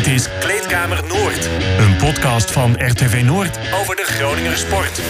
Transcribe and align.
Dit 0.00 0.14
is 0.14 0.28
Kleedkamer 0.40 1.02
Noord. 1.08 1.48
Een 1.78 1.96
podcast 1.96 2.50
van 2.50 2.72
RTV 2.86 3.22
Noord 3.24 3.58
over 3.80 3.96
de 3.96 4.02
Groninger 4.04 4.56
sport. 4.56 5.00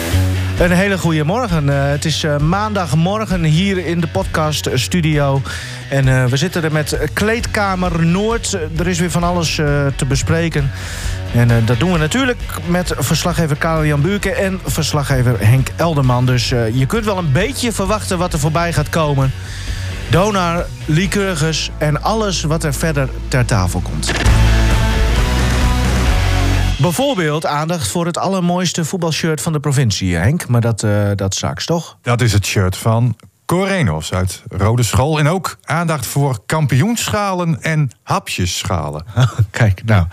Een 0.59 0.71
hele 0.71 0.99
goede 0.99 1.25
morgen. 1.25 1.67
Uh, 1.67 1.89
het 1.91 2.05
is 2.05 2.25
uh, 2.25 2.39
maandagmorgen 2.39 3.45
hier 3.45 3.87
in 3.87 4.01
de 4.01 4.07
podcaststudio. 4.07 5.43
En 5.91 6.07
uh, 6.07 6.25
we 6.25 6.37
zitten 6.37 6.65
er 6.65 6.73
met 6.73 6.99
Kleedkamer 7.13 8.07
Noord. 8.07 8.59
Er 8.79 8.87
is 8.87 8.99
weer 8.99 9.11
van 9.11 9.25
alles 9.25 9.55
te 9.97 10.05
bespreken. 10.09 10.71
En 11.35 11.65
dat 11.65 11.79
doen 11.79 11.93
we 11.93 11.99
natuurlijk 11.99 12.41
met 12.67 12.95
verslaggever 12.99 13.57
Karel-Jan 13.57 14.01
Buurken 14.01 14.37
en 14.37 14.61
verslaggever 14.65 15.47
Henk 15.47 15.69
Elderman. 15.77 16.27
Dus 16.27 16.49
je 16.49 16.87
kunt 16.87 17.05
wel 17.05 17.19
een 17.19 17.33
beetje 17.33 17.73
verwachten 17.73 18.19
wat 18.19 18.33
er 18.33 18.39
voorbij 18.39 18.73
gaat 18.73 18.89
komen. 18.89 19.33
Donar, 20.09 20.67
Lycurgus 20.85 21.71
en 21.79 22.03
alles 22.03 22.43
wat 22.43 22.65
er 22.65 22.75
verder 22.75 23.09
ter 23.29 23.45
tafel 23.45 23.81
komt. 23.81 24.13
Bijvoorbeeld 26.81 27.47
aandacht 27.47 27.89
voor 27.89 28.07
het 28.07 28.19
allermooiste 28.19 28.85
voetbalshirt 28.85 29.41
van 29.41 29.53
de 29.53 29.61
provincie, 29.61 30.17
Henk. 30.17 30.49
Maar 30.49 30.61
dat, 30.61 30.83
uh, 30.83 31.11
dat 31.15 31.35
straks, 31.35 31.67
toch? 31.67 31.99
Dat 32.03 32.21
is 32.21 32.33
het 32.33 32.47
shirt 32.47 32.77
van 32.77 33.17
Corenos 33.47 34.13
uit 34.13 34.43
Rode 34.49 34.83
School. 34.83 35.19
En 35.19 35.29
ook 35.29 35.59
aandacht 35.63 36.07
voor 36.07 36.39
kampioenschalen 36.47 37.63
en 37.63 37.91
hapjesschalen. 38.03 39.05
Kijk, 39.51 39.85
nou, 39.85 40.07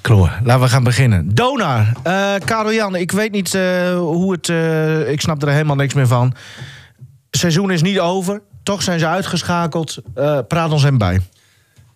kloor. 0.00 0.38
Laten 0.42 0.62
we 0.62 0.68
gaan 0.68 0.84
beginnen. 0.84 1.34
Donar, 1.34 1.92
uh, 2.06 2.34
Karel 2.44 2.72
Jan, 2.72 2.94
ik 2.94 3.12
weet 3.12 3.32
niet 3.32 3.54
uh, 3.54 3.96
hoe 3.96 4.32
het... 4.32 4.48
Uh, 4.48 5.10
ik 5.10 5.20
snap 5.20 5.42
er 5.42 5.48
helemaal 5.48 5.76
niks 5.76 5.94
meer 5.94 6.06
van. 6.06 6.34
Het 7.30 7.40
seizoen 7.40 7.70
is 7.70 7.82
niet 7.82 8.00
over. 8.00 8.42
Toch 8.62 8.82
zijn 8.82 8.98
ze 8.98 9.06
uitgeschakeld. 9.06 9.98
praat 10.48 10.70
ons 10.70 10.82
hem 10.82 10.98
bij. 10.98 11.20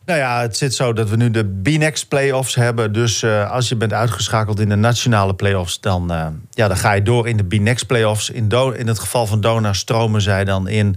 Nou 0.09 0.21
ja, 0.21 0.41
het 0.41 0.57
zit 0.57 0.75
zo 0.75 0.93
dat 0.93 1.09
we 1.09 1.17
nu 1.17 1.30
de 1.30 1.61
B-Next 1.62 2.09
playoffs 2.09 2.55
hebben. 2.55 2.93
Dus 2.93 3.23
uh, 3.23 3.51
als 3.51 3.69
je 3.69 3.77
bent 3.77 3.93
uitgeschakeld 3.93 4.61
in 4.61 4.69
de 4.69 4.77
nationale 4.77 5.34
playoffs, 5.34 5.81
dan, 5.81 6.12
uh, 6.12 6.27
ja, 6.50 6.69
dan 6.69 6.77
ga 6.77 6.92
je 6.92 7.03
door 7.03 7.28
in 7.28 7.37
de 7.37 7.45
B-Next 7.45 7.87
playoffs. 7.87 8.31
In, 8.31 8.48
in 8.77 8.87
het 8.87 8.98
geval 8.98 9.27
van 9.27 9.41
Dona 9.41 9.73
stromen 9.73 10.20
zij 10.20 10.45
dan 10.45 10.69
in, 10.69 10.97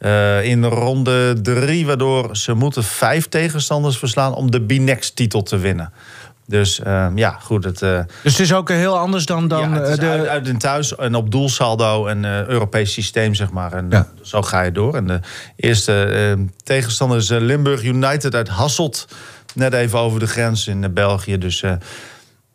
uh, 0.00 0.44
in 0.44 0.64
ronde 0.64 1.40
drie, 1.40 1.86
waardoor 1.86 2.36
ze 2.36 2.54
moeten 2.54 2.84
vijf 2.84 3.28
tegenstanders 3.28 3.98
verslaan 3.98 4.34
om 4.34 4.50
de 4.50 4.60
B-Next 4.64 5.16
titel 5.16 5.42
te 5.42 5.56
winnen. 5.56 5.92
Dus 6.48 6.80
uh, 6.86 7.06
ja, 7.14 7.30
goed. 7.30 7.64
Het, 7.64 7.82
uh, 7.82 8.00
dus 8.22 8.32
het 8.32 8.40
is 8.40 8.52
ook 8.52 8.68
heel 8.68 8.98
anders 8.98 9.26
dan, 9.26 9.48
dan 9.48 9.70
ja, 9.70 9.96
de... 9.96 10.08
Uit, 10.08 10.26
uit 10.26 10.48
en 10.48 10.58
thuis 10.58 10.96
en 10.96 11.14
op 11.14 11.30
doelsaldo 11.30 12.06
en 12.06 12.24
uh, 12.24 12.46
Europees 12.46 12.92
systeem, 12.92 13.34
zeg 13.34 13.50
maar. 13.50 13.72
En 13.72 13.86
ja. 13.90 14.08
zo 14.22 14.42
ga 14.42 14.62
je 14.62 14.72
door. 14.72 14.94
En 14.94 15.06
de 15.06 15.20
eerste 15.56 16.38
tegenstander 16.62 17.18
is 17.18 17.28
Limburg 17.28 17.82
United 17.82 18.34
uit 18.34 18.48
Hasselt. 18.48 19.08
Net 19.54 19.72
even 19.72 19.98
over 19.98 20.20
de 20.20 20.26
grens 20.26 20.66
in 20.66 20.94
België. 20.94 21.38
Dus 21.38 21.64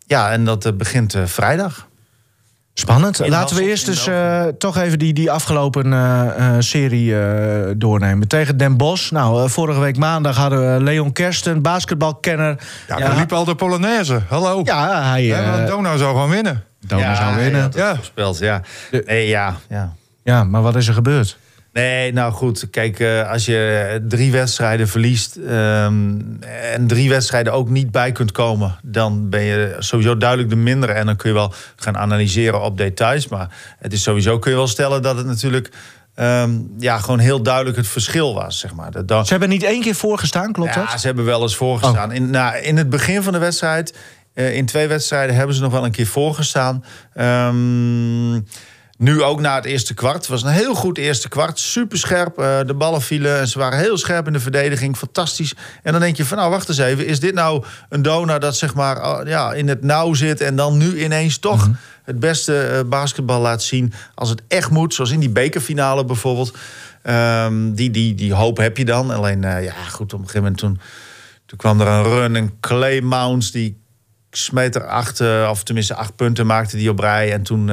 ja, 0.08 0.31
en 0.31 0.45
dat 0.45 0.77
begint 0.77 1.16
vrijdag. 1.25 1.88
Spannend. 2.74 3.28
Laten 3.28 3.56
we 3.56 3.64
eerst 3.64 3.86
dus 3.86 4.08
uh, 4.08 4.44
toch 4.58 4.78
even 4.78 5.00
die, 5.00 5.14
die 5.14 5.32
afgelopen 5.32 5.86
uh, 5.86 6.26
uh, 6.40 6.56
serie 6.60 7.16
doornemen. 7.78 8.28
Tegen 8.28 8.58
Den 8.58 8.78
Bosch. 8.78 9.12
Nou, 9.12 9.50
vorige 9.50 9.80
week 9.80 9.98
maandag 9.98 10.38
hadden 10.38 10.74
we 10.74 10.84
Leon 10.84 11.12
Kersten, 11.12 11.62
basketbalkenner. 11.62 12.58
Ja, 12.88 12.98
ja. 12.98 13.14
liep 13.14 13.34
al 13.34 13.46
de 13.46 13.56
Polonaise. 13.56 14.22
Hallo. 14.30 14.62
Ja, 14.64 15.04
hij... 15.10 15.24
Ja, 15.24 15.66
Donau 15.66 15.98
zou 15.98 16.14
gewoon 16.14 16.30
winnen. 16.30 16.64
Donau 16.80 17.10
ja, 17.10 17.16
zou 17.16 17.36
winnen. 17.36 17.72
Ja, 17.76 17.96
gespeeld, 17.96 18.38
ja. 18.38 18.62
Nee, 19.06 19.28
ja, 19.28 19.56
ja. 19.70 19.94
Ja, 20.24 20.44
maar 20.44 20.62
wat 20.62 20.76
is 20.76 20.88
er 20.88 20.94
gebeurd? 20.94 21.38
Nee, 21.74 22.14
nou 22.14 22.34
goed. 22.34 22.70
Kijk, 22.70 23.00
uh, 23.00 23.30
als 23.30 23.46
je 23.46 24.02
drie 24.08 24.32
wedstrijden 24.32 24.88
verliest 24.88 25.36
um, 25.36 26.38
en 26.74 26.88
drie 26.88 27.10
wedstrijden 27.10 27.54
ook 27.54 27.70
niet 27.70 27.92
bij 27.92 28.12
kunt 28.12 28.32
komen, 28.32 28.80
dan 28.82 29.30
ben 29.30 29.42
je 29.42 29.76
sowieso 29.80 30.18
duidelijk 30.18 30.50
de 30.50 30.56
mindere. 30.56 30.92
En 30.92 31.06
dan 31.06 31.16
kun 31.16 31.30
je 31.30 31.36
wel 31.36 31.54
gaan 31.76 31.98
analyseren 31.98 32.62
op 32.62 32.78
details. 32.78 33.28
Maar 33.28 33.76
het 33.80 33.94
is 33.94 34.04
sowieso 34.04 34.40
kun 34.40 34.52
je 34.52 34.58
wel 34.58 34.68
stellen 34.68 35.02
dat 35.02 35.18
het 35.18 35.26
natuurlijk. 35.26 35.72
Um, 36.16 36.73
ja, 36.80 36.98
gewoon 36.98 37.20
heel 37.20 37.44
duidelijk 37.44 37.78
het 37.78 37.88
verschil 37.88 38.33
was, 38.33 38.60
zeg 38.60 38.73
maar. 38.73 39.06
Dat, 39.06 39.26
ze 39.26 39.32
hebben 39.32 39.50
niet 39.50 39.64
één 39.64 39.82
keer 39.82 39.95
voorgestaan, 39.95 40.52
klopt 40.52 40.73
ja, 40.73 40.82
dat? 40.82 40.92
Ja, 40.92 40.98
ze 40.98 41.06
hebben 41.06 41.26
wel 41.26 41.42
eens 41.42 41.56
voorgestaan. 41.56 42.10
Oh. 42.10 42.16
In, 42.16 42.30
nou, 42.30 42.58
in 42.58 42.78
het 42.78 42.89
begin 42.89 43.23
van 43.23 43.33
de 43.33 43.39
wedstrijd, 43.39 43.98
uh, 44.36 44.56
in 44.56 44.66
twee 44.66 44.88
wedstrijden, 44.88 45.36
hebben 45.36 45.56
ze 45.56 45.62
nog 45.62 45.72
wel 45.72 45.86
een 45.86 45.92
keer 45.92 46.08
voorgestaan. 46.08 46.83
Um, 47.17 48.45
nu 49.03 49.23
ook 49.23 49.39
na 49.39 49.55
het 49.55 49.65
eerste 49.65 49.93
kwart. 49.93 50.15
Het 50.15 50.27
was 50.27 50.43
een 50.43 50.49
heel 50.49 50.75
goed 50.75 50.97
eerste 50.97 51.30
kwart. 51.30 51.59
Super 51.59 51.97
scherp. 51.97 52.39
Uh, 52.39 52.59
de 52.65 52.73
ballen 52.73 53.02
vielen. 53.02 53.39
En 53.39 53.47
ze 53.47 53.59
waren 53.59 53.80
heel 53.80 53.97
scherp 53.97 54.27
in 54.27 54.33
de 54.33 54.39
verdediging. 54.39 54.97
Fantastisch. 54.97 55.53
En 55.83 55.91
dan 55.91 56.02
denk 56.02 56.17
je 56.17 56.25
van 56.25 56.37
nou, 56.37 56.49
wacht 56.49 56.69
eens 56.69 56.77
even. 56.77 57.05
Is 57.05 57.19
dit 57.19 57.33
nou 57.33 57.64
een 57.89 58.02
donor 58.02 58.39
dat 58.39 58.58
zeg 58.58 58.73
maar 58.73 58.97
uh, 58.97 59.19
ja, 59.30 59.53
in 59.53 59.67
het 59.67 59.83
nauw 59.83 60.14
zit... 60.14 60.41
en 60.41 60.55
dan 60.55 60.77
nu 60.77 61.03
ineens 61.03 61.37
toch 61.37 61.58
mm 61.58 61.64
-hmm. 61.64 61.77
het 62.03 62.19
beste 62.19 62.69
uh, 62.73 62.89
basketbal 62.89 63.41
laat 63.41 63.64
zien... 63.64 63.93
als 64.15 64.30
het 64.30 64.41
echt 64.47 64.69
moet. 64.69 64.93
Zoals 64.93 65.11
in 65.11 65.20
die 65.20 65.30
bekerfinale 65.30 66.05
bijvoorbeeld. 66.05 66.58
Um, 67.09 67.75
die, 67.75 67.91
die, 67.91 68.15
die 68.15 68.33
hoop 68.33 68.58
heb 68.58 68.77
je 68.77 68.85
dan. 68.85 69.11
Alleen, 69.11 69.41
ja 69.41 69.73
goed, 69.89 70.14
op 70.14 70.20
een 70.20 70.25
gegeven 70.25 70.41
moment 70.41 70.58
toen... 70.58 70.80
toen 71.45 71.58
kwam 71.58 71.81
er 71.81 71.87
een 71.87 72.03
run. 72.03 72.35
Een 72.35 72.59
Clay 72.59 72.99
Mounts 72.99 73.52
die 73.52 73.81
smeet 74.31 74.75
er 74.75 74.87
acht... 74.87 75.21
of 75.49 75.64
tenminste 75.64 75.95
acht 75.95 76.15
punten 76.15 76.45
maakte 76.45 76.77
die 76.77 76.89
op 76.89 76.99
rij. 76.99 77.31
En 77.31 77.43
toen... 77.43 77.71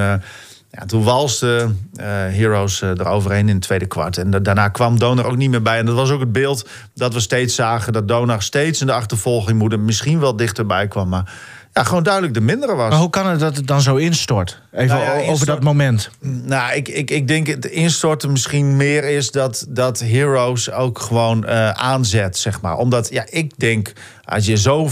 Ja, 0.71 0.85
toen 0.85 1.03
walste 1.03 1.71
uh, 1.95 2.05
Heroes 2.05 2.81
uh, 2.81 2.89
eroverheen 2.89 3.47
in 3.49 3.55
het 3.55 3.63
tweede 3.63 3.85
kwart. 3.85 4.17
En 4.17 4.31
da 4.31 4.39
daarna 4.39 4.67
kwam 4.67 4.99
Donar 4.99 5.25
ook 5.25 5.35
niet 5.35 5.49
meer 5.49 5.61
bij. 5.61 5.77
En 5.77 5.85
dat 5.85 5.95
was 5.95 6.11
ook 6.11 6.19
het 6.19 6.31
beeld 6.31 6.69
dat 6.93 7.13
we 7.13 7.19
steeds 7.19 7.55
zagen... 7.55 7.93
dat 7.93 8.07
Donar 8.07 8.41
steeds 8.41 8.81
in 8.81 8.87
de 8.87 8.93
achtervolging 8.93 9.59
moet... 9.59 9.79
misschien 9.79 10.19
wel 10.19 10.35
dichterbij 10.35 10.87
kwam. 10.87 11.09
Maar 11.09 11.33
ja, 11.73 11.83
gewoon 11.83 12.03
duidelijk 12.03 12.33
de 12.33 12.41
mindere 12.41 12.75
was. 12.75 12.89
Maar 12.89 12.99
hoe 12.99 13.09
kan 13.09 13.27
het 13.27 13.39
dat 13.39 13.55
het 13.55 13.67
dan 13.67 13.81
zo 13.81 13.95
instort? 13.95 14.61
Even 14.71 14.97
nou 14.97 15.21
ja, 15.21 15.31
over 15.31 15.45
dat 15.45 15.63
moment. 15.63 16.09
Nou, 16.21 16.73
ik, 16.73 16.87
ik, 16.87 17.11
ik 17.11 17.27
denk 17.27 17.47
het 17.47 17.65
instorten 17.65 18.31
misschien 18.31 18.75
meer 18.75 19.03
is 19.03 19.31
dat, 19.31 19.65
dat 19.69 19.99
Heroes 19.99 20.71
ook 20.71 20.99
gewoon 20.99 21.45
uh, 21.45 21.69
aanzet, 21.69 22.37
zeg 22.37 22.61
maar. 22.61 22.77
Omdat, 22.77 23.09
ja, 23.09 23.25
ik 23.29 23.59
denk, 23.59 23.93
als 24.23 24.45
je, 24.45 24.57
zo, 24.57 24.89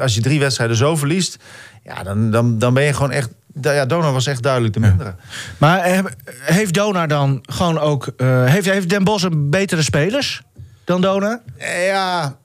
als 0.00 0.14
je 0.14 0.20
drie 0.20 0.40
wedstrijden 0.40 0.76
zo 0.76 0.96
verliest... 0.96 1.36
ja, 1.84 2.02
dan, 2.02 2.30
dan, 2.30 2.58
dan 2.58 2.74
ben 2.74 2.84
je 2.84 2.92
gewoon 2.92 3.10
echt 3.10 3.30
ja, 3.60 3.86
Donar 3.86 4.12
was 4.12 4.26
echt 4.26 4.42
duidelijk 4.42 4.74
de 4.74 4.80
mindere. 4.80 5.08
Ja. 5.08 5.24
Maar 5.58 6.02
heeft 6.40 6.74
Donar 6.74 7.08
dan 7.08 7.38
gewoon 7.42 7.78
ook... 7.78 8.12
Uh, 8.16 8.44
heeft, 8.44 8.70
heeft 8.70 8.88
Den 8.88 9.04
Bosch 9.04 9.24
een 9.24 9.50
betere 9.50 9.82
spelers 9.82 10.42
dan 10.84 11.00
Donar? 11.00 11.40
Ja, 11.86 12.36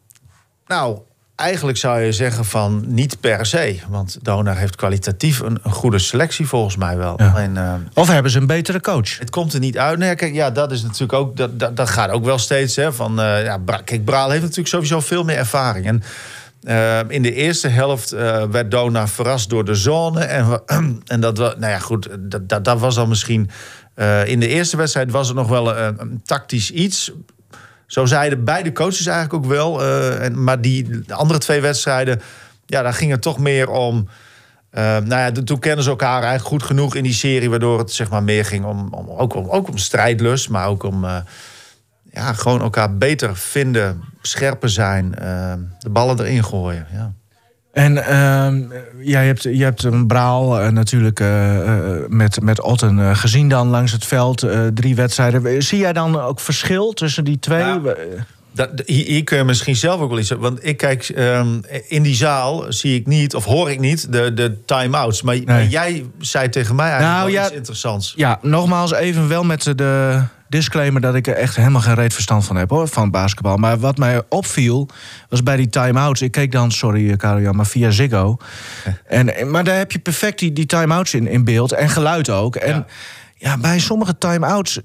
nou, 0.68 1.00
eigenlijk 1.36 1.78
zou 1.78 2.00
je 2.00 2.12
zeggen 2.12 2.46
van 2.46 2.84
niet 2.88 3.20
per 3.20 3.46
se. 3.46 3.80
Want 3.88 4.18
Donar 4.22 4.58
heeft 4.58 4.76
kwalitatief 4.76 5.40
een, 5.40 5.60
een 5.64 5.72
goede 5.72 6.00
selectie 6.00 6.48
volgens 6.48 6.76
mij 6.76 6.98
wel. 6.98 7.14
Ja. 7.18 7.48
Uh, 7.48 7.74
of 7.94 8.08
hebben 8.08 8.32
ze 8.32 8.38
een 8.38 8.48
betere 8.48 8.82
coach? 8.82 9.20
Het 9.20 9.30
komt 9.30 9.54
er 9.54 9.60
niet 9.60 9.78
uit. 9.78 10.00
Nee, 10.00 10.16
kijk, 10.16 10.34
ja, 10.34 10.52
dat 10.52 10.72
is 10.72 10.82
natuurlijk 10.82 11.14
ook... 11.14 11.38
Dat, 11.38 11.60
dat, 11.60 11.78
dat 11.78 11.90
gaat 11.90 12.10
ook 12.10 12.26
wel 12.26 12.38
steeds, 12.38 12.76
hè. 12.76 12.94
Van, 12.94 13.20
uh, 13.20 13.44
ja, 13.44 13.60
kijk, 13.84 14.06
Braal 14.06 14.30
heeft 14.30 14.42
natuurlijk 14.42 14.70
sowieso 14.70 15.00
veel 15.00 15.24
meer 15.24 15.38
ervaring. 15.38 15.86
En... 15.86 16.04
Uh, 16.64 17.00
in 17.08 17.22
de 17.22 17.34
eerste 17.34 17.68
helft 17.68 18.14
uh, 18.14 18.44
werd 18.44 18.72
Dona 18.72 19.08
verrast 19.08 19.50
door 19.50 19.66
de 19.66 19.76
zone. 19.76 20.20
En, 20.20 20.62
en 21.06 21.20
dat, 21.20 21.38
nou 21.38 21.60
ja, 21.60 21.80
goed, 21.80 22.08
dat, 22.20 22.50
dat, 22.50 22.64
dat 22.66 22.80
was 22.80 22.96
dan 22.96 23.10
misschien. 23.10 23.50
Uh, 23.96 24.28
in 24.28 24.40
de 24.40 24.48
eerste 24.48 24.78
wedstrijd 24.78 25.12
was 25.12 25.28
het 25.28 25.38
nog 25.38 25.48
wel 25.48 25.78
een, 25.78 26.22
tactisch 26.26 26.72
iets. 26.72 27.12
Zo 27.86 28.06
zeiden 28.06 28.44
beide 28.44 28.72
coaches 28.72 29.06
eigenlijk 29.06 29.46
ook 29.46 29.52
wel. 29.52 29.84
En, 30.20 30.44
maar 30.44 30.62
die 30.62 31.04
de 31.06 31.14
andere 31.14 31.40
twee 31.40 31.62
wedstrijden, 31.62 32.22
ja, 32.66 32.82
daar 32.82 32.94
ging 32.94 33.12
het 33.12 33.22
toch 33.22 33.40
meer 33.40 33.70
om. 33.70 34.08
nou 34.72 35.10
ja, 35.10 35.32
toen 35.32 35.60
kennen 35.60 35.84
ze 35.84 35.90
elkaar 35.90 36.24
eigenlijk 36.24 36.46
goed 36.46 36.64
genoeg 36.64 36.96
in 36.96 37.04
die 37.04 37.14
serie, 37.14 37.50
waardoor 37.50 37.80
het 37.80 37.92
zeg 37.92 38.10
maar 38.10 38.24
meer 38.24 38.46
ging 38.46 38.66
om 38.66 38.90
ook, 38.94 39.36
om, 39.36 39.50
ook 39.50 39.68
om 39.68 39.78
strijdlust, 39.78 40.50
maar 40.50 40.68
ook 40.68 40.84
om 40.84 41.06
ja, 42.20 42.34
gewoon 42.34 42.62
elkaar 42.62 42.98
beter 42.98 43.36
vinden, 43.36 44.02
scherper 44.22 44.70
zijn, 44.70 45.16
uh, 45.22 45.54
de 45.80 45.90
ballen 45.90 46.20
erin 46.20 46.44
gooien. 46.44 46.88
Ja. 46.94 47.14
En 47.72 47.96
uh, 47.96 48.78
ja, 49.08 49.20
je, 49.20 49.28
hebt, 49.28 49.44
je 49.44 49.64
hebt 49.64 49.84
een 49.84 50.08
Braal 50.08 50.62
uh, 50.62 50.68
natuurlijk 50.68 51.20
uh, 51.20 51.68
met, 52.08 52.42
met 52.42 52.62
Otten 52.62 53.16
gezien 53.16 53.50
dan 53.50 53.68
langs 53.68 53.92
het 53.92 54.06
veld. 54.06 54.48
drie 54.74 54.96
wedstrijden. 54.96 55.64
Zie 55.64 55.80
jij 55.80 55.94
dan 55.94 56.20
ook 56.20 56.40
verschil 56.40 56.94
tussen 56.94 57.24
die 57.24 57.40
twee? 57.40 57.64
Ja. 57.64 57.82
Dat, 58.52 58.70
hier 58.86 59.24
kun 59.24 59.38
je 59.38 59.44
misschien 59.44 59.76
zelf 59.76 60.02
ook 60.02 60.10
wel 60.10 60.20
iets. 60.20 60.30
Want 60.30 60.66
ik 60.66 60.78
kijk, 60.78 61.12
um, 61.18 61.62
in 61.88 62.04
die 62.04 62.16
zaal 62.16 62.66
zie 62.70 63.00
ik 63.00 63.08
niet, 63.08 63.36
of 63.36 63.46
hoor 63.46 63.72
ik 63.72 63.80
niet, 63.80 64.12
de, 64.12 64.34
de 64.34 64.58
time-outs. 64.66 65.22
Maar, 65.22 65.36
nee. 65.36 65.46
maar, 65.46 65.66
jij 65.66 66.06
zei 66.20 66.50
tegen 66.50 66.76
mij 66.76 66.90
eigenlijk 66.90 67.20
nou, 67.20 67.32
ja, 67.32 67.46
iets 67.46 67.56
interessants. 67.56 68.14
Ja, 68.16 68.40
nogmaals 68.42 68.94
even 68.94 69.28
wel 69.28 69.44
met 69.44 69.64
de 69.64 70.22
disclaimer 70.50 71.02
dat 71.02 71.16
ik 71.16 71.28
er 71.28 71.36
echt 71.36 71.56
helemaal 71.56 71.82
geen 71.82 71.94
reet 71.94 72.14
verstand 72.14 72.46
van 72.46 72.56
heb 72.56 72.70
hoor, 72.70 72.88
van 72.88 73.12
basketbal. 73.12 73.58
Maar 73.58 73.80
wat 73.80 73.98
mij 73.98 74.22
opviel, 74.30 74.90
was 75.30 75.44
bij 75.44 75.56
die 75.56 75.70
time-outs. 75.70 76.22
Ik 76.22 76.32
keek 76.32 76.52
dan, 76.52 76.72
sorry 76.72 77.16
Karel 77.16 77.54
maar 77.54 77.66
via 77.66 77.90
Ziggo. 77.90 78.38
en, 79.08 79.52
maar 79.52 79.64
daar 79.64 79.78
heb 79.78 79.92
je 79.92 80.00
perfect 80.00 80.40
die, 80.40 80.54
die 80.54 80.66
time-outs 80.66 81.14
in, 81.14 81.28
in 81.28 81.44
beeld 81.44 81.72
en 81.72 81.90
geluid 81.90 82.30
ook. 82.30 82.56
En 82.56 82.76
ja, 82.76 82.86
ja 83.36 83.58
bij 83.58 83.80
sommige 83.80 84.18
time-outs 84.18 84.80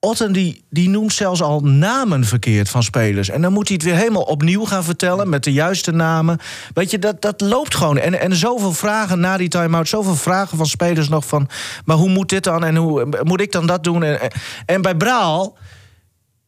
Otten 0.00 0.32
die, 0.32 0.64
die 0.70 0.88
noemt 0.88 1.12
zelfs 1.12 1.42
al 1.42 1.60
namen 1.60 2.24
verkeerd 2.24 2.68
van 2.68 2.82
spelers. 2.82 3.28
En 3.28 3.42
dan 3.42 3.52
moet 3.52 3.68
hij 3.68 3.76
het 3.76 3.86
weer 3.86 3.96
helemaal 3.96 4.22
opnieuw 4.22 4.64
gaan 4.64 4.84
vertellen 4.84 5.28
met 5.28 5.44
de 5.44 5.52
juiste 5.52 5.92
namen. 5.92 6.38
Weet 6.74 6.90
je, 6.90 6.98
dat, 6.98 7.22
dat 7.22 7.40
loopt 7.40 7.74
gewoon. 7.74 7.98
En, 7.98 8.20
en 8.20 8.36
zoveel 8.36 8.72
vragen 8.72 9.20
na 9.20 9.36
die 9.36 9.48
time-out, 9.48 9.88
zoveel 9.88 10.14
vragen 10.14 10.56
van 10.56 10.66
spelers 10.66 11.08
nog 11.08 11.26
van... 11.26 11.48
maar 11.84 11.96
hoe 11.96 12.08
moet 12.08 12.28
dit 12.28 12.44
dan 12.44 12.64
en 12.64 12.76
hoe 12.76 13.06
moet 13.22 13.40
ik 13.40 13.52
dan 13.52 13.66
dat 13.66 13.84
doen? 13.84 14.02
En, 14.02 14.30
en 14.66 14.82
bij 14.82 14.94
Braal, 14.94 15.56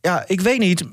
ja, 0.00 0.24
ik 0.26 0.40
weet 0.40 0.58
niet 0.58 0.84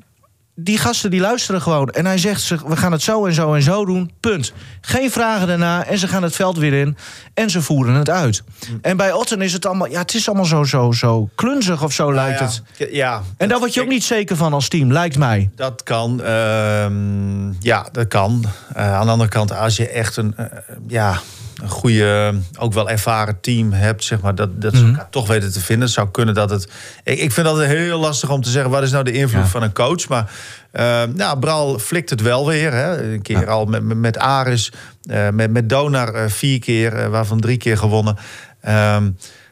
die 0.60 0.78
gasten 0.78 1.12
die 1.12 1.20
luisteren 1.20 1.62
gewoon. 1.62 1.90
En 1.90 2.06
hij 2.06 2.18
zegt, 2.18 2.50
we 2.50 2.78
gaan 2.78 2.92
het 2.92 3.02
zo 3.02 3.26
en 3.26 3.34
zo 3.34 3.54
en 3.54 3.62
zo 3.62 3.86
doen. 3.86 4.12
Punt. 4.20 4.54
Geen 4.82 5.12
vragen 5.12 5.48
daarna. 5.48 5.86
En 5.86 5.98
ze 5.98 6.08
gaan 6.08 6.24
het 6.24 6.36
veld 6.36 6.58
weer 6.58 6.74
in. 6.74 6.98
En 7.34 7.50
ze 7.50 7.62
voeren 7.62 7.94
het 7.94 8.10
uit. 8.10 8.44
En 8.82 8.98
bij 8.98 9.12
Otten 9.12 9.42
is 9.42 9.54
het 9.54 9.66
allemaal... 9.66 9.88
Ja, 9.88 10.00
het 10.00 10.14
is 10.14 10.28
allemaal 10.28 10.46
zo, 10.46 10.64
zo, 10.64 10.92
zo 10.92 11.30
klunzig 11.36 11.84
of 11.84 11.94
zo 11.94 12.14
lijkt 12.14 12.40
ja, 12.40 12.46
het. 12.46 12.92
Ja. 12.92 13.22
En 13.38 13.48
daar 13.50 13.60
word 13.60 13.74
je 13.74 13.82
ook 13.82 13.88
niet 13.88 14.04
zeker 14.04 14.36
van 14.36 14.54
als 14.54 14.68
team, 14.68 14.92
lijkt 14.92 15.18
mij. 15.18 15.50
Dat 15.56 15.84
kan. 15.84 16.24
ehm, 16.24 17.52
ja, 17.60 17.88
dat 17.92 18.08
kan. 18.08 18.44
Eh, 18.74 18.94
aan 18.94 19.06
de 19.06 19.12
andere 19.12 19.30
kant, 19.30 19.52
als 19.52 19.78
je 19.78 19.88
echt 19.88 20.18
een... 20.18 20.34
eh, 20.38 20.46
ja, 20.88 21.20
een 21.62 21.70
goede, 21.70 22.34
ook 22.60 22.74
wel 22.74 22.90
ervaren 22.90 23.40
team 23.42 23.72
hebt, 23.72 24.04
zeg 24.04 24.22
maar, 24.22 24.36
dat, 24.36 24.62
dat 24.62 24.74
ze 24.76 24.80
Mhm. 24.82 24.90
elkaar 24.90 25.10
toch 25.10 25.28
weten 25.28 25.52
te 25.54 25.60
vinden. 25.60 25.86
Het 25.86 25.94
zou 25.96 26.10
kunnen 26.12 26.34
dat 26.34 26.50
het. 26.50 26.68
Ik, 27.04 27.20
ik 27.20 27.32
vind 27.32 27.46
dat 27.48 27.60
heel 27.64 28.00
lastig 28.00 28.30
om 28.30 28.42
te 28.42 28.50
zeggen 28.50 28.72
wat 28.72 28.84
is 28.84 28.92
nou 28.92 29.04
de 29.04 29.12
invloed 29.12 29.42
Ja. 29.44 29.48
van 29.50 29.64
een 29.64 29.74
coach. 29.74 30.08
Maar 30.08 30.32
eh, 30.72 31.04
nou, 31.16 31.40
Bral 31.40 31.80
flikt 31.80 32.10
het 32.10 32.22
wel 32.22 32.48
weer. 32.48 32.74
Hè. 32.74 33.14
Een 33.14 33.22
keer 33.22 33.50
al 33.50 33.66
met, 33.66 33.84
met, 33.84 33.98
met 33.98 34.18
Aris, 34.18 34.72
eh, 35.04 35.30
met, 35.30 35.52
met 35.52 35.70
Donar 35.70 36.14
eh, 36.14 36.30
vier 36.30 36.60
keer, 36.60 36.94
eh, 36.94 37.08
waarvan 37.08 37.40
drie 37.40 37.58
keer 37.58 37.78
gewonnen. 37.78 38.18
Ehm, 38.62 39.10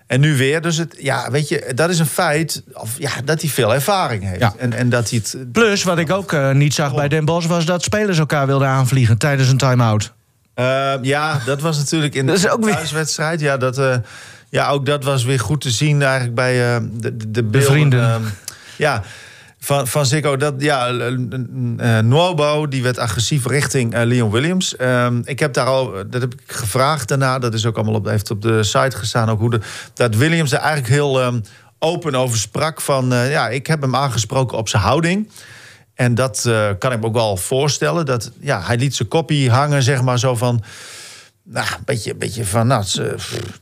en 0.08 0.20
nu 0.20 0.38
weer. 0.38 0.62
Dus 0.62 0.78
het, 0.78 0.96
ja, 1.00 1.32
weet 1.32 1.48
je, 1.50 1.72
dat 1.76 1.90
is 1.90 2.00
een 2.00 2.06
feit. 2.06 2.64
Of, 2.74 2.96
ja, 2.98 3.10
dat 3.26 3.42
hij 3.42 3.50
veel 3.50 3.74
ervaring 3.74 4.24
heeft. 4.24 4.40
Ja. 4.40 4.54
En, 4.58 4.74
en 4.74 4.90
dat 4.90 5.10
hij 5.10 5.20
het. 5.24 5.52
Plus, 5.52 5.84
wat 5.84 5.98
ik 5.98 6.12
ook 6.12 6.54
niet 6.54 6.74
zag 6.74 6.96
bij 6.96 7.08
Den 7.08 7.26
Bosch... 7.26 7.48
was 7.48 7.66
dat 7.66 7.84
spelers 7.84 8.18
elkaar 8.18 8.48
wilden 8.48 8.68
aanvliegen 8.68 9.18
tijdens 9.18 9.50
een 9.50 9.58
time-out. 9.58 10.14
Eh, 10.56 10.94
ja, 11.02 11.40
dat 11.46 11.62
was 11.62 11.78
natuurlijk 11.78 12.16
in 12.16 12.26
Dat 12.26 12.40
de 12.42 12.52
ook 12.52 12.64
weer- 12.66 12.74
thuiswedstrijd. 12.76 13.40
Ja, 13.40 13.58
dat, 13.58 13.78
eh, 13.78 13.96
ja, 14.50 14.70
ook 14.70 14.86
dat 14.86 15.04
was 15.04 15.24
weer 15.24 15.40
goed 15.40 15.62
te 15.62 15.70
zien 15.70 16.02
eigenlijk 16.02 16.36
bij 16.36 16.76
eh, 16.76 16.82
de, 16.92 17.18
de, 17.18 17.32
de 17.32 17.44
beelden. 17.44 17.72
vrienden. 17.72 18.04
ehm, 18.04 18.22
ja, 18.78 19.02
van, 19.60 19.88
van 19.88 20.06
Zico. 20.06 20.38
Dat, 20.38 20.54
ja, 20.58 20.92
uh, 20.92 22.00
Nuobo, 22.00 22.68
die 22.68 22.84
werd 22.84 22.98
agressief 22.98 23.46
richting 23.48 23.94
eh, 23.94 24.06
Leon 24.06 24.32
Williams. 24.32 24.76
Ehm, 24.76 25.22
ik 25.24 25.40
heb 25.40 25.54
daar 25.54 25.66
al, 25.66 25.92
dat 26.10 26.22
heb 26.22 26.34
ik 26.34 26.40
gevraagd 26.46 27.08
daarna. 27.08 27.40
Dat 27.40 27.54
is 27.54 27.66
ook 27.66 27.76
allemaal 27.76 27.94
op, 27.94 28.06
heeft 28.06 28.32
op 28.32 28.42
de 28.42 28.64
site 28.64 28.98
gestaan. 28.98 29.30
Ook 29.30 29.40
hoe 29.40 29.50
de, 29.50 29.60
dat 29.94 30.16
Williams 30.16 30.52
er 30.52 30.60
eigenlijk 30.60 30.94
heel 30.94 31.22
ehm, 31.22 31.40
open 31.80 32.16
over 32.16 32.38
sprak. 32.38 32.82
Van, 32.82 33.14
eh, 33.14 33.32
ja, 33.32 33.50
ik 33.50 33.68
heb 33.68 33.82
hem 33.82 33.96
aangesproken 33.96 34.58
op 34.58 34.70
zijn 34.70 34.84
houding. 34.84 35.30
En 35.96 36.16
dat 36.16 36.46
eh, 36.46 36.70
kan 36.80 36.92
ik 36.92 37.00
me 37.00 37.06
ook 37.06 37.14
wel 37.14 37.38
voorstellen. 37.38 38.06
Dat, 38.06 38.32
ja, 38.40 38.62
hij 38.62 38.78
liet 38.78 38.96
zijn 38.96 39.08
koppie 39.08 39.52
hangen, 39.52 39.84
zeg 39.84 40.02
maar, 40.02 40.20
zo 40.20 40.36
van... 40.36 40.64
Nou, 41.48 41.68
een 41.68 41.84
beetje, 41.86 42.12
een 42.12 42.18
beetje 42.18 42.46
van, 42.46 42.68
nou, 42.68 42.82
het, 42.84 42.98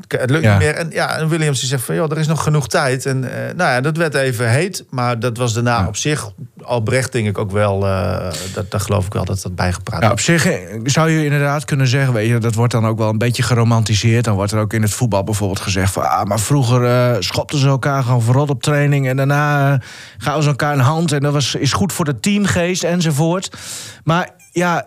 eh, 0.08 0.20
het 0.20 0.30
lukt 0.30 0.44
Ja. 0.44 0.52
niet 0.52 0.62
meer. 0.64 0.76
En, 0.76 0.90
ja, 0.92 1.18
en 1.18 1.28
Williams 1.28 1.60
die 1.60 1.70
zegt 1.70 1.84
van, 1.84 1.96
joh, 1.96 2.12
er 2.12 2.18
is 2.18 2.28
nog 2.28 2.44
genoeg 2.44 2.68
tijd. 2.68 3.06
En 3.06 3.24
eh, 3.24 3.56
nou 3.56 3.72
ja, 3.72 3.82
dat 3.82 3.98
werd 3.98 4.14
even 4.16 4.50
heet. 4.50 4.86
Maar 4.90 5.20
dat 5.20 5.38
was 5.38 5.54
daarna 5.54 5.88
op 5.88 5.96
zich, 5.96 6.32
Albrecht 6.64 7.12
denk 7.12 7.28
ik 7.28 7.38
ook 7.38 7.52
wel... 7.52 7.86
eh, 7.88 8.32
dat, 8.54 8.72
dat 8.72 8.82
geloof 8.82 9.06
ik 9.06 9.14
wel 9.14 9.26
dat 9.26 9.42
dat 9.42 9.56
bijgepraat 9.56 10.02
Ja, 10.02 10.12
op 10.12 10.20
zich 10.20 10.48
zou 10.84 11.10
je 11.10 11.24
inderdaad 11.24 11.66
kunnen 11.66 11.88
zeggen, 11.88 12.14
weet 12.14 12.28
je, 12.28 12.38
dat 12.38 12.54
wordt 12.56 12.72
dan 12.72 12.86
ook 12.86 12.98
wel 12.98 13.10
een 13.10 13.18
beetje 13.18 13.44
geromantiseerd. 13.44 14.24
Dan 14.26 14.36
wordt 14.36 14.52
er 14.52 14.60
ook 14.60 14.74
in 14.74 14.82
het 14.82 14.92
voetbal 14.94 15.24
bijvoorbeeld 15.24 15.60
gezegd 15.60 15.94
van, 15.94 16.10
ah, 16.10 16.24
maar 16.24 16.40
vroeger 16.40 17.16
schopten 17.24 17.60
ze 17.60 17.68
elkaar 17.68 18.04
gewoon 18.04 18.22
verrot 18.22 18.50
op 18.50 18.64
training 18.64 19.08
en 19.08 19.18
daarna 19.18 19.82
gaven 20.18 20.44
ze 20.44 20.50
elkaar 20.50 20.74
een 20.74 20.80
hand 20.80 21.12
en 21.12 21.20
dat 21.20 21.34
was, 21.34 21.56
is 21.56 21.74
goed 21.74 21.94
voor 21.94 22.06
de 22.06 22.20
teamgeest 22.20 22.84
enzovoort. 22.84 23.58
Maar 24.04 24.30
ja. 24.52 24.86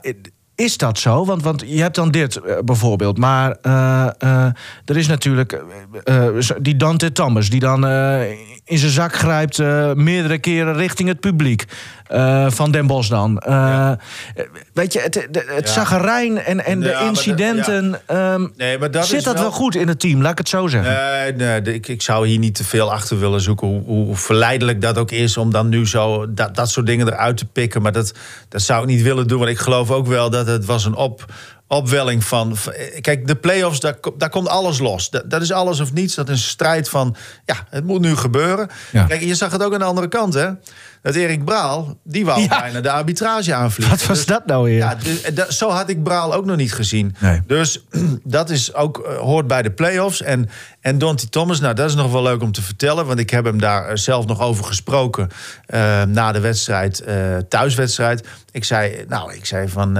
Is 0.56 0.76
dat 0.76 0.98
zo? 0.98 1.24
Want, 1.24 1.42
want 1.42 1.62
je 1.66 1.80
hebt 1.80 1.94
dan 1.94 2.10
dit 2.10 2.36
eh, 2.36 2.58
bijvoorbeeld. 2.64 3.18
Maar 3.18 3.56
eh, 3.62 4.08
eh, 4.18 4.52
er 4.84 4.96
is 4.96 5.06
natuurlijk 5.06 5.62
die 6.60 6.76
Dante 6.76 7.12
Thomas... 7.12 7.50
die 7.50 7.60
dan 7.60 7.80
in 8.66 8.78
zijn 8.78 8.90
zak 8.92 9.14
grijpt 9.14 9.58
eh, 9.58 9.92
meerdere 9.92 10.38
keren 10.38 10.74
richting 10.76 11.08
het 11.08 11.20
publiek. 11.20 11.64
eh, 12.06 12.46
van 12.50 12.70
Den 12.70 12.86
Bosch 12.86 13.10
dan. 13.10 13.38
Eh, 13.38 13.90
Weet 14.72 14.92
je, 14.92 15.00
het, 15.00 15.14
het, 15.14 15.44
het 15.46 15.66
Ja. 15.66 15.72
zagarijn 15.72 16.38
en, 16.38 16.64
en 16.64 16.80
de 16.80 16.90
maar 16.92 17.06
incidenten... 17.06 18.00
ehm, 18.06 18.46
Nee, 18.56 18.78
maar 18.78 18.90
dat 18.90 19.06
zit 19.06 19.24
dat 19.24 19.38
wel... 19.40 19.50
goed 19.50 19.74
in 19.76 19.88
het 19.88 20.00
team? 20.00 20.22
Laat 20.22 20.32
ik 20.32 20.38
het 20.38 20.48
zo 20.48 20.66
zeggen. 20.66 20.92
Nee, 20.92 21.32
nee 21.32 21.74
ik, 21.74 21.88
ik 21.88 22.02
zou 22.02 22.26
hier 22.26 22.38
niet 22.38 22.54
te 22.54 22.64
veel 22.64 22.92
achter 22.92 23.18
willen 23.18 23.40
zoeken. 23.40 23.66
Hoe, 23.68 23.82
hoe 23.84 24.16
verleidelijk 24.16 24.80
dat 24.80 24.98
ook 24.98 25.10
is 25.10 25.36
om 25.36 25.50
dan 25.50 25.68
nu 25.68 25.86
zo 25.86 26.32
dat, 26.34 26.54
dat 26.54 26.70
soort 26.70 26.86
dingen 26.86 27.06
eruit 27.06 27.36
te 27.36 27.46
pikken. 27.46 27.82
Maar 27.82 27.92
dat, 27.92 28.14
dat 28.48 28.62
zou 28.62 28.80
ik 28.82 28.88
niet 28.88 29.02
willen 29.02 29.26
doen. 29.28 29.38
Want 29.38 29.50
ik 29.50 29.58
geloof 29.58 29.90
ook 29.90 30.06
wel 30.06 30.30
dat 30.30 30.46
het 30.46 30.64
was 30.64 30.84
een 30.84 30.94
op, 30.94 31.24
opwelling 31.68 32.24
van. 32.24 32.56
Kijk, 33.00 33.26
de 33.26 33.36
play-offs, 33.36 33.80
daar, 33.80 33.96
daar 34.16 34.30
komt 34.30 34.48
alles 34.48 34.78
los. 34.78 35.10
Dat, 35.10 35.30
dat 35.30 35.42
is 35.42 35.52
alles 35.52 35.80
of 35.80 35.92
niets. 35.92 36.14
Dat 36.14 36.28
is 36.28 36.42
een 36.42 36.48
strijd 36.48 36.88
van. 36.88 37.16
Ja, 37.44 37.66
het 37.70 37.84
moet 37.84 38.00
nu 38.00 38.16
gebeuren. 38.16 38.68
Ja. 38.92 39.04
Kijk, 39.04 39.20
je 39.20 39.34
zag 39.34 39.52
het 39.52 39.62
ook 39.62 39.72
aan 39.72 39.78
de 39.78 39.84
andere 39.84 40.08
kant, 40.08 40.34
hè? 40.34 40.50
Dat 41.06 41.14
Erik 41.14 41.44
Braal, 41.44 41.98
die 42.04 42.24
wou 42.24 42.40
Ja. 42.40 42.60
bijna 42.60 42.80
de 42.80 42.90
arbitrage 42.90 43.54
aanvliegen. 43.54 43.96
Wat 43.96 44.06
was 44.06 44.16
Dus- 44.16 44.26
dat 44.26 44.46
nou 44.46 44.64
weer? 44.64 44.76
ja, 44.76 44.94
dus, 44.94 45.34
dat- 45.34 45.52
zo 45.52 45.70
had 45.70 45.88
ik 45.88 46.02
Braal 46.02 46.34
ook 46.34 46.44
nog 46.44 46.56
niet 46.56 46.72
gezien. 46.72 47.14
Nee. 47.18 47.40
Dus 47.46 47.84
dat 48.24 48.50
is 48.50 48.74
ook, 48.74 48.98
eh, 48.98 49.16
hoort 49.16 49.46
bij 49.46 49.62
de 49.62 49.70
play-offs. 49.70 50.22
En, 50.22 50.48
en 50.80 50.98
Donty 50.98 51.26
Thomas, 51.28 51.60
nou, 51.60 51.74
dat 51.74 51.88
is 51.88 51.94
nog 51.94 52.12
wel 52.12 52.22
leuk 52.22 52.42
om 52.42 52.52
te 52.52 52.62
vertellen. 52.62 53.06
Want 53.06 53.18
ik 53.18 53.30
heb 53.30 53.44
hem 53.44 53.60
daar 53.60 53.88
eh, 53.88 53.96
zelf 53.96 54.26
nog 54.26 54.40
over 54.40 54.64
gesproken. 54.64 55.28
eh, 55.66 56.02
na 56.02 56.32
de 56.32 56.40
wedstrijd, 56.40 57.04
thuiswedstrijd. 57.48 58.26
Ik 58.52 58.64
zei, 58.64 59.04
nou, 59.08 59.34
ik 59.34 59.46
zei 59.46 59.68
van, 59.68 59.98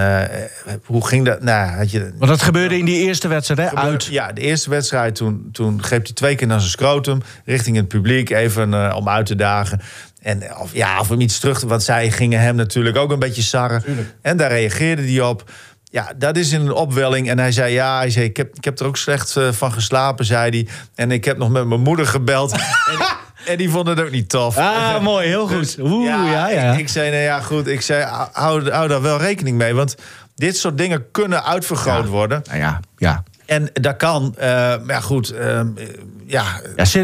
hoe 0.85 1.07
ging 1.07 1.25
dat? 1.27 1.43
Nou, 1.43 1.77
had 1.77 1.91
je, 1.91 2.13
Want 2.19 2.31
dat 2.31 2.43
gebeurde 2.43 2.79
in 2.79 2.85
die 2.85 2.99
eerste 3.07 3.29
wedstrijd, 3.29 3.71
hè? 3.71 3.77
Uit. 3.77 4.05
ja, 4.05 4.33
de 4.33 4.41
eerste 4.41 4.71
wedstrijd, 4.71 5.15
toen, 5.15 5.49
toen 5.53 5.83
greep 5.83 6.05
hij 6.05 6.15
twee 6.15 6.35
keer 6.35 6.47
naar 6.47 6.59
zijn 6.61 6.71
scrotum... 6.71 7.21
richting 7.45 7.77
het 7.77 7.89
publiek, 7.89 8.31
even 8.31 8.95
om 8.95 9.09
uit 9.09 9.27
te 9.27 9.35
dagen. 9.37 9.81
En 10.27 10.57
of, 10.59 10.73
ja, 10.73 11.01
of 11.01 11.09
hem 11.09 11.21
iets 11.21 11.39
terug 11.39 11.59
te... 11.59 11.67
Want 11.67 11.83
zij 11.83 12.11
gingen 12.11 12.41
hem 12.41 12.55
natuurlijk 12.57 12.97
ook 12.97 13.11
een 13.11 13.19
beetje 13.19 13.43
sarren. 13.43 13.83
En 14.23 14.37
daar 14.37 14.51
reageerde 14.51 15.03
hij 15.03 15.21
op. 15.21 15.51
Ja, 15.85 16.13
dat 16.17 16.37
is 16.37 16.53
in 16.53 16.61
een 16.61 16.73
opwelling. 16.73 17.29
En 17.29 17.39
hij 17.39 17.53
zei, 17.53 17.73
ja, 17.73 17.99
hij 17.99 18.11
zei, 18.11 18.25
ik, 18.25 18.37
heb, 18.37 18.57
ik 18.57 18.65
heb 18.65 18.79
er 18.79 18.87
ook 18.87 18.97
slecht 18.97 19.37
eh, 19.37 19.53
van 19.53 19.73
geslapen, 19.73 20.25
zei 20.25 20.51
hij. 20.51 20.69
En 20.95 21.11
ik 21.11 21.25
heb 21.25 21.39
nog 21.39 21.51
met 21.51 21.67
mijn 21.67 21.81
moeder 21.81 22.07
gebeld. 22.07 22.53
en, 22.93 23.07
en 23.47 23.57
die 23.57 23.71
vond 23.71 23.89
het 23.89 24.01
ook 24.01 24.11
niet 24.11 24.29
tof. 24.29 24.59
Ah, 24.59 25.03
mooi, 25.03 25.27
heel 25.27 25.47
goed. 25.49 25.77
Oeh, 25.81 26.07
ja, 26.07 26.49
ja. 26.49 26.73
Ik, 26.73 26.79
ik 26.79 26.89
zei, 26.89 27.11
nou 27.11 27.23
ja, 27.23 27.41
goed. 27.41 27.67
Ik 27.67 27.81
zei, 27.81 28.05
hou, 28.33 28.71
hou 28.71 28.89
daar 28.89 29.03
wel 29.03 29.19
rekening 29.19 29.57
mee. 29.57 29.75
Want 29.75 29.95
dit 30.35 30.57
soort 30.57 30.79
dingen 30.79 31.11
kunnen 31.11 31.45
uitvergroot 31.45 32.07
worden. 32.07 32.43
Nou 32.47 32.59
ja, 32.59 32.81
ja. 32.97 33.23
En 33.47 33.71
dat 33.73 33.97
kan, 33.97 34.35
eh, 34.39 34.75
maar 34.85 35.03
goed, 35.03 35.31
ehm, 35.31 35.69
eh, 35.77 35.87
ja. 36.27 36.45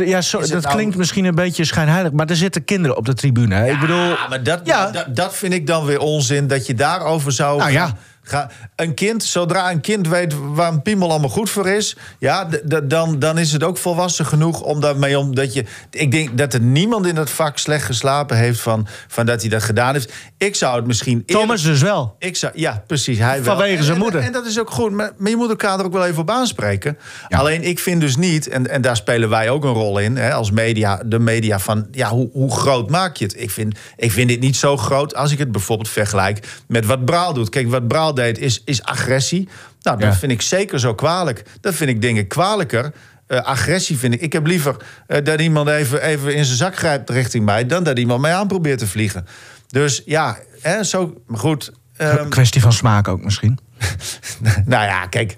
Ja, 0.05 0.21
zo- 0.21 0.39
dat 0.41 0.51
nou- 0.63 0.75
klinkt 0.75 0.97
misschien 0.97 1.25
een 1.25 1.35
beetje 1.35 1.65
schijnheilig, 1.65 2.13
maar 2.13 2.27
er 2.27 2.37
zitten 2.37 2.65
kinderen 2.65 2.97
op 2.97 3.07
de 3.07 3.15
tribune. 3.15 3.55
Hè? 3.55 3.71
ik 3.71 3.81
bedoel, 3.81 4.17
maar 4.29 4.43
dat, 4.43 4.61
Ja. 4.65 4.91
dat, 4.91 5.17
dat 5.17 5.37
vind 5.37 5.53
ik 5.53 5.67
dan 5.67 5.85
weer 5.85 5.99
onzin, 5.99 6.47
dat 6.47 6.67
je 6.67 6.75
daarover 6.75 7.33
zou... 7.33 7.59
Nou 7.59 7.71
ja. 7.71 7.97
Ga, 8.25 8.51
een 8.77 8.95
kind, 8.95 9.25
zodra 9.25 9.71
een 9.71 9.81
kind 9.81 10.09
weet 10.09 10.35
waar 10.55 10.73
een 10.73 10.83
piemel 10.83 11.11
allemaal 11.11 11.29
goed 11.29 11.51
voor 11.51 11.69
is... 11.69 11.97
Ja, 12.19 12.49
dan, 12.85 13.19
dan 13.19 13.39
is 13.39 13.53
het 13.53 13.63
ook 13.63 13.79
volwassen 13.79 14.27
genoeg 14.27 14.61
om 14.61 14.81
daarmee 14.81 15.19
om... 15.19 15.35
Dat 15.35 15.55
je, 15.55 15.65
ik 15.91 16.11
denk 16.11 16.39
dat 16.39 16.55
er 16.55 16.61
niemand 16.61 17.07
in 17.07 17.15
dat 17.15 17.31
vak 17.31 17.59
slecht 17.59 17.85
geslapen 17.85 18.37
heeft 18.37 18.61
van, 18.61 18.87
van 19.09 19.27
dat 19.27 19.41
hij 19.41 19.51
dat 19.51 19.63
gedaan 19.63 19.93
heeft. 19.93 20.13
Ik 20.39 20.55
zou 20.55 20.77
het 20.77 20.87
misschien... 20.87 21.23
eerder- 21.27 21.37
Thomas 21.37 21.63
dus 21.63 21.83
wel. 21.83 22.17
Ik 22.19 22.37
zou, 22.37 22.53
ja, 22.55 22.83
precies. 22.87 23.19
Hij 23.19 23.43
wel. 23.43 23.57
Vanwege 23.57 23.83
zijn 23.83 23.99
moeder. 23.99 24.21
En, 24.21 24.27
en 24.27 24.33
dat 24.33 24.47
is 24.47 24.61
ook 24.61 24.71
goed. 24.71 24.91
Maar, 24.91 25.13
maar 25.17 25.31
je 25.31 25.37
moet 25.37 25.49
elkaar 25.49 25.79
er 25.79 25.85
ook 25.85 25.93
wel 25.93 26.07
even 26.07 26.21
op 26.21 26.31
aanspreken. 26.31 26.99
Alleen 27.29 27.63
ik 27.63 27.79
vind 27.79 28.01
dus 28.01 28.17
niet, 28.17 28.49
en, 28.49 28.71
en 28.71 28.83
daar 28.83 28.97
spelen 28.97 29.29
wij 29.29 29.51
ook 29.51 29.65
een 29.65 29.73
rol 29.73 29.99
in, 29.99 30.17
hè, 30.17 30.33
als 30.33 30.51
media, 30.51 31.03
de 31.07 31.19
media, 31.19 31.59
van 31.59 31.87
ja, 31.91 32.09
hoe, 32.09 32.29
hoe 32.33 32.53
groot 32.53 32.91
maak 32.91 33.17
je 33.17 33.25
het? 33.25 33.41
Ik 33.41 33.51
vind, 33.51 33.79
ik 33.97 34.13
vind 34.13 34.29
dit 34.29 34.41
niet 34.41 34.57
zo 34.57 34.77
groot 34.77 35.15
als 35.15 35.33
ik 35.33 35.39
het 35.39 35.53
bijvoorbeeld 35.53 35.89
vergelijk 35.89 36.63
met 36.69 36.87
wat 36.87 37.05
Braal 37.05 37.33
doet. 37.33 37.49
Kijk, 37.49 37.71
wat 37.71 37.89
Braal 37.89 38.12
deed 38.15 38.39
is, 38.39 38.63
is 38.65 38.83
agressie. 38.83 39.49
Nou, 39.83 39.99
dat 39.99 40.13
Ja. 40.13 40.19
vind 40.19 40.33
ik 40.33 40.43
zeker 40.43 40.81
zo 40.81 40.95
kwalijk. 40.95 41.43
Dat 41.61 41.75
vind 41.75 41.91
ik 41.91 42.01
dingen 42.03 42.27
kwalijker. 42.27 42.93
Eh, 43.27 43.39
agressie 43.39 43.99
vind 43.99 44.15
ik. 44.15 44.21
Ik 44.21 44.33
heb 44.33 44.47
liever 44.47 44.77
eh, 45.07 45.25
dat 45.25 45.41
iemand 45.41 45.69
even, 45.69 46.03
even 46.03 46.35
in 46.35 46.45
zijn 46.45 46.57
zak 46.57 46.77
grijpt 46.77 47.11
richting 47.11 47.45
mij, 47.45 47.67
dan 47.67 47.83
dat 47.85 47.99
iemand 47.99 48.21
mij 48.21 48.35
aan 48.35 48.47
probeert 48.49 48.79
te 48.79 48.87
vliegen. 48.87 49.27
Dus 49.69 50.03
ja, 50.05 50.39
hè, 50.61 50.85
zo. 50.85 51.23
Maar 51.27 51.39
goed. 51.39 51.73
ehm, 51.97 52.29
Kwestie 52.29 52.61
van 52.61 52.73
smaak 52.73 53.09
ook 53.09 53.25
misschien. 53.25 53.59
nou 54.65 54.85
ja, 54.85 55.07
kijk. 55.07 55.35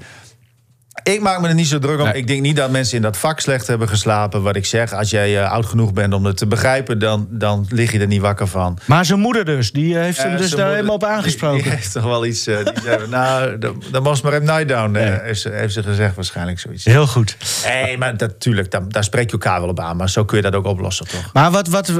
Ik 1.02 1.20
maak 1.20 1.40
me 1.40 1.48
er 1.48 1.54
niet 1.54 1.66
zo 1.66 1.78
druk 1.78 1.98
om. 1.98 2.04
Nee. 2.04 2.14
Ik 2.14 2.26
denk 2.26 2.40
niet 2.40 2.56
dat 2.56 2.70
mensen 2.70 2.96
in 2.96 3.02
dat 3.02 3.16
vak 3.16 3.40
slecht 3.40 3.66
hebben 3.66 3.88
geslapen. 3.88 4.42
Wat 4.42 4.56
ik 4.56 4.66
zeg, 4.66 4.92
als 4.92 5.10
jij 5.10 5.42
eh, 5.42 5.50
oud 5.52 5.66
genoeg 5.66 5.92
bent 5.92 6.14
om 6.14 6.24
het 6.24 6.36
te 6.36 6.46
begrijpen... 6.46 6.98
dan, 6.98 7.26
dan 7.30 7.66
lig 7.68 7.92
je 7.92 7.98
er 7.98 8.06
niet 8.06 8.20
wakker 8.20 8.46
van. 8.46 8.78
Maar 8.84 9.04
zijn 9.04 9.20
moeder 9.20 9.44
dus, 9.44 9.72
die 9.72 9.96
heeft 9.96 10.22
hem 10.22 10.32
Eh, 10.32 10.36
dus 10.38 10.48
daar 10.50 10.58
moeder, 10.58 10.74
helemaal 10.74 10.94
op 10.94 11.04
aangesproken. 11.04 11.62
die 11.62 11.72
heeft 11.72 11.92
toch 11.92 12.04
wel 12.04 12.26
iets... 12.26 12.46
eh, 12.46 12.56
die 12.56 12.82
zei, 12.82 13.06
nou, 13.08 13.58
dan- 13.58 14.02
was 14.02 14.20
maar 14.22 14.32
even 14.32 14.44
night 14.44 14.68
down, 14.68 14.96
eh, 14.96 15.02
Nee. 15.10 15.18
heeft, 15.22 15.40
ze, 15.40 15.50
heeft 15.50 15.72
ze 15.74 15.82
gezegd 15.82 16.14
waarschijnlijk 16.14 16.58
zoiets. 16.58 16.84
Heel 16.84 17.06
goed. 17.06 17.36
Nee, 17.66 17.98
maar 17.98 18.14
natuurlijk, 18.16 18.70
daar, 18.70 18.88
daar 18.88 19.04
spreek 19.04 19.26
je 19.26 19.32
elkaar 19.32 19.60
wel 19.60 19.68
op 19.68 19.80
aan. 19.80 19.96
Maar 19.96 20.10
zo 20.10 20.24
kun 20.24 20.36
je 20.36 20.42
dat 20.42 20.54
ook 20.54 20.66
oplossen, 20.66 21.06
toch? 21.08 21.30
Maar 21.32 21.50
wat, 21.50 21.68
wat, 21.68 21.92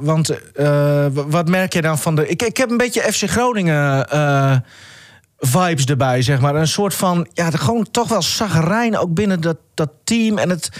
want, 0.00 0.30
eh, 0.54 1.06
wat 1.12 1.48
merk 1.48 1.72
je 1.72 1.82
dan 1.82 1.98
van 1.98 2.14
de... 2.14 2.28
Ik, 2.28 2.42
ik 2.42 2.56
heb 2.56 2.70
een 2.70 2.76
beetje 2.76 3.00
FC 3.12 3.30
Groningen 3.30 4.08
eh, 4.10 4.56
vibes 5.40 5.84
erbij, 5.84 6.22
zeg 6.22 6.40
maar. 6.40 6.54
Een 6.54 6.68
soort 6.68 6.94
van, 6.94 7.28
ja, 7.32 7.50
gewoon 7.50 7.86
toch 7.90 8.08
wel 8.08 8.22
zagrijn 8.22 8.98
ook 8.98 9.14
binnen 9.14 9.40
dat, 9.40 9.56
dat 9.74 9.90
team. 10.04 10.38
En 10.38 10.50
het, 10.50 10.70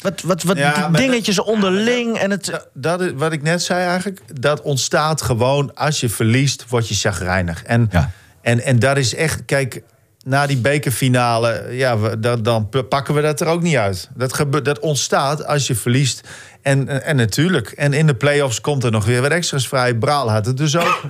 wat, 0.00 0.22
wat, 0.22 0.42
wat 0.42 0.56
Ja, 0.56 0.88
maar 0.88 1.00
dingetjes 1.00 1.36
dat- 1.36 1.46
onderling. 1.46 2.18
En 2.18 2.30
het, 2.30 2.44
Dat, 2.44 2.68
dat 2.74 3.00
is, 3.00 3.10
wat 3.14 3.32
ik 3.32 3.42
net 3.42 3.62
zei 3.62 3.84
eigenlijk, 3.86 4.20
dat 4.40 4.62
ontstaat 4.62 5.22
gewoon 5.22 5.74
als 5.74 6.00
je 6.00 6.08
verliest, 6.08 6.64
word 6.68 6.88
je 6.88 6.94
chagrijnig. 6.94 7.62
En, 7.62 7.88
Ja. 7.90 8.10
en, 8.42 8.60
en 8.64 8.78
dat 8.78 8.96
is 8.96 9.14
echt, 9.14 9.44
kijk, 9.44 9.82
na 10.24 10.46
die 10.46 10.56
bekerfinale, 10.58 11.66
ja, 11.70 11.98
we, 11.98 12.40
dan, 12.42 12.68
pakken 12.88 13.14
we 13.14 13.20
dat 13.20 13.40
er 13.40 13.46
ook 13.46 13.62
niet 13.62 13.76
uit. 13.76 14.08
Dat, 14.14 14.32
gebe, 14.34 14.62
dat 14.62 14.78
ontstaat 14.78 15.46
als 15.46 15.66
je 15.66 15.74
verliest. 15.74 16.28
En, 16.62 16.88
en, 16.88 17.02
en 17.04 17.16
natuurlijk, 17.16 17.68
en 17.70 17.92
in 17.92 18.06
de 18.06 18.14
play-offs 18.14 18.60
komt 18.60 18.84
er 18.84 18.90
nog 18.90 19.04
weer 19.04 19.20
wat 19.22 19.30
extra's 19.30 19.68
vrij. 19.68 19.94
Braal 19.94 20.30
had 20.30 20.46
het 20.46 20.56
dus 20.56 20.76
ook. 20.76 21.00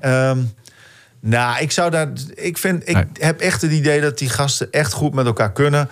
Ehm, 0.00 0.38
nou, 1.26 1.60
ik 1.62 1.70
zou 1.70 1.90
daar. 1.90 2.08
Ik, 2.34 2.58
vind, 2.58 2.88
ik 2.88 2.94
Nee. 2.94 3.04
heb 3.12 3.40
echt 3.40 3.62
het 3.62 3.72
idee 3.72 4.00
dat 4.00 4.18
die 4.18 4.28
gasten 4.28 4.68
echt 4.70 4.92
goed 4.92 5.14
met 5.14 5.26
elkaar 5.26 5.52
kunnen. 5.52 5.88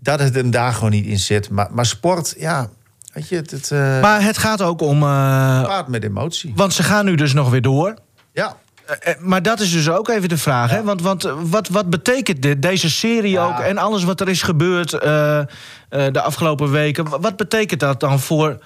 Dat 0.00 0.20
het 0.20 0.34
hem 0.34 0.50
daar 0.50 0.72
gewoon 0.72 0.90
niet 0.90 1.06
in 1.06 1.18
zit. 1.18 1.50
Maar, 1.50 1.68
maar 1.70 1.86
sport, 1.86 2.34
ja, 2.38 2.68
weet 3.12 3.28
je, 3.28 3.36
het, 3.36 3.50
het 3.50 3.70
eh, 3.70 4.00
maar 4.00 4.22
het 4.22 4.38
gaat 4.38 4.62
ook 4.62 4.80
om... 4.80 5.02
eh, 5.02 5.08
paard 5.62 5.88
met 5.88 6.04
emotie. 6.04 6.52
want 6.56 6.72
ze 6.74 6.82
gaan 6.82 7.04
nu 7.04 7.14
dus 7.14 7.32
nog 7.32 7.50
weer 7.50 7.62
door. 7.62 7.94
Ja, 8.32 8.56
Eh, 9.00 9.14
Maar 9.20 9.42
dat 9.42 9.60
is 9.60 9.72
dus 9.72 9.88
ook 9.88 10.08
even 10.08 10.28
de 10.28 10.38
vraag. 10.38 10.70
Hè? 10.70 10.82
Want, 10.82 11.02
want 11.02 11.28
wat, 11.42 11.68
wat 11.68 11.90
betekent 11.90 12.42
dit, 12.42 12.62
deze 12.62 12.90
serie 12.90 13.30
Ja. 13.30 13.44
ook 13.46 13.58
en 13.58 13.78
alles 13.78 14.04
wat 14.04 14.20
er 14.20 14.28
is 14.28 14.42
gebeurd 14.42 14.90
de 14.90 16.20
afgelopen 16.22 16.70
weken? 16.70 17.08
Wa- 17.08 17.20
Wat 17.20 17.36
betekent 17.36 17.80
dat 17.80 18.00
dan 18.00 18.20
voor. 18.20 18.58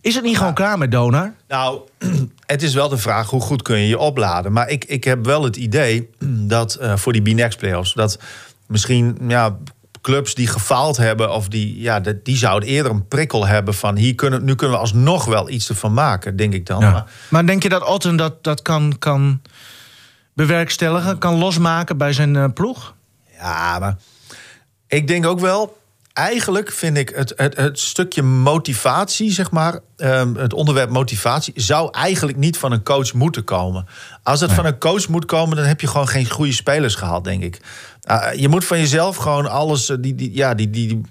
Is 0.00 0.14
het 0.14 0.24
niet 0.24 0.36
gewoon 0.36 0.54
klaar 0.54 0.78
met 0.78 0.90
Donar? 0.90 1.32
nou, 1.48 1.80
het 2.46 2.62
is 2.62 2.74
wel 2.74 2.88
de 2.88 2.98
vraag 2.98 3.30
hoe 3.30 3.40
goed 3.40 3.62
kun 3.62 3.78
je 3.78 3.88
je 3.88 3.98
opladen. 3.98 4.52
Maar 4.52 4.68
ik, 4.68 4.84
ik 4.84 5.04
heb 5.04 5.24
wel 5.24 5.44
het 5.44 5.56
idee 5.56 6.10
dat 6.54 6.74
eh, 6.74 6.96
voor 6.96 7.12
die 7.12 7.22
B-Next 7.22 7.58
playoffs... 7.58 7.92
dat 7.94 8.18
misschien 8.66 9.18
ja, 9.28 9.56
clubs 10.00 10.34
die 10.34 10.46
gefaald 10.46 10.96
hebben... 10.96 11.32
of 11.32 11.48
die, 11.48 11.80
ja, 11.80 12.00
die 12.22 12.36
zouden 12.36 12.68
eerder 12.68 12.92
een 12.92 13.08
prikkel 13.08 13.46
hebben 13.46 13.74
van... 13.74 13.96
Hier 13.96 14.14
kunnen, 14.14 14.44
nu 14.44 14.54
kunnen 14.54 14.76
we 14.76 14.82
alsnog 14.82 15.24
wel 15.24 15.50
iets 15.50 15.68
ervan 15.68 15.92
maken, 15.92 16.36
denk 16.36 16.54
ik 16.54 16.66
dan. 16.66 16.80
Ja. 16.80 16.90
Maar, 16.90 17.06
Maar 17.28 17.46
denk 17.46 17.62
je 17.62 17.68
dat 17.68 17.84
Otten 17.84 18.16
dat, 18.16 18.44
dat 18.44 18.62
kan, 18.62 18.98
kan 18.98 19.42
bewerkstelligen, 20.32 21.18
kan 21.18 21.34
losmaken 21.34 21.96
bij 21.96 22.12
zijn 22.12 22.36
eh, 22.36 22.44
ploeg? 22.54 22.94
Ja, 23.38 23.78
maar 23.78 23.96
ik 24.86 25.06
denk 25.06 25.26
ook 25.26 25.40
wel. 25.40 25.78
Eigenlijk 26.20 26.72
vind 26.72 26.96
ik 26.96 27.08
het, 27.08 27.32
het, 27.36 27.56
het 27.56 27.78
stukje 27.78 28.22
motivatie, 28.22 29.32
zeg 29.32 29.50
maar, 29.50 29.78
ehm, 29.96 30.34
het 30.34 30.52
onderwerp 30.52 30.90
motivatie, 30.90 31.52
zou 31.56 31.88
eigenlijk 31.90 32.38
niet 32.38 32.58
van 32.58 32.72
een 32.72 32.82
coach 32.82 33.12
moeten 33.12 33.44
komen. 33.44 33.86
Als 34.22 34.40
het 34.40 34.52
van 34.52 34.66
een 34.66 34.78
coach 34.78 35.08
moet 35.08 35.24
komen, 35.24 35.56
dan 35.56 35.66
heb 35.66 35.80
je 35.80 35.86
gewoon 35.86 36.08
geen 36.08 36.30
goede 36.30 36.52
spelers 36.52 36.94
gehaald, 36.94 37.24
denk 37.24 37.42
ik. 37.42 37.60
Ah, 38.02 38.34
je 38.34 38.48
moet 38.48 38.64
van 38.64 38.78
jezelf 38.78 39.16
gewoon 39.16 39.50
alles, 39.50 39.88
eh, 39.88 39.96
die, 40.00 40.14
die, 40.14 40.34
ja, 40.34 40.54
die, 40.54 40.70
die, 40.70 40.86
die, 40.88 41.02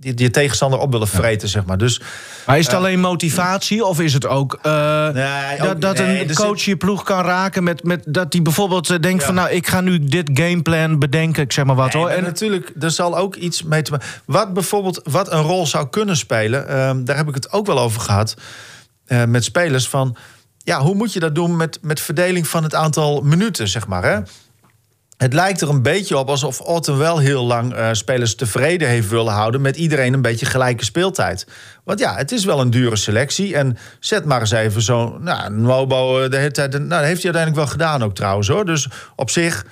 die, 0.00 0.12
je 0.18 0.30
tegenstander 0.30 0.78
op 0.78 0.92
willen 0.92 1.08
vreten, 1.08 1.48
zeg 1.48 1.64
maar. 1.64 1.78
Dus 1.78 2.00
Maar 2.46 2.58
is 2.58 2.66
het 2.66 2.74
alleen 2.74 3.00
motivatie 3.00 3.84
of 3.84 4.00
is 4.00 4.12
het 4.12 4.26
ook, 4.26 4.58
eh, 4.62 5.08
Nee, 5.08 5.58
dat, 5.58 5.68
ook- 5.68 5.80
dat 5.80 5.96
nee, 5.98 6.28
een 6.28 6.34
coach 6.34 6.60
je 6.62 6.76
ploeg 6.76 7.02
kan 7.02 7.24
raken 7.24 7.62
met, 7.62 7.84
met 7.84 8.02
dat 8.06 8.32
hij 8.32 8.42
bijvoorbeeld 8.42 8.90
eh, 8.90 8.98
denkt 9.00 9.20
Ja. 9.20 9.26
van 9.26 9.34
nou 9.34 9.50
ik 9.50 9.66
ga 9.66 9.80
nu 9.80 10.04
dit 10.04 10.30
gameplan 10.34 10.98
bedenken, 10.98 11.42
ik 11.42 11.52
zeg 11.52 11.64
maar 11.64 11.74
wat 11.76 11.92
Nee, 11.92 12.02
hoor. 12.02 12.10
En, 12.12 12.22
natuurlijk, 12.22 12.72
er 12.80 12.90
zal 12.90 13.16
ook 13.16 13.34
iets 13.34 13.62
mee 13.62 13.82
te 13.82 13.90
maken. 13.90 14.06
Wat 14.24 14.52
bijvoorbeeld, 14.54 15.00
wat 15.04 15.32
een 15.32 15.42
rol 15.42 15.66
zou 15.66 15.88
kunnen 15.88 16.16
spelen, 16.16 16.68
ehm, 16.68 17.04
daar 17.04 17.16
heb 17.16 17.28
ik 17.28 17.34
het 17.34 17.52
ook 17.52 17.66
wel 17.66 17.78
over 17.78 18.00
gehad 18.00 18.34
eh, 19.06 19.24
met 19.24 19.44
spelers 19.44 19.88
van. 19.88 20.16
Ja, 20.58 20.80
hoe 20.80 20.94
moet 20.94 21.12
je 21.12 21.20
dat 21.20 21.34
doen 21.34 21.56
met, 21.56 21.78
met 21.82 22.00
verdeling 22.00 22.48
van 22.48 22.62
het 22.62 22.74
aantal 22.74 23.20
minuten, 23.20 23.68
zeg 23.68 23.86
maar. 23.86 24.02
Hè? 24.04 24.18
Het 25.20 25.32
lijkt 25.32 25.60
er 25.60 25.68
een 25.68 25.82
beetje 25.82 26.18
op 26.18 26.28
alsof 26.28 26.60
Otten 26.60 26.98
wel 26.98 27.18
heel 27.18 27.44
lang 27.44 27.74
eh, 27.74 27.88
spelers 27.92 28.34
tevreden 28.34 28.88
heeft 28.88 29.08
willen 29.08 29.32
houden 29.32 29.60
met 29.60 29.76
iedereen 29.76 30.12
een 30.12 30.22
beetje 30.22 30.46
gelijke 30.46 30.84
speeltijd. 30.84 31.46
Want 31.84 31.98
ja, 31.98 32.14
het 32.16 32.32
is 32.32 32.44
wel 32.44 32.60
een 32.60 32.70
dure 32.70 32.96
selectie. 32.96 33.56
En 33.56 33.78
zet 33.98 34.24
maar 34.24 34.40
eens 34.40 34.50
even 34.50 34.82
zo. 34.82 35.18
Nou, 35.18 35.52
eh, 36.22 36.30
de 36.30 36.36
hele 36.36 36.50
tijd. 36.50 36.72
Nou, 36.72 36.88
dat 36.88 37.00
heeft 37.00 37.22
hij 37.22 37.32
uiteindelijk 37.32 37.54
wel 37.54 37.66
gedaan 37.66 38.02
ook 38.02 38.14
trouwens 38.14 38.48
hoor. 38.48 38.64
Dus 38.64 38.88
op 39.16 39.30
zich. 39.30 39.64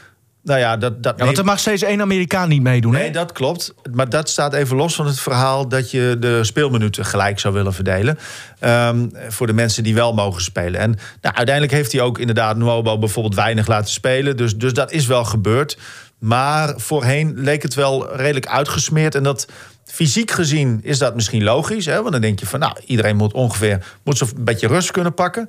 Nou 0.48 0.60
ja, 0.60 0.76
dat, 0.76 1.02
dat 1.02 1.14
ja, 1.18 1.24
want 1.24 1.38
er 1.38 1.44
mag 1.44 1.58
steeds 1.58 1.82
één 1.82 2.00
Amerikaan 2.00 2.48
niet 2.48 2.62
meedoen. 2.62 2.94
hè? 2.94 3.00
Nee, 3.00 3.10
dat 3.10 3.32
klopt. 3.32 3.74
Maar 3.92 4.08
dat 4.08 4.28
staat 4.28 4.54
even 4.54 4.76
los 4.76 4.94
van 4.94 5.06
het 5.06 5.20
verhaal 5.20 5.68
dat 5.68 5.90
je 5.90 6.16
de 6.20 6.44
speelminuten 6.44 7.04
gelijk 7.04 7.38
zou 7.38 7.54
willen 7.54 7.72
verdelen. 7.72 8.18
Ehm, 8.58 9.08
voor 9.28 9.46
de 9.46 9.52
mensen 9.52 9.82
die 9.82 9.94
wel 9.94 10.14
mogen 10.14 10.42
spelen. 10.42 10.80
En 10.80 10.90
nou, 11.20 11.34
uiteindelijk 11.34 11.74
heeft 11.74 11.92
hij 11.92 12.00
ook 12.00 12.18
inderdaad 12.18 12.56
Nuobo 12.56 12.98
bijvoorbeeld 12.98 13.34
weinig 13.34 13.66
laten 13.66 13.90
spelen. 13.92 14.36
Dus, 14.36 14.56
dus 14.56 14.72
dat 14.72 14.92
is 14.92 15.06
wel 15.06 15.24
gebeurd. 15.24 15.78
Maar 16.18 16.74
voorheen 16.76 17.32
leek 17.36 17.62
het 17.62 17.74
wel 17.74 18.16
redelijk 18.16 18.46
uitgesmeerd. 18.46 19.14
En 19.14 19.22
dat 19.22 19.46
fysiek 19.84 20.30
gezien 20.30 20.80
is 20.82 20.98
dat 20.98 21.14
misschien 21.14 21.42
logisch. 21.42 21.86
Hè? 21.86 22.00
Want 22.00 22.12
dan 22.12 22.20
denk 22.20 22.40
je 22.40 22.46
van 22.46 22.60
nou, 22.60 22.76
iedereen 22.86 23.16
moet 23.16 23.32
ongeveer 23.32 23.84
moet 24.04 24.18
zo'n 24.18 24.30
beetje 24.38 24.66
rust 24.66 24.90
kunnen 24.90 25.14
pakken. 25.14 25.48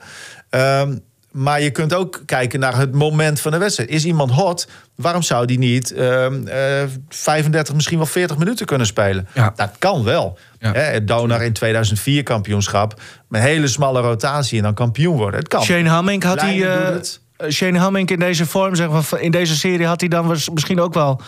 Ehm, 0.49 0.97
maar 1.31 1.61
je 1.61 1.69
kunt 1.69 1.93
ook 1.93 2.21
kijken 2.25 2.59
naar 2.59 2.77
het 2.77 2.93
moment 2.93 3.41
van 3.41 3.51
de 3.51 3.57
wedstrijd. 3.57 3.89
Is 3.89 4.05
iemand 4.05 4.31
hot? 4.31 4.67
Waarom 4.95 5.21
zou 5.21 5.45
die 5.45 5.57
niet 5.57 5.91
ehm, 5.91 6.47
eh, 6.47 6.83
35, 7.09 7.75
misschien 7.75 7.97
wel 7.97 8.05
40 8.05 8.37
minuten 8.37 8.65
kunnen 8.65 8.87
spelen? 8.87 9.27
Ja. 9.33 9.53
Dat 9.55 9.71
kan 9.77 10.03
wel. 10.03 10.37
Ja. 10.59 10.71
Hè, 10.71 11.03
Donar 11.03 11.43
in 11.43 11.53
2004 11.53 12.23
kampioenschap. 12.23 13.01
Met 13.27 13.41
een 13.41 13.47
hele 13.47 13.67
smalle 13.67 14.01
rotatie 14.01 14.57
en 14.57 14.63
dan 14.63 14.73
kampioen 14.73 15.17
worden. 15.17 15.39
Het 15.39 15.49
kan. 15.49 15.63
Shane 15.63 15.89
Hamming 15.89 16.23
had 16.23 16.41
hij. 16.41 16.67
Eh, 16.67 16.95
eh, 16.95 17.49
Shane 17.49 17.79
Hamming 17.79 18.09
in 18.09 18.19
deze 18.19 18.45
vorm, 18.45 18.75
zeg 18.75 18.89
maar, 18.89 19.21
in 19.21 19.31
deze 19.31 19.55
serie 19.55 19.85
had 19.85 19.99
hij 19.99 20.09
dan 20.09 20.27
misschien 20.53 20.79
ook 20.79 20.93
wel. 20.93 21.21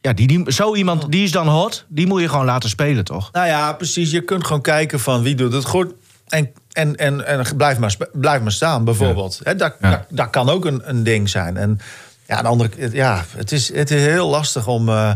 Ja, 0.00 0.12
die, 0.12 0.26
die, 0.26 0.52
zo 0.52 0.74
iemand, 0.74 1.12
die 1.12 1.24
is 1.24 1.32
dan 1.32 1.48
hot. 1.48 1.84
Die 1.88 2.06
moet 2.06 2.20
je 2.20 2.28
gewoon 2.28 2.44
laten 2.44 2.68
spelen, 2.68 3.04
toch? 3.04 3.32
Nou 3.32 3.46
ja, 3.46 3.72
precies. 3.72 4.10
Je 4.10 4.20
kunt 4.20 4.46
gewoon 4.46 4.62
kijken 4.62 5.00
van 5.00 5.22
wie 5.22 5.34
doet 5.34 5.52
het 5.52 5.64
goed. 5.64 5.92
En, 6.28 6.52
en, 6.76 6.96
en, 6.96 7.26
en 7.26 7.56
blijf, 7.56 7.78
maar, 7.78 7.96
blijf 8.12 8.42
maar 8.42 8.52
staan, 8.52 8.84
bijvoorbeeld. 8.84 9.40
Dat, 9.44 9.76
Ja. 9.80 9.90
dat, 9.90 10.04
dat 10.08 10.30
kan 10.30 10.48
ook 10.48 10.64
een, 10.64 10.82
een 10.84 11.02
ding 11.02 11.28
zijn. 11.28 11.56
En 11.56 11.80
ja, 12.26 12.42
de 12.42 12.48
andere 12.48 12.90
ja, 12.92 13.24
het 13.36 13.52
is, 13.52 13.72
het 13.74 13.90
is 13.90 14.02
heel 14.04 14.28
lastig 14.28 14.66
om, 14.66 14.88
eh, 14.88 15.12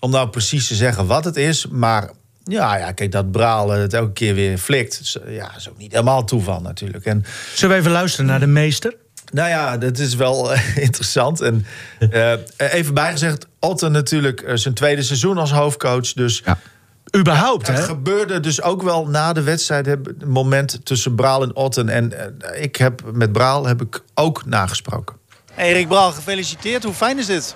om 0.00 0.10
nou 0.10 0.28
precies 0.28 0.66
te 0.66 0.74
zeggen 0.74 1.06
wat 1.06 1.24
het 1.24 1.36
is. 1.36 1.66
Maar 1.66 2.10
ja, 2.44 2.76
ja 2.76 2.92
kijk, 2.92 3.12
dat 3.12 3.30
Braal 3.30 3.70
het 3.70 3.94
elke 3.94 4.12
keer 4.12 4.34
weer 4.34 4.58
flikt. 4.58 5.16
Ja, 5.28 5.56
is 5.56 5.68
ook 5.68 5.78
niet 5.78 5.92
helemaal 5.92 6.24
toeval 6.24 6.60
natuurlijk. 6.60 7.04
En 7.04 7.24
Zullen 7.54 7.74
we 7.74 7.80
even 7.80 7.92
luisteren 7.92 8.26
naar 8.26 8.40
de 8.40 8.46
meester? 8.46 8.94
nou 9.32 9.48
ja, 9.48 9.76
dat 9.78 9.98
is 9.98 10.14
wel 10.14 10.52
eh, 10.52 10.76
interessant. 10.86 11.40
En 11.40 11.66
eh, 12.10 12.32
even 12.56 12.94
bijgezegd, 12.94 13.46
Otten 13.60 13.92
natuurlijk 13.92 14.40
eh, 14.40 14.56
zijn 14.56 14.74
tweede 14.74 15.02
seizoen 15.02 15.38
als 15.38 15.52
hoofdcoach. 15.52 16.12
Dus 16.12 16.42
Ja. 16.44 16.58
Überhaupt, 17.16 17.66
het 17.66 17.76
hè? 17.76 17.82
gebeurde 17.82 18.40
dus 18.40 18.62
ook 18.62 18.82
wel 18.82 19.06
na 19.06 19.32
de 19.32 19.42
wedstrijd, 19.42 19.86
het 19.86 20.24
moment 20.24 20.80
tussen 20.82 21.14
Braal 21.14 21.42
en 21.42 21.56
Otten. 21.56 21.88
En 21.88 22.12
eh, 22.40 22.62
ik 22.62 22.76
heb 22.76 23.02
met 23.12 23.32
Braal 23.32 23.66
heb 23.66 23.82
ik 23.82 24.02
ook 24.14 24.46
nagesproken. 24.46 25.16
Erik 25.56 25.88
Braal, 25.88 26.12
gefeliciteerd. 26.12 26.84
Hoe 26.84 26.94
fijn 26.94 27.18
is 27.18 27.26
dit? 27.26 27.54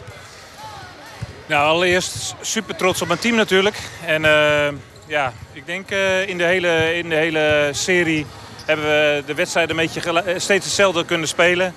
Nou, 1.47 1.67
allereerst 1.67 2.35
super 2.41 2.77
trots 2.77 3.03
op 3.03 3.09
mijn 3.09 3.21
team 3.21 3.37
natuurlijk. 3.37 3.77
En 4.07 4.25
eh, 4.25 4.73
ja, 5.07 5.33
ik 5.53 5.67
denk 5.67 5.91
eh, 5.91 6.29
in, 6.29 6.39
de 6.39 6.45
hele, 6.45 6.95
in 6.97 7.09
de 7.09 7.15
hele 7.15 7.71
serie 7.73 8.27
hebben 8.67 8.87
we 8.87 9.23
de 9.27 9.35
wedstrijd 9.35 9.71
een 9.71 9.77
beetje 9.77 10.23
steeds 10.39 10.65
hetzelfde 10.65 11.05
kunnen 11.05 11.29
spelen. 11.29 11.75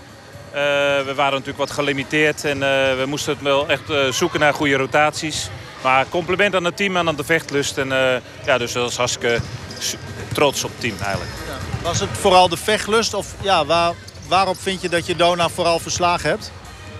Eh, 0.55 0.61
we 1.05 1.13
waren 1.15 1.31
natuurlijk 1.31 1.57
wat 1.57 1.71
gelimiteerd 1.71 2.45
en 2.45 2.63
eh, 2.63 2.97
we 2.97 3.03
moesten 3.07 3.33
het 3.33 3.41
wel 3.41 3.67
echt 3.67 3.89
eh, 3.89 4.07
zoeken 4.11 4.39
naar 4.39 4.53
goede 4.53 4.75
rotaties. 4.75 5.49
Maar 5.85 6.05
compliment 6.09 6.55
aan 6.55 6.63
het 6.63 6.77
team 6.77 6.97
en 6.97 7.07
aan 7.07 7.15
de 7.15 7.23
vechtlust. 7.23 7.77
En 7.77 7.91
eh, 7.91 8.21
ja, 8.45 8.57
dus 8.57 8.71
dat 8.71 8.83
was 8.83 8.97
hartstikke 8.97 9.39
trots 10.33 10.63
op 10.63 10.69
het 10.69 10.79
team 10.79 10.95
eigenlijk. 11.01 11.31
Was 11.81 11.99
het 11.99 12.09
vooral 12.11 12.49
de 12.49 12.57
vechtlust? 12.57 13.13
Of 13.13 13.33
ja, 13.41 13.65
waar, 13.65 13.93
waarop 14.27 14.61
vind 14.61 14.81
je 14.81 14.89
dat 14.89 15.05
je 15.05 15.15
Dona 15.15 15.49
vooral 15.49 15.79
verslagen 15.79 16.29
hebt? 16.29 16.51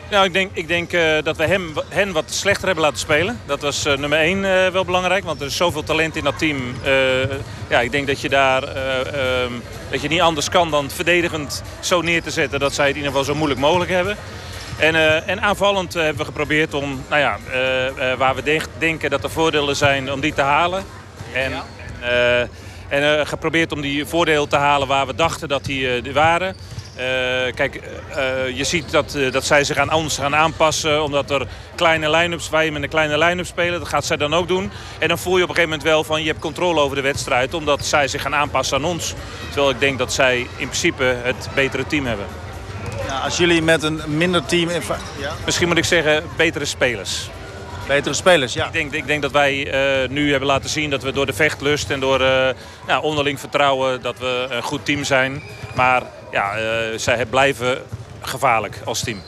Nou, 0.10 0.26
ik 0.26 0.34
denk, 0.34 0.50
ik 0.54 0.68
denk 0.68 0.94
eh, 0.94 1.24
dat 1.24 1.38
we 1.38 1.46
hem, 1.46 1.74
hen 1.90 2.12
wat 2.12 2.34
slechter 2.34 2.66
hebben 2.66 2.84
laten 2.84 3.00
spelen. 3.00 3.40
Dat 3.46 3.62
was 3.62 3.86
eh, 3.86 3.98
nummer 3.98 4.20
één 4.20 4.42
wel 4.72 4.86
belangrijk, 4.86 5.24
want 5.24 5.42
er 5.42 5.48
is 5.48 5.56
zoveel 5.56 5.84
talent 5.84 6.16
in 6.16 6.24
dat 6.24 6.38
team. 6.38 6.58
Ja, 7.70 7.82
ik 7.82 7.92
denk 7.92 8.08
dat 8.08 8.22
je 8.22 8.30
daar 8.30 8.64
eh, 8.64 9.44
ehm, 9.44 9.52
dat 9.92 10.02
je 10.02 10.08
niet 10.08 10.22
anders 10.22 10.50
kan 10.50 10.72
dan 10.72 10.90
verdedigend 10.90 11.64
zo 11.80 12.02
neer 12.02 12.24
te 12.24 12.32
zetten 12.32 12.60
dat 12.60 12.74
zij 12.74 12.88
het 12.88 12.96
in 12.96 13.02
ieder 13.02 13.18
geval 13.18 13.34
zo 13.34 13.38
moeilijk 13.40 13.62
mogelijk 13.62 13.92
hebben. 13.92 14.18
En, 14.78 14.96
uh, 14.96 15.30
en 15.30 15.42
aanvallend 15.42 15.94
hebben 15.94 16.18
we 16.18 16.26
geprobeerd 16.26 16.74
om, 16.74 17.04
nou 17.10 17.22
ja, 17.22 17.38
waar 18.18 18.36
we 18.36 18.44
de 18.44 18.62
denken 18.78 19.10
dat 19.10 19.24
er 19.24 19.30
voordelen 19.30 19.76
zijn, 19.76 20.12
om 20.12 20.20
die 20.20 20.34
te 20.34 20.42
halen. 20.42 20.84
En, 21.34 21.54
en 22.90 23.28
geprobeerd 23.28 23.72
om 23.72 23.82
die 23.82 24.06
voordelen 24.06 24.50
te 24.50 24.56
halen 24.56 24.88
waar 24.88 25.08
we 25.08 25.16
dachten 25.16 25.48
dat 25.48 25.66
die 25.66 26.14
waren. 26.14 26.56
Uh, 26.96 27.02
kijk, 27.54 27.82
uh, 28.10 28.58
je 28.58 28.64
ziet 28.64 28.92
dat, 28.92 29.16
uh, 29.16 29.32
dat 29.32 29.46
zij 29.46 29.64
zich 29.64 29.78
aan 29.78 29.94
ons 29.94 30.18
gaan 30.18 30.36
aanpassen. 30.36 31.04
Omdat 31.04 31.32
er 31.32 31.48
kleine 31.76 32.10
line-ups, 32.10 32.50
wij 32.50 32.72
met 32.72 32.84
een 32.84 32.90
kleine 32.90 33.18
line-up 33.18 33.46
spelen. 33.46 33.80
Dat 33.80 33.88
gaat 33.88 34.06
zij 34.06 34.18
dan 34.18 34.34
ook 34.34 34.48
doen. 34.48 34.72
En 35.00 35.08
dan 35.08 35.18
voel 35.18 35.38
je 35.38 35.44
op 35.44 35.50
een 35.50 35.56
gegeven 35.56 35.78
moment 35.78 35.94
wel 35.94 36.04
van 36.04 36.22
je 36.22 36.28
hebt 36.28 36.40
controle 36.40 36.80
over 36.80 36.96
de 36.96 37.02
wedstrijd. 37.02 37.54
Omdat 37.54 37.86
zij 37.86 38.08
zich 38.08 38.22
gaan 38.22 38.36
aanpassen 38.36 38.78
aan 38.78 38.86
ons. 38.86 39.14
Terwijl 39.48 39.70
ik 39.70 39.80
denk 39.80 39.98
dat 39.98 40.14
zij 40.14 40.38
in 40.38 40.68
principe 40.68 41.04
het 41.04 41.50
betere 41.54 41.88
team 41.88 42.06
hebben. 42.06 42.26
Ja, 43.08 43.20
als 43.20 43.38
jullie 43.38 43.62
met 43.62 43.84
een 43.84 44.02
minder 44.08 44.46
team... 44.46 44.70
Ja? 44.70 45.32
Misschien 45.46 45.68
moet 45.68 45.78
ik 45.78 45.86
zeggen 45.86 46.24
betere 46.38 46.66
spelers. 46.66 47.30
Betere 47.88 48.14
spelers, 48.14 48.54
ja. 48.54 48.66
Ik 48.66 48.74
denk, 48.74 48.94
ik 48.94 49.08
denk 49.08 49.22
dat 49.22 49.32
wij 49.32 49.54
uh, 50.04 50.10
nu 50.10 50.30
hebben 50.30 50.48
laten 50.48 50.70
zien 50.70 50.90
dat 50.90 51.04
we 51.04 51.12
door 51.12 51.26
de 51.26 51.34
vechtlust 51.34 51.90
en 51.90 52.00
door 52.00 52.22
uh, 52.22 52.50
nou, 52.88 53.04
onderling 53.04 53.40
vertrouwen... 53.40 54.02
dat 54.02 54.20
we 54.20 54.48
een 54.50 54.64
goed 54.64 54.86
team 54.86 55.04
zijn. 55.04 55.44
Maar 55.76 56.04
ja, 56.32 56.60
uh, 56.60 56.98
zij 56.98 57.26
blijven 57.26 57.82
gevaarlijk 58.22 58.80
als 58.86 59.04
team. 59.04 59.22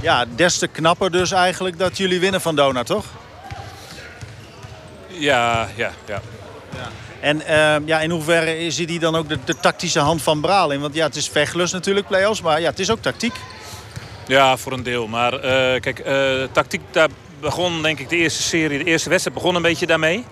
Ja, 0.00 0.24
des 0.34 0.58
te 0.58 0.66
knapper 0.66 1.10
dus 1.10 1.30
eigenlijk 1.30 1.78
dat 1.78 1.96
jullie 1.96 2.20
winnen 2.20 2.40
van 2.40 2.56
Dona, 2.56 2.82
toch? 2.82 3.04
Ja, 5.06 5.68
ja, 5.74 5.92
ja. 6.04 6.20
ja. 6.76 6.88
En 7.20 7.36
uh, 7.36 7.76
ja, 7.84 8.00
in 8.00 8.10
hoeverre 8.10 8.70
zit 8.70 8.88
die 8.88 8.98
dan 8.98 9.16
ook 9.16 9.28
de, 9.28 9.56
tactische 9.60 9.98
hand 9.98 10.22
van 10.22 10.40
Braal 10.40 10.70
in? 10.70 10.80
Want 10.80 10.94
ja, 10.94 11.06
het 11.06 11.16
is 11.16 11.28
vechtlust 11.28 11.72
natuurlijk, 11.72 12.06
play-offs, 12.06 12.42
maar 12.42 12.60
ja, 12.60 12.70
het 12.70 12.78
is 12.78 12.90
ook 12.90 13.02
tactiek. 13.02 13.34
Ja, 14.26 14.56
voor 14.56 14.72
een 14.72 14.82
deel. 14.82 15.06
Maar 15.06 15.34
uh, 15.34 15.40
kijk, 15.80 16.06
uh, 16.06 16.42
tactiek, 16.52 16.80
daar 16.90 17.08
begon 17.40 17.82
denk 17.82 17.98
ik 17.98 18.08
de 18.08 18.16
eerste 18.16 18.42
serie, 18.42 18.78
de 18.78 18.84
eerste 18.84 19.08
wedstrijd 19.08 19.36
begon 19.36 19.54
een 19.54 19.62
beetje 19.62 19.86
daarmee. 19.86 20.24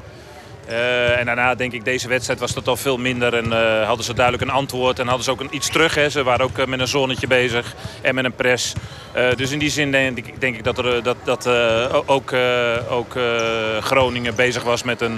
Uh, 0.68 1.18
en 1.18 1.26
daarna 1.26 1.54
denk 1.54 1.72
ik, 1.72 1.84
deze 1.84 2.08
wedstrijd 2.08 2.40
was 2.40 2.54
dat 2.54 2.68
al 2.68 2.76
veel 2.76 2.98
minder. 2.98 3.34
En 3.34 3.46
uh, 3.46 3.86
hadden 3.86 4.04
ze 4.04 4.14
duidelijk 4.14 4.44
een 4.44 4.56
antwoord. 4.56 4.98
En 4.98 5.06
hadden 5.06 5.24
ze 5.24 5.30
ook 5.30 5.40
een, 5.40 5.54
iets 5.54 5.68
terug. 5.68 5.94
Hè. 5.94 6.10
Ze 6.10 6.22
waren 6.22 6.44
ook 6.44 6.58
uh, 6.58 6.66
met 6.66 6.80
een 6.80 6.88
zonnetje 6.88 7.26
bezig. 7.26 7.74
En 8.02 8.14
met 8.14 8.24
een 8.24 8.34
press. 8.34 8.72
dus 9.36 9.50
in 9.50 9.58
die 9.58 9.70
zin 9.70 9.90
denk 9.90 10.18
ik, 10.18 10.40
denk 10.40 10.56
ik 10.56 10.64
dat, 10.64 10.78
er, 10.78 11.02
dat, 11.02 11.16
dat 11.24 11.48
ook, 12.06 12.32
ook 12.88 13.14
Groningen 13.80 14.34
bezig 14.34 14.62
was 14.62 14.82
met 14.82 15.00
een, 15.00 15.14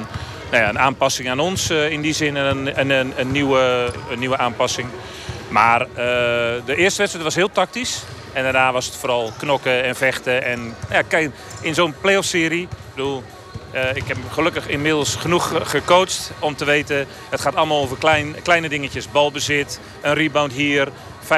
nou 0.51 0.63
ja, 0.63 0.69
een 0.69 0.79
aanpassing 0.79 1.31
aan 1.31 1.41
ons. 1.41 1.71
in 1.71 2.01
die 2.01 2.13
zin 2.13 2.37
een, 2.37 2.81
een, 2.81 3.13
een, 3.17 3.33
nieuwe, 3.33 3.93
een 4.11 4.19
nieuwe 4.19 4.37
aanpassing. 4.37 4.89
Maar 5.49 5.87
de 6.65 6.75
eerste 6.77 6.99
wedstrijd 6.99 7.25
was 7.25 7.35
heel 7.35 7.53
tactisch. 7.53 8.03
En 8.33 8.43
daarna 8.43 8.73
was 8.73 8.87
het 8.87 8.97
vooral 8.97 9.33
knokken 9.39 9.85
en 9.85 9.97
vechten. 9.97 10.45
En 10.45 10.75
ja, 10.91 11.03
kijk, 11.03 11.31
in 11.61 11.75
zo'n 11.75 11.95
playoff 12.01 12.27
serie... 12.27 12.63
Ik 12.63 12.95
bedoel, 12.95 13.23
uh, 13.75 13.95
ik 13.95 14.09
heb 14.09 14.17
gelukkig 14.33 14.69
inmiddels 14.69 15.15
genoeg 15.15 15.71
gecoacht 15.71 16.33
om 16.39 16.57
te 16.57 16.65
weten... 16.65 17.07
het 17.29 17.41
gaat 17.41 17.57
allemaal 17.57 17.83
over 17.83 17.97
klein, 17.97 18.35
kleine 18.43 18.69
dingetjes. 18.69 19.11
Balbezit, 19.11 19.81
een 20.01 20.15
rebound 20.15 20.53
hier, 20.53 20.89
50-50 21.25 21.29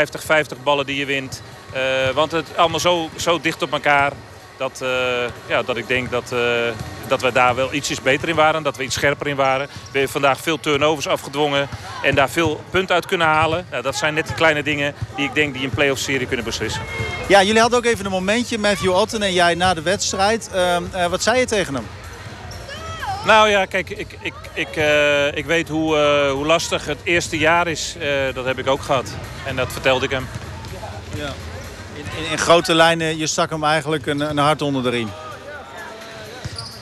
ballen 0.63 0.87
die 0.87 0.97
je 0.97 1.05
wint. 1.05 1.43
Uh, 1.75 1.81
want 2.15 2.33
het 2.33 2.57
allemaal 2.57 2.81
zo, 2.81 3.09
zo 3.17 3.41
dicht 3.41 3.63
op 3.63 3.73
elkaar... 3.73 4.13
Dat, 4.57 4.81
uh, 4.83 4.89
ja, 5.47 5.63
dat 5.63 5.77
ik 5.77 5.89
denk 5.89 6.11
dat, 6.11 6.35
dat 7.09 7.21
we 7.21 7.33
daar 7.33 7.55
wel 7.55 7.75
ietsjes 7.75 8.03
beter 8.03 8.29
in 8.29 8.35
waren. 8.35 8.63
Dat 8.63 8.77
we 8.77 8.83
iets 8.83 8.95
scherper 8.95 9.27
in 9.27 9.37
waren. 9.37 9.67
We 9.67 9.73
hebben 9.93 10.09
vandaag 10.09 10.41
veel 10.41 10.61
turnovers 10.61 11.09
afgedwongen. 11.09 11.69
En 12.03 12.15
daar 12.15 12.31
veel 12.31 12.61
punten 12.71 12.95
uit 12.95 13.07
kunnen 13.07 13.27
halen. 13.27 13.67
Nou, 13.71 13.83
dat 13.83 13.97
zijn 13.97 14.15
net 14.15 14.27
die 14.27 14.35
kleine 14.35 14.63
dingen 14.63 14.95
die 15.17 15.25
ik 15.25 15.35
denk 15.35 15.55
die 15.55 15.65
een 15.65 15.71
play-off 15.71 16.01
serie 16.01 16.27
kunnen 16.27 16.45
beslissen. 16.45 16.83
Ja, 17.29 17.43
jullie 17.43 17.61
hadden 17.61 17.79
ook 17.79 17.85
even 17.85 18.05
een 18.05 18.11
momentje, 18.11 18.59
Matthew 18.59 18.95
Otten 18.95 19.23
en 19.23 19.33
jij 19.33 19.55
na 19.55 19.75
de 19.75 19.83
wedstrijd. 19.83 20.51
wat 21.11 21.23
zei 21.23 21.39
je 21.39 21.47
tegen 21.47 21.75
hem? 21.75 21.85
Nou 23.25 23.49
ja, 23.49 23.65
kijk, 23.65 23.91
ik, 23.91 24.17
ik, 24.21 24.35
ik, 24.53 24.77
uh, 24.77 25.37
ik 25.37 25.47
weet 25.47 25.69
hoe, 25.69 25.97
uh, 25.97 26.33
hoe 26.33 26.47
lastig 26.47 26.85
het 26.85 26.99
eerste 27.03 27.39
jaar 27.39 27.67
is. 27.67 27.97
Uh, 27.99 28.35
dat 28.35 28.45
heb 28.45 28.59
ik 28.59 28.67
ook 28.67 28.83
gehad. 28.83 29.13
En 29.47 29.57
dat 29.57 29.73
vertelde 29.73 30.05
ik 30.05 30.11
hem. 30.11 30.29
Ja. 31.17 31.33
In, 31.95 32.25
in, 32.25 32.31
in 32.31 32.39
grote 32.39 32.75
lijnen, 32.75 33.19
je 33.19 33.27
stak 33.27 33.51
hem 33.51 33.65
eigenlijk 33.65 34.07
een, 34.07 34.21
een 34.21 34.39
hart 34.39 34.63
onder 34.63 34.83
de 34.83 34.91
riem. 34.91 35.11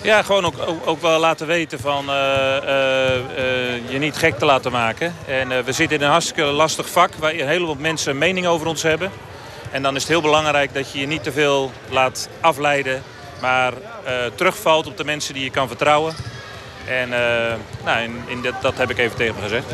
Ja, 0.03 0.23
gewoon 0.23 0.45
ook, 0.45 0.55
ook, 0.67 0.87
ook, 0.87 1.01
wel 1.01 1.19
laten 1.19 1.47
weten 1.47 1.81
van 1.81 2.05
je 3.89 3.97
niet 3.99 4.17
gek 4.17 4.39
te 4.39 4.45
laten 4.45 4.73
maken. 4.73 5.15
En 5.27 5.65
we 5.65 5.73
zitten 5.73 5.97
in 5.97 6.03
een 6.03 6.11
hartstikke 6.11 6.43
lastig 6.43 6.89
vak 6.89 7.15
waar 7.15 7.33
een 7.33 7.49
heleboel 7.49 7.77
mensen 7.79 8.11
een 8.11 8.19
mening 8.19 8.47
over 8.47 8.67
ons 8.67 8.83
hebben. 8.83 9.11
En 9.71 9.83
dan 9.83 9.95
is 9.95 10.03
het 10.03 10.11
heel 10.11 10.21
belangrijk 10.21 10.75
dat 10.75 10.93
je 10.93 10.99
je 10.99 11.07
niet 11.07 11.23
te 11.23 11.33
veel 11.33 11.73
laat 11.89 12.29
afleiden 12.41 13.03
maar 13.41 13.73
uh, 13.73 14.11
terugvalt 14.35 14.87
op 14.87 14.97
de 14.97 15.05
mensen 15.05 15.35
die 15.35 15.45
je 15.45 15.51
kan 15.51 15.69
vertrouwen. 15.69 16.15
En 16.87 17.09
uh, 17.09 17.17
nou, 17.85 18.03
in, 18.03 18.23
in 18.27 18.43
dat, 18.43 18.55
dat, 18.63 18.77
heb 18.77 18.91
ik 18.91 18.99
even 18.99 19.17
tegen 19.17 19.35
hem 19.35 19.43
gezegd. 19.43 19.65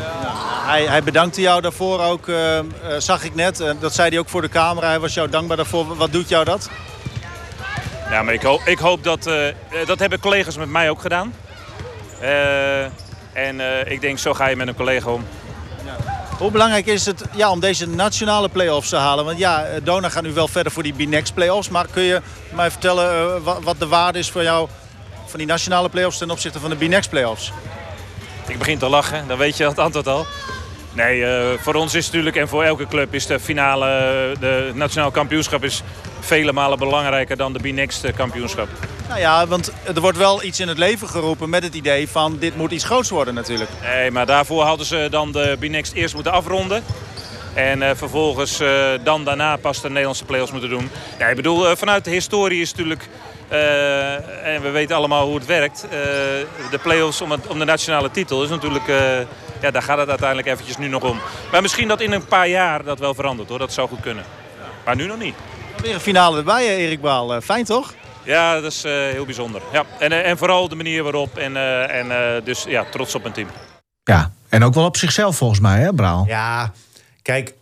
Hij, 0.65 0.85
hij, 0.85 1.03
bedankte 1.03 1.41
jou 1.41 1.61
daarvoor 1.61 2.01
ook, 2.01 2.27
uh, 2.27 2.59
zag 2.97 3.23
ik 3.23 3.35
net. 3.35 3.75
dat 3.79 3.93
zei 3.93 4.09
hij 4.09 4.19
ook 4.19 4.29
voor 4.29 4.41
de 4.41 4.49
camera. 4.49 4.87
Hij 4.87 4.99
was 4.99 5.13
jou 5.13 5.29
dankbaar 5.29 5.57
daarvoor. 5.57 5.97
Wat 5.97 6.11
doet 6.11 6.29
jou 6.29 6.45
dat? 6.45 6.69
Ja, 8.09 8.23
maar 8.23 8.33
ik, 8.33 8.41
hoop, 8.41 8.61
ik 8.65 8.79
hoop 8.79 9.03
dat... 9.03 9.29
dat 9.85 9.99
hebben 9.99 10.19
collega's 10.19 10.57
met 10.57 10.69
mij 10.69 10.89
ook 10.89 11.01
gedaan. 11.01 11.33
en 13.33 13.59
ik 13.91 14.01
denk, 14.01 14.19
zo 14.19 14.33
ga 14.33 14.47
je 14.47 14.55
met 14.55 14.67
een 14.67 14.75
collega 14.75 15.09
om. 15.09 15.25
Hoe 16.37 16.51
belangrijk 16.51 16.85
is 16.85 17.05
het 17.05 17.23
ja, 17.35 17.51
om 17.51 17.59
deze 17.59 17.87
nationale 17.87 18.49
play-offs 18.49 18.89
te 18.89 18.95
halen? 18.95 19.25
Want 19.25 19.37
ja, 19.37 19.65
Dona 19.83 20.09
gaat 20.09 20.23
nu 20.23 20.33
wel 20.33 20.47
verder 20.47 20.71
voor 20.71 20.83
die 20.83 20.93
B-Next 20.93 21.33
play-offs. 21.33 21.69
Maar 21.69 21.87
kun 21.91 22.03
je 22.03 22.21
mij 22.53 22.71
vertellen 22.71 23.39
uh, 23.45 23.57
wat, 23.63 23.79
de 23.79 23.87
waarde 23.87 24.19
is 24.19 24.29
voor 24.29 24.43
jou 24.43 24.67
van 25.25 25.39
die 25.39 25.47
nationale 25.47 25.89
play-offs 25.89 26.17
ten 26.17 26.29
opzichte 26.29 26.59
van 26.59 26.69
de 26.69 26.75
B-Next 26.75 27.09
play-offs? 27.09 27.51
Ik 28.47 28.57
begin 28.57 28.77
te 28.77 28.89
lachen, 28.89 29.27
dan 29.27 29.37
weet 29.37 29.57
je 29.57 29.67
het 29.67 29.79
antwoord 29.79 30.07
al. 30.07 30.25
Nee, 30.93 31.19
uh, 31.19 31.59
voor 31.59 31.73
ons 31.73 31.93
is 31.93 32.05
natuurlijk 32.05 32.35
en 32.35 32.47
voor 32.47 32.63
elke 32.63 32.87
club 32.87 33.13
is 33.13 33.25
de 33.25 33.39
finale, 33.39 33.85
de 34.39 34.71
nationaal 34.73 35.11
kampioenschap 35.11 35.63
is 35.63 35.83
vele 36.19 36.51
malen 36.51 36.79
belangrijker 36.79 37.37
dan 37.37 37.53
de 37.53 37.59
B-Next 37.59 38.13
kampioenschap. 38.15 38.67
Nou 39.07 39.19
ja, 39.19 39.47
want 39.47 39.71
er 39.95 40.01
wordt 40.01 40.17
wel 40.17 40.43
iets 40.43 40.59
in 40.59 40.67
het 40.67 40.77
leven 40.77 41.07
geroepen 41.07 41.49
met 41.49 41.63
het 41.63 41.75
idee 41.75 42.09
van 42.09 42.37
dit 42.37 42.55
moet 42.55 42.71
iets 42.71 42.83
groots 42.83 43.09
worden 43.09 43.33
natuurlijk. 43.33 43.69
Nee, 43.81 44.11
maar 44.11 44.25
daarvoor 44.25 44.63
hadden 44.63 44.85
ze 44.85 45.07
dan 45.11 45.31
de 45.31 45.55
B-Next 45.59 45.93
eerst 45.93 46.13
moeten 46.13 46.31
afronden. 46.31 46.83
En 47.53 47.81
uh, 47.81 47.89
vervolgens 47.93 48.61
uh, 48.61 48.89
dan 49.03 49.23
daarna 49.23 49.57
pas 49.57 49.81
de 49.81 49.87
Nederlandse 49.87 50.25
play-offs 50.25 50.51
moeten 50.51 50.69
doen. 50.69 50.89
Ja, 51.19 51.27
ik 51.27 51.35
bedoel, 51.35 51.69
uh, 51.69 51.75
vanuit 51.75 52.03
de 52.03 52.09
historie 52.09 52.61
is 52.61 52.71
natuurlijk... 52.71 53.09
en 54.43 54.61
we 54.61 54.69
weten 54.71 54.95
allemaal 54.95 55.25
hoe 55.25 55.35
het 55.35 55.45
werkt. 55.45 55.85
de 56.71 56.79
play-offs 56.81 57.21
om, 57.21 57.31
om, 57.47 57.59
de 57.59 57.65
nationale 57.65 58.11
titel 58.11 58.43
is 58.43 58.49
natuurlijk... 58.49 58.87
ja, 59.61 59.71
daar 59.71 59.81
gaat 59.81 59.97
het 59.97 60.09
uiteindelijk 60.09 60.47
eventjes 60.47 60.77
nu 60.77 60.87
nog 60.87 61.03
om. 61.03 61.19
Maar 61.51 61.61
misschien 61.61 61.87
dat 61.87 62.01
in 62.01 62.11
een 62.11 62.25
paar 62.25 62.47
jaar 62.47 62.83
dat 62.83 62.99
wel 62.99 63.13
verandert 63.13 63.49
hoor. 63.49 63.59
Dat 63.59 63.73
zou 63.73 63.87
goed 63.87 64.01
kunnen. 64.01 64.25
Maar 64.85 64.95
nu 64.95 65.07
nog 65.07 65.19
niet. 65.19 65.35
Weer 65.81 65.93
een 65.93 65.99
finale 65.99 66.37
erbij, 66.37 66.77
Erik 66.77 67.01
Baal. 67.01 67.41
fijn 67.41 67.65
toch? 67.65 67.93
Ja, 68.25 68.59
dat 68.61 68.71
is 68.71 68.85
uh, 68.85 68.91
heel 68.91 69.25
bijzonder. 69.25 69.61
Ja. 69.71 69.83
En, 69.99 70.11
uh, 70.11 70.27
en 70.29 70.37
vooral 70.37 70.69
de 70.69 70.75
manier 70.75 71.03
waarop. 71.03 71.37
En, 71.37 71.51
uh, 71.51 71.95
en 71.95 72.43
dus 72.43 72.63
ja, 72.63 72.85
trots 72.91 73.15
op 73.15 73.21
mijn 73.21 73.33
team. 73.33 73.47
Ja, 74.03 74.31
en 74.49 74.63
ook 74.63 74.73
wel 74.73 74.85
op 74.85 74.97
zichzelf 74.97 75.37
volgens 75.37 75.59
mij, 75.59 75.79
hè, 75.79 75.93
Braal? 75.93 76.25
Ja, 76.27 76.71
kijk, 77.21 77.53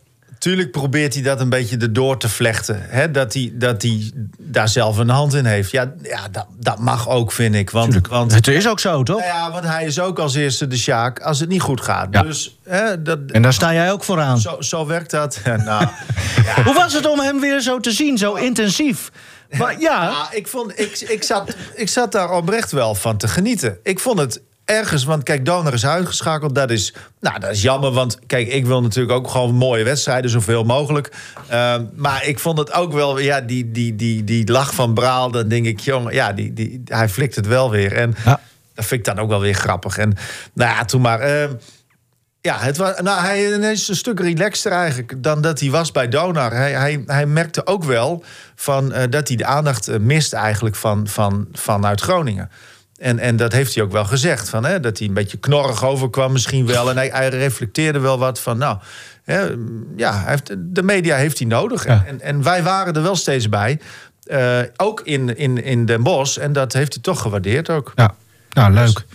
tuurlijk 0.43 0.71
probeert 0.71 1.13
hij 1.13 1.23
dat 1.23 1.39
een 1.39 1.49
beetje 1.49 1.77
erdoor 1.77 2.17
te 2.17 2.29
vlechten. 2.29 2.77
Hè? 2.81 3.11
Dat, 3.11 3.33
hij, 3.33 3.51
dat 3.53 3.81
hij 3.81 4.11
daar 4.39 4.69
zelf 4.69 4.97
een 4.97 5.09
hand 5.09 5.33
in 5.33 5.45
heeft. 5.45 5.71
Ja, 5.71 5.93
ja 6.01 6.27
dat, 6.31 6.45
dat 6.59 6.79
mag 6.79 7.09
ook, 7.09 7.31
vind 7.31 7.55
ik. 7.55 7.69
Want, 7.69 8.07
want, 8.07 8.33
het 8.33 8.47
is 8.47 8.67
ook 8.67 8.79
zo, 8.79 9.03
toch? 9.03 9.23
Ja, 9.23 9.51
want 9.51 9.65
hij 9.65 9.85
is 9.85 9.99
ook 9.99 10.19
als 10.19 10.35
eerste 10.35 10.67
de 10.67 10.77
Sjaak 10.77 11.19
als 11.19 11.39
het 11.39 11.49
niet 11.49 11.61
goed 11.61 11.81
gaat. 11.81 12.07
Ja. 12.11 12.21
Dus, 12.21 12.57
hè, 12.63 13.01
dat, 13.01 13.19
en 13.27 13.41
daar 13.41 13.53
sta 13.53 13.73
jij 13.73 13.91
ook 13.91 14.03
vooraan. 14.03 14.39
Zo, 14.39 14.61
zo 14.61 14.85
werkt 14.85 15.11
dat. 15.11 15.39
nou, 15.45 15.57
ja. 16.45 16.63
Hoe 16.63 16.73
was 16.73 16.93
het 16.93 17.07
om 17.07 17.19
hem 17.19 17.39
weer 17.39 17.61
zo 17.61 17.79
te 17.79 17.91
zien, 17.91 18.17
zo 18.17 18.33
intensief? 18.33 19.11
Maar 19.57 19.79
ja. 19.79 20.03
ja 20.03 20.31
ik, 20.39 20.47
vond, 20.47 20.79
ik, 20.79 20.99
ik, 20.99 21.23
zat, 21.23 21.55
ik 21.75 21.89
zat 21.89 22.11
daar 22.11 22.31
oprecht 22.31 22.71
wel 22.71 22.95
van 22.95 23.17
te 23.17 23.27
genieten. 23.27 23.77
Ik 23.83 23.99
vond 23.99 24.19
het 24.19 24.41
ergens, 24.65 25.03
want 25.03 25.23
kijk, 25.23 25.45
Donner 25.45 25.73
is 25.73 25.85
uitgeschakeld. 25.85 26.55
Dat 26.55 26.71
is, 26.71 26.93
nou, 27.19 27.39
dat 27.39 27.51
is 27.51 27.61
jammer, 27.61 27.91
want 27.91 28.19
kijk, 28.27 28.47
ik 28.47 28.65
wil 28.65 28.81
natuurlijk 28.81 29.17
ook 29.17 29.27
gewoon 29.27 29.55
mooie 29.55 29.83
wedstrijden, 29.83 30.29
zoveel 30.31 30.63
mogelijk. 30.63 31.11
Uh, 31.51 31.75
maar 31.95 32.27
ik 32.27 32.39
vond 32.39 32.57
het 32.57 32.73
ook 32.73 32.93
wel, 32.93 33.19
ja, 33.19 33.41
die, 33.41 33.71
die, 33.71 33.95
die, 33.95 34.23
die 34.23 34.51
lach 34.51 34.73
van 34.73 34.93
Braal, 34.93 35.31
dan 35.31 35.47
denk 35.47 35.65
ik, 35.65 35.79
jongen, 35.79 36.13
ja, 36.13 36.33
die, 36.33 36.53
die, 36.53 36.81
hij 36.85 37.09
flikt 37.09 37.35
het 37.35 37.47
wel 37.47 37.71
weer. 37.71 37.93
En 37.93 38.15
ja. 38.25 38.39
dat 38.73 38.85
vind 38.85 39.07
ik 39.07 39.15
dan 39.15 39.23
ook 39.23 39.29
wel 39.29 39.39
weer 39.39 39.53
grappig. 39.53 39.97
En 39.97 40.17
nou 40.53 40.71
ja, 40.71 40.85
toen 40.85 41.01
maar. 41.01 41.41
Uh, 41.41 41.49
ja, 42.43 42.57
het 42.59 42.77
was, 42.77 42.99
nou, 43.01 43.21
hij 43.21 43.43
is 43.43 43.87
een 43.87 43.95
stuk 43.95 44.19
relaxter 44.19 44.71
eigenlijk 44.71 45.23
dan 45.23 45.41
dat 45.41 45.59
hij 45.59 45.69
was 45.69 45.91
bij 45.91 46.07
Donar. 46.09 46.51
Hij, 46.51 46.71
hij, 46.71 47.03
hij 47.05 47.25
merkte 47.25 47.65
ook 47.65 47.83
wel 47.83 48.23
van, 48.55 48.91
uh, 48.91 49.01
dat 49.09 49.27
hij 49.27 49.37
de 49.37 49.45
aandacht 49.45 49.99
mist 49.99 50.33
eigenlijk 50.33 50.75
van, 50.75 51.07
van, 51.07 51.47
vanuit 51.53 52.01
Groningen. 52.01 52.49
En, 52.97 53.19
en 53.19 53.35
dat 53.35 53.51
heeft 53.51 53.75
hij 53.75 53.83
ook 53.83 53.91
wel 53.91 54.05
gezegd. 54.05 54.49
Van, 54.49 54.65
hè, 54.65 54.79
dat 54.79 54.97
hij 54.97 55.07
een 55.07 55.13
beetje 55.13 55.37
knorrig 55.37 55.85
overkwam 55.85 56.31
misschien 56.31 56.65
wel. 56.67 56.89
En 56.89 56.95
hij, 56.97 57.09
hij 57.13 57.29
reflecteerde 57.29 57.99
wel 57.99 58.19
wat 58.19 58.39
van... 58.39 58.57
nou, 58.57 58.77
hè, 59.23 59.41
ja, 59.95 60.13
hij 60.21 60.29
heeft, 60.31 60.55
de 60.57 60.83
media 60.83 61.15
heeft 61.15 61.37
hij 61.37 61.47
nodig. 61.47 61.85
Ja. 61.85 62.03
En, 62.07 62.21
en 62.21 62.43
wij 62.43 62.63
waren 62.63 62.93
er 62.93 63.03
wel 63.03 63.15
steeds 63.15 63.49
bij. 63.49 63.79
eh, 64.23 64.59
ook 64.77 65.01
in, 65.01 65.37
in, 65.37 65.63
in 65.63 65.85
Den 65.85 66.03
Bosch. 66.03 66.37
En 66.37 66.53
dat 66.53 66.73
heeft 66.73 66.93
hij 66.93 67.01
toch 67.01 67.21
gewaardeerd 67.21 67.69
ook. 67.69 67.91
Ja, 67.95 68.15
nou 68.49 68.73
leuk. 68.73 69.05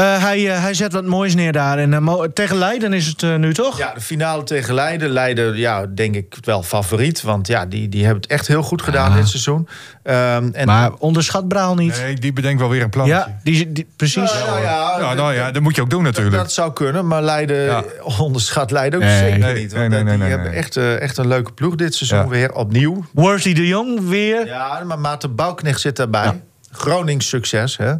Eh, 0.00 0.22
hij, 0.22 0.50
eh, 0.50 0.62
hij 0.62 0.74
zet 0.74 0.92
wat 0.92 1.04
moois 1.04 1.34
neer 1.34 1.52
daar. 1.52 1.78
En, 1.78 1.94
eh, 1.94 2.22
tegen 2.34 2.56
Leiden 2.56 2.92
is 2.92 3.06
het 3.06 3.38
nu 3.38 3.54
toch? 3.54 3.78
Ja, 3.78 3.92
de 3.94 4.00
finale 4.00 4.42
tegen 4.42 4.74
Leiden. 4.74 5.10
Leiden, 5.10 5.56
ja, 5.56 5.86
denk 5.86 6.14
ik 6.14 6.36
wel 6.40 6.62
favoriet. 6.62 7.22
Want 7.22 7.46
ja, 7.46 7.66
die, 7.66 7.88
die 7.88 8.04
hebben 8.04 8.22
het 8.22 8.30
echt 8.30 8.46
heel 8.46 8.62
goed 8.62 8.82
gedaan 8.82 9.10
Ja. 9.10 9.16
dit 9.16 9.28
seizoen. 9.28 9.68
Ehm, 10.02 10.48
en, 10.52 10.66
Maar 10.66 10.90
onderschat 10.98 11.48
Braal 11.48 11.74
niet. 11.74 12.00
Nee, 12.02 12.14
die 12.14 12.32
bedenkt 12.32 12.60
wel 12.60 12.70
weer 12.70 12.82
een 12.82 12.90
plannetje. 12.90 13.24
ja, 13.28 13.38
die, 13.42 13.72
die, 13.72 13.86
precies. 13.96 14.32
Nou, 14.32 14.46
nou 14.46 14.60
ja, 14.62 14.96
Ja, 15.00 15.14
nou 15.14 15.34
ja, 15.34 15.50
dat 15.50 15.62
moet 15.62 15.76
je 15.76 15.82
ook 15.82 15.90
doen 15.90 16.02
natuurlijk. 16.02 16.36
dat 16.36 16.52
zou 16.52 16.72
kunnen. 16.72 17.06
Maar 17.06 17.22
Leiden 17.22 17.62
Ja. 17.62 17.82
onderschat 18.18 18.70
Leiden 18.70 18.98
ook 18.98 19.04
Nee. 19.04 19.18
zeker 19.18 19.38
Nee, 19.38 19.54
niet. 19.54 19.72
Want 19.72 19.88
nee, 19.88 20.02
nee, 20.02 20.12
die 20.12 20.22
nee, 20.22 20.28
hebben 20.30 20.50
nee. 20.50 20.58
Echt, 20.58 20.76
echt 20.76 21.16
een 21.16 21.28
leuke 21.28 21.52
ploeg 21.52 21.74
dit 21.74 21.94
seizoen 21.94 22.18
Ja. 22.18 22.28
weer 22.28 22.52
opnieuw. 22.52 23.04
Worthy 23.12 23.52
de 23.52 23.66
Jong 23.66 24.08
weer. 24.08 24.46
Ja, 24.46 24.82
maar 24.84 24.98
Maarten 24.98 25.34
Bouwknecht 25.34 25.80
zit 25.80 25.96
daarbij. 25.96 26.40
Gronings 26.72 27.28
succes, 27.28 27.76
hè? 27.76 27.94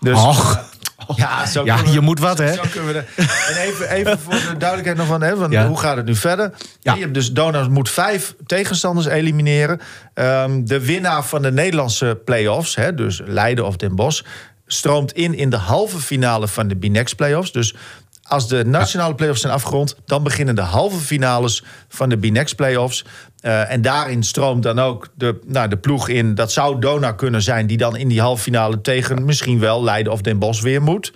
Dus, 0.00 0.18
Och. 0.18 0.70
Eh, 1.16 1.24
ja, 1.24 1.46
zo 1.46 1.64
Ja, 1.64 1.74
kunnen 1.76 1.94
we- 1.94 2.00
moet 2.00 2.18
wat, 2.18 2.38
hè? 2.38 2.50
En 2.52 3.56
even, 3.56 3.90
even 3.90 4.18
voor 4.18 4.32
de 4.34 4.54
duidelijkheid 4.58 4.96
nog 4.96 5.06
van, 5.06 5.22
hè, 5.22 5.36
van 5.36 5.50
Ja. 5.50 5.66
hoe 5.66 5.78
gaat 5.78 5.96
het 5.96 6.06
nu 6.06 6.14
verder? 6.14 6.52
Ja. 6.80 6.94
Je 6.94 7.00
hebt 7.00 7.14
dus 7.14 7.32
Donau 7.32 7.68
moet 7.70 7.90
vijf 7.90 8.34
tegenstanders 8.46 9.06
elimineren. 9.06 9.80
Ehm, 10.14 10.64
de 10.64 10.84
winnaar 10.84 11.24
van 11.24 11.42
de 11.42 11.52
Nederlandse 11.52 12.20
play-offs, 12.24 12.74
hè, 12.76 12.94
dus 12.94 13.20
Leiden 13.24 13.66
of 13.66 13.76
Den 13.76 13.94
Bosch, 13.96 14.22
stroomt 14.66 15.12
in 15.12 15.34
in 15.34 15.50
de 15.50 15.56
halve 15.56 15.98
finale 15.98 16.48
van 16.48 16.68
de 16.68 16.74
B-Next 16.76 17.16
play-offs. 17.16 17.52
Dus 17.52 17.74
als 18.22 18.48
de 18.48 18.64
nationale 18.64 19.14
play-offs 19.14 19.40
zijn 19.40 19.52
afgerond, 19.52 19.96
dan 20.06 20.22
beginnen 20.22 20.54
de 20.54 20.60
halve 20.62 20.98
finales 20.98 21.62
van 21.88 22.08
de 22.08 22.16
B-Next 22.18 22.56
play-offs. 22.56 23.04
Eh, 23.42 23.70
en 23.70 23.82
daarin 23.82 24.22
stroomt 24.22 24.62
dan 24.62 24.78
ook 24.78 25.08
de, 25.14 25.40
nou, 25.46 25.68
de 25.68 25.76
ploeg 25.76 26.08
in. 26.08 26.34
Dat 26.34 26.52
zou 26.52 26.80
Dona 26.80 27.12
kunnen 27.12 27.42
zijn, 27.42 27.66
die 27.66 27.76
dan 27.76 27.96
in 27.96 28.08
die 28.08 28.20
halve 28.20 28.42
finale 28.42 28.80
tegen 28.80 29.24
misschien 29.24 29.58
wel 29.58 29.82
Leiden 29.84 30.12
of 30.12 30.20
Den 30.20 30.38
Bosch 30.38 30.62
weer 30.62 30.82
moet. 30.82 31.12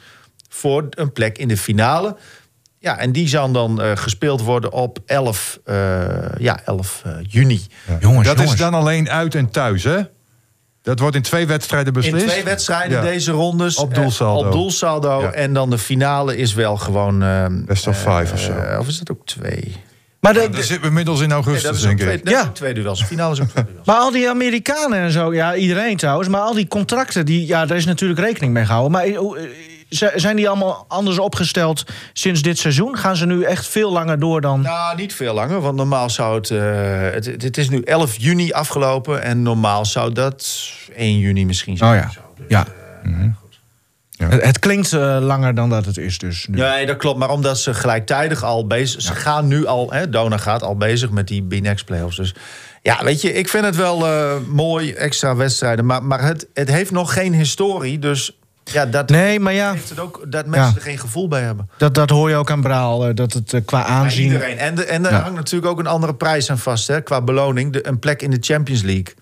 Voor 0.48 0.86
een 0.90 1.12
plek 1.12 1.38
in 1.38 1.48
de 1.48 1.56
finale. 1.56 2.16
Ja, 2.78 2.98
en 2.98 3.12
die 3.12 3.28
zal 3.28 3.50
dan 3.52 3.82
eh, 3.82 3.90
gespeeld 3.94 4.42
worden 4.42 4.72
op 4.72 4.98
11, 5.06 5.58
eh, 5.64 5.74
ja, 6.38 6.60
11 6.64 7.02
eh, 7.04 7.12
juni. 7.28 7.66
Jongens, 8.00 8.26
dat 8.26 8.36
jongens. 8.36 8.52
is 8.52 8.58
dan 8.58 8.74
alleen 8.74 9.10
uit 9.10 9.34
en 9.34 9.50
thuis, 9.50 9.84
hè? 9.84 10.00
Dat 10.82 10.98
wordt 10.98 11.16
in 11.16 11.22
twee 11.22 11.46
wedstrijden 11.46 11.92
beslist. 11.92 12.24
In 12.24 12.30
twee 12.30 12.44
wedstrijden 12.44 12.96
Ja. 12.96 13.02
deze 13.02 13.32
rondes. 13.32 13.76
Op 13.76 13.90
eh, 13.92 13.96
doelsaldo. 14.02 14.46
op 14.46 14.52
doelsaldo. 14.52 15.20
Ja. 15.20 15.30
En 15.32 15.52
dan 15.52 15.70
de 15.70 15.78
finale 15.78 16.36
is 16.36 16.54
wel 16.54 16.76
gewoon... 16.76 17.18
Best 17.66 17.86
of 17.86 17.98
five 17.98 18.32
of 18.32 18.40
zo. 18.40 18.52
of 18.78 18.88
is 18.88 18.98
dat 18.98 19.10
ook 19.10 19.26
twee? 19.26 19.76
Maar, 20.26 20.34
de, 20.34 20.40
Ja, 20.40 20.48
dan 20.48 20.62
zitten 20.62 20.80
we 20.80 20.86
inmiddels 20.86 21.20
in 21.20 21.28
Nee, 21.28 21.36
augustus, 21.36 21.62
dat 21.62 21.74
is 21.74 21.80
ook 21.80 21.86
denk 21.86 22.00
twee, 22.00 22.14
ik. 22.14 22.24
is 22.24 22.30
Ja. 22.30 22.48
twee 22.48 22.74
duels. 22.74 23.04
Finale 23.04 23.32
is 23.32 23.40
ook 23.40 23.48
twee 23.48 23.64
duels. 23.64 23.86
maar 23.86 23.96
al 23.96 24.10
die 24.10 24.28
Amerikanen 24.28 24.98
en 24.98 25.10
zo, 25.10 25.34
ja, 25.34 25.54
iedereen 25.54 25.96
trouwens. 25.96 26.28
Maar 26.28 26.40
al 26.40 26.54
die 26.54 26.68
contracten, 26.68 27.26
die, 27.26 27.46
ja, 27.46 27.66
daar 27.66 27.76
is 27.76 27.84
natuurlijk 27.84 28.20
rekening 28.20 28.52
mee 28.52 28.64
gehouden. 28.64 28.92
Maar 28.92 29.04
eh, 29.04 29.14
eh, 29.14 30.08
zijn 30.14 30.36
die 30.36 30.48
allemaal 30.48 30.84
anders 30.88 31.18
opgesteld 31.18 31.84
sinds 32.12 32.42
dit 32.42 32.58
seizoen? 32.58 32.96
Gaan 32.96 33.16
ze 33.16 33.26
nu 33.26 33.42
echt 33.42 33.66
veel 33.66 33.92
langer 33.92 34.18
door 34.18 34.40
dan... 34.40 34.60
Nou, 34.60 34.96
niet 34.96 35.14
veel 35.14 35.34
langer, 35.34 35.60
want 35.60 35.76
normaal 35.76 36.10
zou 36.10 36.34
het, 36.34 36.50
eh, 36.50 37.40
het... 37.42 37.56
Is 37.56 37.68
nu 37.68 37.80
11 37.80 38.16
juni 38.18 38.52
afgelopen 38.52 39.22
en 39.22 39.42
normaal 39.42 39.84
zou 39.84 40.12
dat 40.12 40.70
1 40.96 41.18
juni 41.18 41.46
misschien 41.46 41.76
zijn. 41.76 41.90
Oh 41.90 41.96
ja, 41.96 42.10
Zo, 42.10 42.20
dus, 42.36 42.46
ja. 42.48 42.66
Ja. 44.18 44.28
Het, 44.28 44.42
het 44.44 44.58
klinkt 44.58 44.92
eh, 44.92 45.18
langer 45.20 45.54
dan 45.54 45.68
dat 45.70 45.84
het 45.84 45.96
is 45.96 46.18
dus 46.18 46.46
nu. 46.50 46.56
Nee, 46.58 46.86
dat 46.86 46.96
klopt. 46.96 47.18
Maar 47.18 47.30
omdat 47.30 47.58
ze 47.58 47.74
gelijktijdig 47.74 48.42
al 48.42 48.66
bezig... 48.66 49.02
Ze 49.02 49.14
gaan 49.14 49.46
nu 49.46 49.66
al... 49.66 49.92
Hè, 49.92 50.08
Dona 50.08 50.36
gaat 50.36 50.62
al 50.62 50.76
bezig 50.76 51.10
met 51.10 51.28
die 51.28 51.42
B-Next 51.42 51.84
playoffs. 51.84 52.16
Dus 52.16 52.34
ja, 52.82 53.04
weet 53.04 53.20
je, 53.20 53.32
ik 53.32 53.48
vind 53.48 53.64
het 53.64 53.76
wel 53.76 54.06
eh, 54.06 54.32
mooi, 54.48 54.92
extra 54.92 55.36
wedstrijden. 55.36 55.86
Maar, 55.86 56.02
maar 56.02 56.22
het, 56.22 56.46
het 56.54 56.68
heeft 56.70 56.90
nog 56.90 57.12
geen 57.12 57.32
historie. 57.34 57.98
Dus 57.98 58.38
ja, 58.64 58.86
dat 58.86 59.08
Nee, 59.08 59.40
maar 59.40 59.52
ja, 59.52 59.72
heeft 59.72 59.88
het 59.88 60.00
ook 60.00 60.24
dat 60.28 60.46
mensen 60.46 60.70
Ja. 60.70 60.76
er 60.76 60.82
geen 60.82 60.98
gevoel 60.98 61.28
bij 61.28 61.42
hebben. 61.42 61.68
dat, 61.76 61.94
dat 61.94 62.10
hoor 62.10 62.28
je 62.30 62.36
ook 62.36 62.50
aan 62.50 62.60
Braal. 62.62 63.06
eh, 63.06 63.14
dat 63.14 63.32
het 63.32 63.54
qua 63.64 63.84
aanzien... 63.84 64.24
iedereen. 64.24 64.58
En, 64.58 64.74
de, 64.74 64.84
en 64.84 65.04
er 65.06 65.12
Ja. 65.12 65.20
hangt 65.20 65.36
natuurlijk 65.36 65.70
ook 65.72 65.78
een 65.78 65.86
andere 65.86 66.14
prijs 66.14 66.50
aan 66.50 66.58
vast. 66.58 66.86
Hè, 66.88 67.00
qua 67.00 67.20
beloning. 67.22 67.72
De, 67.72 67.86
een 67.86 67.98
plek 67.98 68.22
in 68.22 68.30
de 68.30 68.38
Champions 68.40 68.82
League. 68.82 69.14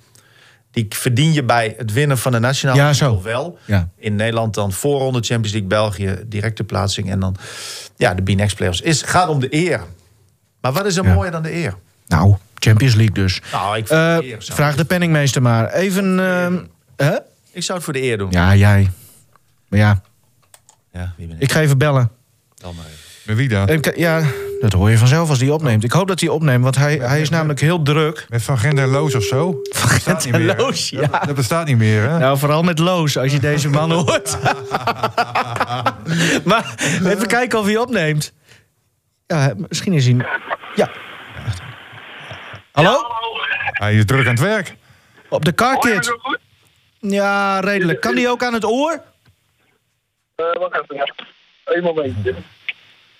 Die 0.75 0.87
verdien 0.89 1.33
je 1.33 1.43
bij 1.45 1.75
het 1.79 1.93
winnen 1.93 2.19
van 2.19 2.33
de 2.33 2.39
nationale 2.39 2.81
Ja, 2.81 2.93
zo. 2.93 3.07
titel 3.09 3.23
wel. 3.23 3.59
Ja. 3.65 3.89
In 3.97 4.17
Nederland 4.17 4.55
dan 4.55 4.73
voorronde 4.73 5.19
Champions 5.21 5.51
League, 5.53 5.69
België 5.69 6.19
directe 6.27 6.65
plaatsing. 6.65 7.11
En 7.11 7.21
dan 7.21 7.37
ja, 7.97 8.15
de 8.15 8.23
B-Next 8.23 8.57
playoffs. 8.57 8.81
Is, 8.81 9.03
gaat 9.03 9.29
om 9.29 9.41
de 9.41 9.55
eer. 9.55 9.81
Maar 10.61 10.73
wat 10.73 10.87
is 10.87 10.97
er 10.97 11.05
Ja. 11.05 11.15
mooier 11.15 11.33
dan 11.33 11.43
de 11.43 11.53
eer? 11.55 11.75
Nou, 12.07 12.37
Champions 12.59 12.95
League 12.95 13.15
dus. 13.15 13.41
Nou, 13.53 13.77
ik, 13.77 13.87
vind 13.87 14.01
Eh, 14.01 14.17
de 14.19 14.25
eer 14.27 14.43
zou- 14.43 14.57
vraag 14.57 14.77
de 14.77 14.85
penningmeester 14.85 15.43
maar. 15.43 15.73
Even... 15.73 16.21
ehm, 16.21 16.59
hè? 16.97 17.17
ik 17.53 17.63
zou 17.63 17.75
het 17.79 17.85
voor 17.85 17.93
de 17.93 18.03
eer 18.03 18.19
doen. 18.19 18.31
Ja, 18.31 18.55
jij. 18.55 18.91
Maar 19.69 19.79
ja, 19.79 20.03
Ja, 20.93 21.13
wie 21.17 21.27
ben 21.27 21.37
ik? 21.37 21.43
ik 21.43 21.53
ga 21.53 21.61
even 21.61 21.79
bellen. 21.79 22.11
Dan 22.55 22.75
maar 22.75 22.85
even. 22.85 22.99
Met 23.25 23.37
wie 23.37 23.49
dan? 23.49 23.93
Ja, 23.97 24.23
dat 24.70 24.72
hoor 24.81 24.90
je 24.90 24.98
vanzelf 24.98 25.29
als 25.29 25.40
hij 25.40 25.50
opneemt. 25.50 25.85
Ik 25.85 25.92
hoop 25.92 26.09
dat 26.09 26.20
hij 26.20 26.29
opneemt, 26.29 26.62
want 26.62 26.77
hij, 26.77 26.96
hij 26.96 27.20
is 27.20 27.29
namelijk 27.29 27.61
heel 27.61 27.83
druk. 27.83 28.27
Met 28.29 28.42
Van 28.42 28.59
Gent 28.59 28.79
en 28.79 28.88
Loos 28.88 29.14
of 29.14 29.22
zo? 29.22 29.61
Meer, 30.31 30.57
hè? 30.57 30.57
Loos, 30.57 30.88
ja. 30.88 31.00
Dat, 31.07 31.24
dat 31.24 31.35
bestaat 31.35 31.66
niet 31.66 31.77
meer, 31.77 32.03
hè? 32.03 32.18
Nou, 32.18 32.38
vooral 32.38 32.62
met 32.62 32.79
Loos, 32.79 33.16
als 33.18 33.33
je 33.33 33.38
deze 33.40 33.68
man 33.68 33.90
hoort. 34.00 34.38
maar 36.50 36.74
even 37.05 37.27
kijken 37.27 37.59
of 37.59 37.64
hij 37.64 37.77
opneemt. 37.77 38.33
Ja, 39.27 39.55
misschien 39.68 39.92
is 39.92 40.07
hij... 40.07 40.16
Ja. 40.74 40.90
Hallo? 42.72 42.96
Hij 43.72 43.94
is 43.94 44.05
druk 44.05 44.27
aan 44.27 44.33
het 44.33 44.40
werk. 44.40 44.74
Op 45.29 45.44
de 45.44 45.55
Hoor 45.57 45.74
carkit? 45.74 46.18
Ja, 46.98 47.61
redelijk. 47.61 48.00
Kan 48.00 48.14
die 48.14 48.29
ook 48.29 48.42
aan 48.44 48.55
het 48.55 48.64
oor? 48.64 49.03
Eh, 50.35 50.46
wacht 50.59 50.81
even. 50.90 51.12
Eén 51.64 51.83
momentje. 51.83 52.35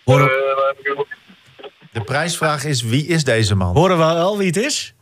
Horen, 0.05 0.27
Eh, 0.29 0.57
waar 0.57 0.67
heb 0.67 0.79
ik 0.79 0.87
hem? 0.87 1.05
De 1.95 2.01
prijsvraag 2.05 2.65
is, 2.65 2.83
wie 2.83 3.07
is 3.07 3.25
deze 3.25 3.55
man? 3.55 3.75
horen 3.77 3.99
we 3.99 4.05
al 4.05 4.39
wie 4.39 4.47
het 4.47 4.57
is? 4.57 4.95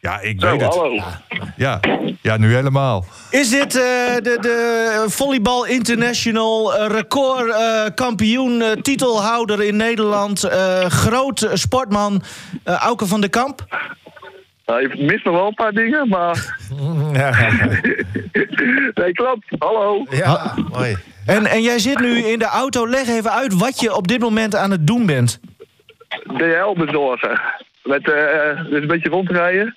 Ja, 0.00 0.20
ik 0.20 0.40
Zo, 0.40 0.50
weet 0.50 0.60
het. 0.60 0.74
hallo. 0.74 1.00
Ja. 1.56 1.80
ja, 2.22 2.36
nu 2.36 2.54
helemaal. 2.54 3.04
Is 3.30 3.50
dit 3.50 3.76
eh, 3.76 3.82
de, 4.22 4.36
de 4.40 5.04
Volleybal 5.08 5.66
International 5.66 6.74
eh, 6.74 6.86
record 6.86 7.50
eh, 7.50 7.84
kampioen, 7.94 8.62
eh, 8.62 8.70
titelhouder 8.70 9.62
in 9.62 9.76
Nederland, 9.76 10.44
eh, 10.44 10.84
groot 10.84 11.48
sportman 11.52 12.22
Auke 12.64 13.06
van 13.06 13.20
der 13.20 13.30
Kamp? 13.30 13.64
Nou, 14.66 14.80
je 14.80 15.04
mist 15.04 15.24
nog 15.24 15.34
wel 15.34 15.46
een 15.46 15.54
paar 15.54 15.72
dingen, 15.72 16.08
maar... 16.08 16.58
nee, 18.94 19.12
klopt. 19.12 19.44
Hallo. 19.58 20.06
Ja, 20.10 20.54
mooi. 20.72 20.96
En, 21.26 21.46
en 21.46 21.62
jij 21.62 21.78
zit 21.78 22.00
nu 22.00 22.18
in 22.18 22.38
de 22.38 22.44
auto. 22.44 22.88
Leg 22.88 23.08
even 23.08 23.30
uit 23.32 23.54
wat 23.54 23.80
je 23.80 23.96
op 23.96 24.08
dit 24.08 24.20
moment 24.20 24.56
aan 24.56 24.70
het 24.70 24.86
doen 24.86 25.06
bent. 25.06 25.40
DHL 26.22 26.84
bezorgen. 26.84 27.40
Met 27.82 28.10
eh, 28.10 28.64
dus 28.70 28.80
een 28.80 28.86
beetje 28.86 29.08
rondrijden. 29.08 29.76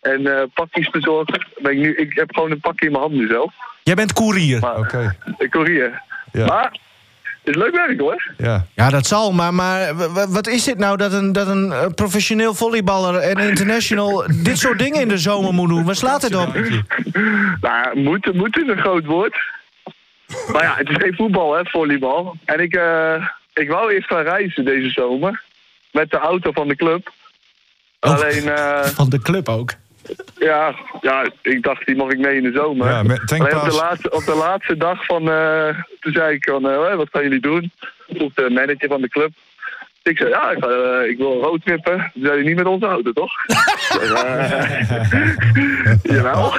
En 0.00 0.26
eh, 0.26 0.42
pakjes 0.54 0.90
bezorgen. 0.90 1.46
Ben 1.56 1.72
ik, 1.72 1.78
nu, 1.78 1.94
ik 1.94 2.12
heb 2.16 2.34
gewoon 2.34 2.50
een 2.50 2.60
pakje 2.60 2.86
in 2.86 2.92
mijn 2.92 3.02
hand 3.02 3.14
nu 3.14 3.26
zelf. 3.26 3.52
Jij 3.82 3.94
bent 3.94 4.12
koerier. 4.12 4.76
Oké. 4.76 5.16
een 5.38 5.50
courier. 5.50 6.02
Ja. 6.32 6.46
Maar 6.46 6.70
het 7.44 7.56
is 7.56 7.62
leuk 7.62 7.74
werk 7.74 8.00
hoor. 8.00 8.32
Ja. 8.36 8.66
Ja, 8.74 8.90
dat 8.90 9.06
zal, 9.06 9.32
maar, 9.32 9.54
maar 9.54 9.94
wat 10.28 10.46
is 10.46 10.64
dit 10.64 10.78
nou 10.78 10.96
dat 10.96 11.12
een, 11.12 11.32
dat 11.32 11.48
een 11.48 11.94
professioneel 11.94 12.54
volleyballer 12.54 13.14
en 13.14 13.38
international 13.38 14.26
dit 14.42 14.58
soort 14.58 14.78
dingen 14.78 15.00
in 15.00 15.08
de 15.08 15.18
zomer 15.18 15.54
moet 15.54 15.68
doen? 15.68 15.84
Waar 15.84 15.94
slaat 15.94 16.22
het 16.22 16.34
op? 16.34 16.54
Nou, 17.60 17.98
moeten 17.98 18.36
moet 18.36 18.56
is 18.56 18.68
een 18.68 18.80
groot 18.80 19.04
woord. 19.04 19.36
Maar 20.52 20.62
ja, 20.62 20.74
het 20.76 20.88
is 20.88 20.96
geen 20.96 21.14
voetbal, 21.14 21.54
hè, 21.54 21.64
volleybal. 21.64 22.36
En 22.44 22.60
ik, 22.60 22.74
eh, 22.74 23.26
ik 23.58 23.68
wou 23.68 23.92
eerst 23.92 24.08
gaan 24.08 24.22
reizen 24.22 24.64
deze 24.64 24.90
zomer. 24.90 25.42
Met 25.92 26.10
de 26.10 26.18
auto 26.18 26.52
van 26.52 26.68
de 26.68 26.76
club. 26.76 27.12
Oh. 28.00 28.14
Alleen, 28.14 28.48
eh, 28.48 28.84
Van 29.00 29.08
de 29.08 29.18
club 29.18 29.48
ook. 29.48 29.72
ja, 30.38 30.74
ja, 31.00 31.30
ik 31.42 31.62
dacht, 31.62 31.86
die 31.86 31.96
mag 31.96 32.10
ik 32.10 32.18
mee 32.18 32.36
in 32.36 32.42
de 32.42 32.52
zomer. 32.52 32.88
Ja, 32.88 33.02
met 33.02 33.20
op 33.20 33.28
de, 33.38 33.78
laatste, 33.80 34.10
op 34.10 34.24
de 34.24 34.34
laatste 34.34 34.76
dag 34.76 35.04
van, 35.04 35.30
eh, 35.30 35.68
toen 36.00 36.12
zei 36.12 36.34
ik 36.34 36.48
van, 36.48 36.68
eh, 36.68 36.94
wat 36.94 37.08
gaan 37.10 37.22
jullie 37.22 37.40
doen? 37.40 37.72
Vroeg 38.08 38.34
de 38.34 38.50
manager 38.50 38.88
van 38.88 39.00
de 39.00 39.08
club. 39.08 39.30
Ik 40.08 40.16
zei, 40.18 40.30
ja, 40.30 40.50
ik, 40.50 40.64
ga, 40.64 40.68
eh, 40.68 41.10
ik 41.10 41.16
wil 41.18 41.40
roadtrippen. 41.42 42.10
Toen 42.14 42.22
zei 42.22 42.34
hij, 42.36 42.42
niet 42.46 42.56
met 42.56 42.66
onze 42.66 42.86
auto, 42.86 43.12
toch? 43.12 43.32
Jawel. 46.14 46.52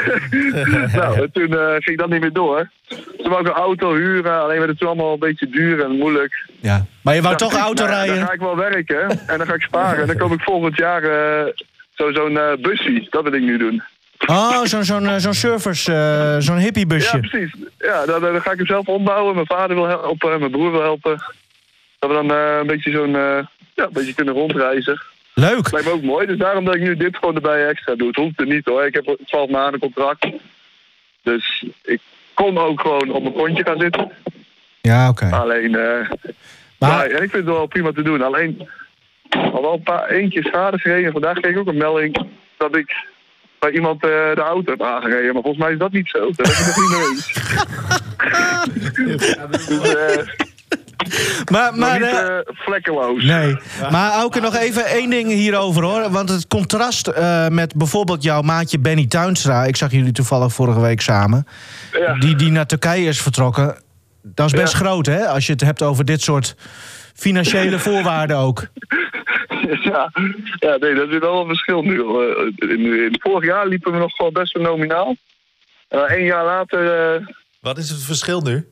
nou, 0.99 1.21
en 1.21 1.29
toen 1.31 1.53
eh, 1.57 1.69
ging 1.69 1.85
ik 1.85 1.97
dat 1.97 2.09
niet 2.09 2.21
meer 2.21 2.33
door. 2.33 2.69
Toen 2.87 3.29
wou 3.29 3.41
ik 3.41 3.47
een 3.47 3.53
auto 3.53 3.93
huren, 3.95 4.41
alleen 4.41 4.57
werd 4.57 4.69
het 4.69 4.79
toen 4.79 4.87
allemaal 4.87 5.13
een 5.13 5.19
beetje 5.19 5.49
duur 5.49 5.83
en 5.83 5.91
moeilijk. 5.97 6.45
Ja. 6.59 6.85
Maar 7.01 7.15
je 7.15 7.21
wou 7.21 7.35
toch 7.35 7.53
ik, 7.53 7.59
auto 7.59 7.85
nou 7.87 8.05
ja, 8.07 8.15
Dan 8.15 8.25
ga 8.25 8.31
ik 8.33 8.39
wel 8.39 8.55
werken 8.55 9.09
en 9.27 9.37
dan 9.37 9.47
ga 9.47 9.53
ik 9.53 9.61
sparen. 9.61 10.01
En 10.01 10.07
dan 10.07 10.17
kom 10.17 10.31
ik 10.33 10.41
volgend 10.41 10.77
jaar 10.77 11.03
eh, 11.03 11.45
zo- 11.93 12.11
zo'n 12.11 12.37
eh 12.37 12.55
bussie. 12.61 13.07
Dat 13.09 13.23
wil 13.23 13.33
ik 13.33 13.41
nu 13.41 13.57
doen. 13.57 13.83
Oh, 14.27 14.63
zo'n 14.63 14.83
zo'n 14.83 15.19
zo'n 15.19 15.33
surfers, 15.33 15.87
eh, 15.87 16.35
zo'n 16.39 16.55
Ja, 16.55 16.61
hippiebusje. 16.61 17.19
precies. 17.19 17.53
Ja, 17.77 18.05
dan, 18.05 18.21
dan 18.21 18.41
ga 18.41 18.51
ik 18.51 18.57
hem 18.57 18.65
zelf 18.67 18.87
ombouwen. 18.87 19.33
Mijn 19.33 19.45
vader 19.47 19.75
wil 19.75 19.87
helpen, 19.87 20.39
mijn 20.39 20.51
broer 20.51 20.71
wil 20.71 20.81
helpen. 20.81 21.21
Dat 21.99 22.09
we 22.09 22.15
dan 22.15 22.31
eh, 22.31 22.57
een 22.59 22.67
beetje 22.67 22.91
zo'n... 22.91 23.15
eh, 23.15 23.45
ja, 23.75 23.83
een 23.83 23.93
beetje 23.93 24.13
kunnen 24.13 24.33
rondreizen. 24.33 25.01
Leuk. 25.33 25.71
Lijkt 25.71 25.87
me 25.87 25.93
ook 25.93 26.01
mooi. 26.03 26.27
Dus 26.27 26.37
daarom 26.37 26.65
dat 26.65 26.75
ik 26.75 26.81
nu 26.81 26.95
dit 26.97 27.17
gewoon 27.17 27.35
erbij 27.35 27.67
extra 27.67 27.95
doe. 27.95 28.07
Het 28.07 28.15
hoeft 28.15 28.39
er 28.39 28.45
niet 28.45 28.65
hoor. 28.65 28.85
Ik 28.85 28.93
heb 28.93 29.17
12 29.25 29.49
maanden 29.49 29.79
contract. 29.79 30.27
Dus 31.23 31.65
ik 31.83 31.99
kon 32.33 32.57
ook 32.57 32.81
gewoon 32.81 33.09
op 33.11 33.21
mijn 33.21 33.33
kontje 33.33 33.63
gaan 33.63 33.79
zitten. 33.79 34.11
Ja, 34.81 35.09
oké. 35.09 35.29
Alleen, 35.31 35.75
eh 35.75 36.09
Maar- 36.79 37.05
en 37.05 37.11
ik 37.23 37.29
vind 37.31 37.45
het 37.45 37.55
wel 37.55 37.65
prima 37.67 37.91
te 37.91 38.01
doen. 38.01 38.21
Alleen, 38.21 38.69
al 39.29 39.61
wel 39.61 39.73
een 39.73 39.83
paar 39.83 40.09
eentje 40.09 40.43
schade 40.43 40.77
gereden. 40.79 41.11
Vandaag 41.11 41.39
kreeg 41.39 41.51
ik 41.53 41.59
ook 41.59 41.67
een 41.67 41.77
melding 41.77 42.27
dat 42.57 42.75
ik 42.75 43.05
bij 43.59 43.71
iemand 43.71 44.03
eh, 44.03 44.09
de 44.09 44.41
auto 44.41 44.71
heb 44.71 44.83
aangereden. 44.83 45.33
Maar 45.33 45.41
volgens 45.43 45.63
mij 45.63 45.71
is 45.71 45.77
dat 45.79 45.91
niet 45.91 46.09
zo. 46.09 46.19
Dat 46.31 46.47
heb 46.47 46.55
ik 46.55 46.65
nog 46.65 46.75
niet 46.77 46.97
mee 46.97 47.07
eens. 47.09 47.33
dus, 49.19 49.35
Maar, 51.51 51.75
maar, 51.75 51.77
maar 51.77 51.99
niet 51.99 52.09
eh, 52.09 52.37
eh, 52.37 52.45
vlekkeloos. 52.45 53.23
Nee, 53.23 53.57
maar 53.91 54.11
Auke, 54.11 54.39
nog 54.39 54.55
even 54.55 54.85
één 54.85 55.09
ding 55.09 55.31
hierover 55.31 55.83
hoor. 55.83 56.11
Want 56.11 56.29
het 56.29 56.47
contrast 56.47 57.07
eh, 57.07 57.47
met 57.47 57.75
bijvoorbeeld 57.75 58.23
jouw 58.23 58.41
maatje 58.41 58.79
Benny 58.79 59.07
Tuinstra... 59.07 59.63
ik 59.63 59.75
zag 59.75 59.91
jullie 59.91 60.11
toevallig 60.11 60.53
vorige 60.53 60.79
week 60.79 61.01
samen... 61.01 61.47
Ja. 61.91 62.13
die, 62.13 62.35
die 62.35 62.51
naar 62.51 62.65
Turkije 62.65 63.07
is 63.07 63.21
vertrokken... 63.21 63.77
dat 64.21 64.45
is 64.45 64.59
best 64.59 64.73
Ja. 64.73 64.79
groot 64.79 65.05
hè, 65.05 65.27
als 65.27 65.45
je 65.45 65.51
het 65.51 65.61
hebt 65.61 65.81
over 65.81 66.05
dit 66.05 66.21
soort 66.21 66.55
financiële 67.13 67.79
voorwaarden 67.89 68.37
ook. 68.37 68.67
Ja, 69.81 70.11
ja 70.59 70.77
nee, 70.77 70.95
dat 70.95 71.09
is 71.09 71.17
wel 71.17 71.41
een 71.41 71.47
verschil 71.47 71.81
nu. 71.81 72.03
In, 72.55 73.03
in, 73.03 73.15
vorig 73.19 73.45
jaar 73.45 73.67
liepen 73.67 73.91
we 73.91 73.97
nog 73.97 74.15
gewoon 74.15 74.33
best 74.33 74.53
wel 74.53 74.63
nominaal. 74.63 75.15
En 75.87 75.97
dan 75.99 76.07
één 76.07 76.25
jaar 76.25 76.45
later 76.45 77.15
eh 77.15 77.27
Wat 77.61 77.77
is 77.77 77.89
het 77.89 78.03
verschil 78.03 78.41
nu? 78.41 78.67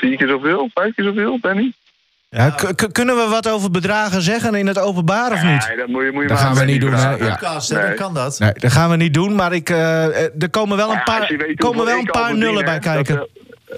Vier 0.00 0.16
keer 0.16 0.28
zoveel, 0.28 0.70
vijf 0.74 0.94
keer 0.94 1.04
zoveel, 1.04 1.38
Benny. 1.40 1.72
Ja, 2.30 2.50
kunnen 2.92 3.16
we 3.16 3.26
wat 3.30 3.48
over 3.48 3.70
bedragen 3.70 4.22
zeggen 4.22 4.54
in 4.54 4.66
het 4.66 4.78
openbaar 4.78 5.32
of 5.32 5.42
niet? 5.42 5.68
Nee, 5.68 5.76
dat 5.76 5.86
moet 5.88 6.04
je, 6.04 6.10
moet 6.12 6.22
je 6.22 6.28
Dat 6.28 6.38
maar 6.38 6.46
gaan 6.46 6.56
we 6.56 6.64
niet 6.64 6.80
doen, 6.80 6.92
hè? 6.92 7.10
Ja. 7.10 7.16
Podcast, 7.16 7.72
Nee. 7.72 7.82
dan 7.82 7.94
kan 7.94 8.14
dat. 8.14 8.38
Nee, 8.38 8.52
dat 8.52 8.72
gaan 8.72 8.90
we 8.90 8.96
niet 8.96 9.14
doen, 9.14 9.34
maar 9.34 9.52
ik, 9.52 9.70
eh, 9.70 10.04
eh, 10.24 10.30
er 10.38 10.50
komen 10.50 10.76
wel 10.76 10.88
een 10.90 10.94
Ja, 10.96 11.02
paar, 11.02 11.34
komen 11.56 11.84
wel 11.84 11.98
een 11.98 12.04
paar 12.04 12.36
nullen 12.36 12.64
bij 12.64 12.78
kijken. 12.78 13.16
dat, 13.16 13.28
eh, 13.66 13.76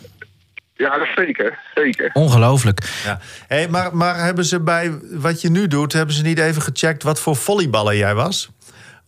ja, 0.76 0.98
dat 0.98 1.08
zeker. 1.14 1.58
Zeker. 1.74 2.10
Ongelooflijk. 2.12 2.80
Ja. 3.04 3.20
Hey, 3.46 3.68
maar, 3.68 3.96
maar 3.96 4.24
hebben 4.24 4.44
ze 4.44 4.60
bij 4.60 4.98
wat 5.10 5.40
je 5.40 5.50
nu 5.50 5.66
doet, 5.66 5.92
hebben 5.92 6.14
ze 6.14 6.22
niet 6.22 6.38
even 6.38 6.62
gecheckt 6.62 7.02
wat 7.02 7.20
voor 7.20 7.36
volleyballer 7.36 7.96
jij 7.96 8.14
was? 8.14 8.48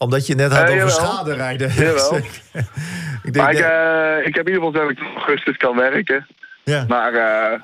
Omdat 0.05 0.27
je 0.27 0.35
net 0.35 0.53
had 0.53 0.59
Eh, 0.59 0.65
over 0.65 0.77
jawel. 0.77 0.95
schade 0.95 1.35
rijden. 1.35 1.73
Jawel. 1.85 2.17
ik 2.17 3.33
denk, 3.33 3.37
Maar 3.37 3.53
ik, 3.53 3.59
dat- 3.59 3.71
eh, 3.71 4.27
ik 4.27 4.35
heb 4.35 4.49
in 4.49 4.53
ieder 4.55 4.69
geval 4.69 4.71
gezegd 4.73 4.89
dat 4.89 4.91
ik 4.91 4.99
in 4.99 5.15
augustus 5.17 5.57
kan 5.57 5.77
werken. 5.77 6.27
ja. 6.65 6.85
Maar 6.89 7.13
eh, 7.15 7.61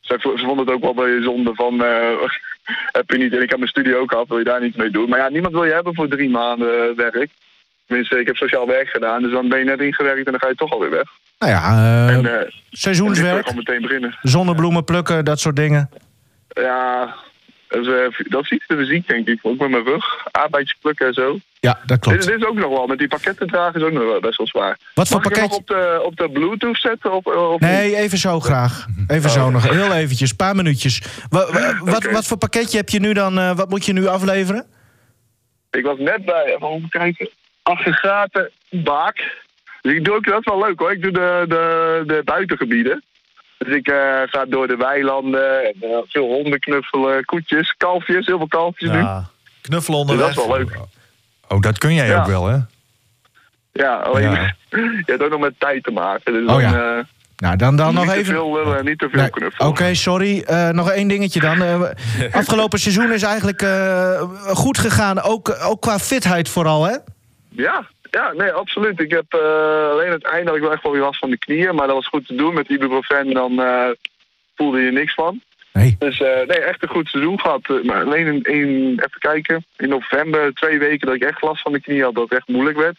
ze, 0.00 0.18
ze 0.20 0.44
vonden 0.44 0.66
het 0.66 0.74
ook 0.74 0.82
wel 0.82 0.94
bij 0.94 1.22
zonde 1.22 1.54
van... 1.54 1.84
eh, 1.84 2.06
heb 2.98 3.10
je 3.10 3.18
niet, 3.18 3.32
en 3.32 3.42
ik 3.42 3.48
heb 3.50 3.58
mijn 3.58 3.70
studie 3.70 3.96
ook 3.96 4.12
af, 4.12 4.28
wil 4.28 4.38
je 4.38 4.44
daar 4.44 4.60
niets 4.60 4.76
mee 4.76 4.90
doen? 4.90 5.08
Maar 5.08 5.18
ja, 5.18 5.28
niemand 5.28 5.54
wil 5.54 5.64
je 5.64 5.72
hebben 5.72 5.94
voor 5.94 6.08
drie 6.08 6.30
maanden 6.30 6.96
werk. 6.96 7.28
Tenminste, 7.86 8.20
ik 8.20 8.26
heb 8.26 8.36
sociaal 8.36 8.66
werk 8.66 8.88
gedaan, 8.88 9.22
dus 9.22 9.32
dan 9.32 9.48
ben 9.48 9.58
je 9.58 9.64
net 9.64 9.80
ingewerkt 9.80 10.26
en 10.26 10.32
dan 10.32 10.40
ga 10.40 10.48
je 10.48 10.54
toch 10.54 10.70
alweer 10.72 10.90
weg. 10.90 11.08
Nou 11.38 11.52
ja, 11.52 11.62
eh, 12.08 12.14
en 12.16 12.40
eh, 12.40 12.50
seizoenswerk, 12.70 13.42
gewoon 13.46 13.56
meteen 13.64 13.82
beginnen. 13.82 14.18
zonnebloemen 14.22 14.84
plukken, 14.84 15.24
dat 15.24 15.40
soort 15.40 15.56
dingen. 15.56 15.90
Ja, 16.48 17.14
dat 17.72 17.86
is, 17.86 17.92
eh, 17.92 18.24
dat 18.30 18.42
is 18.42 18.50
iets 18.50 18.66
te 18.66 18.76
fysiek, 18.76 19.08
denk 19.08 19.26
ik. 19.28 19.38
Ook 19.42 19.58
met 19.58 19.70
mijn 19.70 19.84
rug, 19.84 20.04
arbeidjes 20.30 20.76
plukken 20.80 21.06
en 21.06 21.12
zo. 21.14 21.38
Ja, 21.60 21.78
dat 21.86 21.98
klopt. 21.98 22.26
dit 22.26 22.36
is 22.40 22.46
ook 22.46 22.54
nog 22.54 22.68
wel, 22.68 22.86
met 22.86 22.98
die 22.98 23.08
pakketten 23.08 23.46
dragen 23.46 23.80
is 23.80 23.86
ook 23.86 23.92
nog 23.92 24.02
wel 24.04 24.20
best 24.20 24.36
wel 24.38 24.46
zwaar. 24.46 24.78
Wat 24.94 25.08
voor 25.08 25.20
Mag 25.20 25.30
ik 25.30 25.36
hem 25.36 25.48
pakket? 25.48 25.68
nog 25.68 25.78
op 25.80 25.90
de, 25.90 26.02
op 26.04 26.16
de 26.16 26.30
bluetooth 26.38 26.78
zetten? 26.78 27.10
Niet? 27.12 27.60
Nee, 27.60 27.96
even 27.96 28.18
zo 28.18 28.40
graag. 28.40 28.86
Even 29.06 29.30
zo 29.30 29.50
nog, 29.50 29.70
heel 29.70 29.92
eventjes, 29.92 30.30
een 30.30 30.36
paar 30.36 30.56
minuutjes. 30.56 31.02
Wa- 31.28 31.52
wa- 31.52 31.78
wat, 31.84 31.96
Oké. 32.04 32.12
wat 32.12 32.26
voor 32.26 32.36
pakketje 32.38 32.76
heb 32.76 32.88
je 32.88 33.00
nu 33.00 33.12
dan, 33.12 33.38
eh, 33.38 33.56
wat 33.56 33.68
moet 33.70 33.84
je 33.84 33.92
nu 33.92 34.06
afleveren? 34.06 34.66
Ik 35.70 35.84
was 35.84 35.98
net 35.98 36.24
bij, 36.24 36.44
even 36.44 36.68
even 36.68 36.88
kijken, 36.88 37.28
aggregaten 37.62 38.50
baak. 38.70 39.40
Dus 39.80 39.94
ik 39.94 40.04
doe 40.04 40.14
ook, 40.14 40.24
dat 40.26 40.38
is 40.38 40.44
wel 40.52 40.58
leuk 40.64 40.78
hoor. 40.78 40.92
Ik 40.92 41.02
doe 41.02 41.12
de, 41.12 41.44
de, 41.48 42.02
de 42.06 42.22
buitengebieden. 42.24 43.02
Dus 43.64 43.74
ik 43.76 43.88
eh, 43.88 43.96
ga 44.24 44.44
door 44.44 44.66
de 44.68 44.76
weilanden 44.76 45.64
en 45.64 45.74
eh, 45.80 45.96
veel 46.08 46.26
honden 46.26 46.60
knuffelen, 46.60 47.24
koetjes, 47.24 47.74
kalfjes, 47.76 48.26
heel 48.26 48.38
veel 48.38 48.48
kalfjes 48.48 48.90
nu. 48.90 48.98
Ja. 48.98 49.24
Knuffelen 49.60 50.06
Dus 50.06 50.16
dat 50.16 50.26
onderweg. 50.36 50.36
is 50.44 50.46
wel 50.46 50.56
leuk. 50.58 50.78
Oh, 51.48 51.60
dat 51.60 51.78
kun 51.78 51.94
jij 51.94 52.06
Ja. 52.06 52.20
ook 52.20 52.26
wel, 52.26 52.46
hè? 52.46 52.56
Ja, 53.72 53.94
alleen 53.96 54.30
Ja. 54.30 54.54
je 54.78 55.02
hebt 55.06 55.22
ook 55.22 55.30
nog 55.30 55.40
met 55.40 55.54
tijd 55.58 55.84
te 55.84 55.90
maken. 55.90 56.32
Dus 56.32 56.42
Oh 56.42 56.48
dan, 56.48 56.60
ja. 56.60 56.96
eh, 56.96 57.04
Nou, 57.36 57.56
dan, 57.56 57.76
dan 57.76 57.94
nog 57.94 58.04
niet 58.04 58.12
even... 58.12 58.24
te 58.24 58.30
veel 58.30 58.82
niet 58.82 58.98
te 58.98 59.08
veel 59.10 59.20
Nee, 59.58 59.68
Oké, 59.68 59.94
sorry. 59.94 60.40
Eh, 60.40 60.68
nog 60.68 60.90
één 60.90 61.08
dingetje 61.08 61.40
dan. 61.40 61.62
Eh, 61.62 61.82
afgelopen 62.40 62.78
seizoen 62.78 63.12
is 63.12 63.22
eigenlijk 63.22 63.62
eh, 63.62 64.22
goed 64.46 64.78
gegaan, 64.78 65.20
ook, 65.22 65.56
ook 65.64 65.80
qua 65.80 65.98
fitheid 65.98 66.48
vooral, 66.48 66.84
hè? 66.84 66.96
Ja, 67.48 67.86
ja, 68.12 68.32
nee, 68.32 68.50
absoluut. 68.52 69.00
Ik 69.00 69.10
heb 69.10 69.24
eh, 69.28 69.90
alleen 69.90 70.10
het 70.10 70.24
einde 70.24 70.46
had 70.46 70.56
ik 70.56 70.62
wel 70.62 70.72
echt 70.72 70.82
wel 70.82 70.92
weer 70.92 71.00
last 71.00 71.18
van 71.18 71.30
de 71.30 71.38
knieën, 71.38 71.74
maar 71.74 71.86
dat 71.86 71.96
was 71.96 72.08
goed 72.08 72.26
te 72.26 72.34
doen. 72.34 72.54
Met 72.54 72.68
ibuprofen 72.68 73.34
dan 73.34 73.60
eh, 73.62 73.88
voelde 74.56 74.80
je 74.80 74.90
niks 74.90 75.14
van. 75.14 75.40
Nee. 75.72 75.96
Dus 75.98 76.20
eh, 76.20 76.46
nee, 76.46 76.60
echt 76.60 76.82
een 76.82 76.88
goed 76.88 77.08
seizoen 77.08 77.40
gehad. 77.40 77.60
Eh, 77.62 77.82
Maar 77.82 78.04
alleen 78.04 78.26
in, 78.26 78.42
in, 78.42 78.90
even 78.90 79.18
kijken, 79.18 79.64
in 79.76 79.88
november 79.88 80.52
twee 80.54 80.78
weken 80.78 81.06
dat 81.06 81.16
ik 81.16 81.22
echt 81.22 81.42
last 81.42 81.62
van 81.62 81.72
de 81.72 81.80
knie 81.80 82.02
had, 82.02 82.14
dat 82.14 82.28
het 82.28 82.38
echt 82.38 82.48
moeilijk 82.48 82.78
werd. 82.78 82.98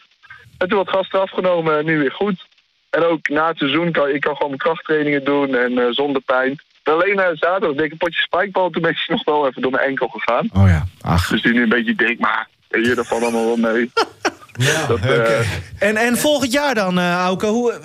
En 0.58 0.68
toen 0.68 0.78
wat 0.78 0.90
gasten 0.90 1.20
afgenomen 1.20 1.78
en 1.78 1.84
nu 1.84 1.98
weer 1.98 2.12
goed. 2.12 2.46
En 2.90 3.02
ook 3.02 3.28
na 3.28 3.48
het 3.48 3.58
seizoen 3.58 3.92
kan 3.92 4.08
ik 4.08 4.20
kan 4.20 4.32
gewoon 4.34 4.48
mijn 4.48 4.60
krachttrainingen 4.60 5.24
doen 5.24 5.54
en 5.54 5.94
zonder 5.94 6.22
pijn. 6.22 6.58
Alleen 6.82 7.18
uh, 7.18 7.26
zaterdag 7.32 7.72
deed 7.76 7.84
ik 7.84 7.92
een 7.92 7.96
potje 7.96 8.20
spikebal, 8.20 8.70
toen 8.70 8.82
ben 8.82 8.90
ik 8.90 9.04
nog 9.08 9.24
wel 9.24 9.46
even 9.48 9.62
door 9.62 9.70
mijn 9.70 9.86
enkel 9.88 10.08
gegaan. 10.08 10.48
Oh 10.52 10.68
ja, 10.68 10.84
ach. 11.00 11.28
Dus 11.28 11.42
die 11.42 11.52
nu 11.52 11.62
een 11.62 11.68
beetje 11.68 11.94
dik, 11.94 12.18
maar 12.18 12.48
hier 12.70 12.94
dat 12.94 13.06
valt 13.06 13.22
allemaal 13.22 13.44
wel 13.44 13.56
mee. 13.72 13.90
Ja, 14.58 14.86
Dat, 14.86 14.98
eh, 15.00 15.38
En, 15.78 15.96
en 15.96 16.16
volgend 16.18 16.52
jaar 16.52 16.74
dan, 16.74 16.98
eh 16.98 17.14
Auke, 17.16 17.46
hoe, 17.46 17.72
eh, 17.72 17.78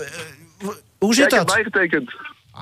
hoe 1.00 1.10
ja, 1.10 1.14
zit 1.14 1.26
ik 1.26 1.38
heb 1.38 1.48
dat? 1.48 1.56
bijgetekend. 1.56 2.14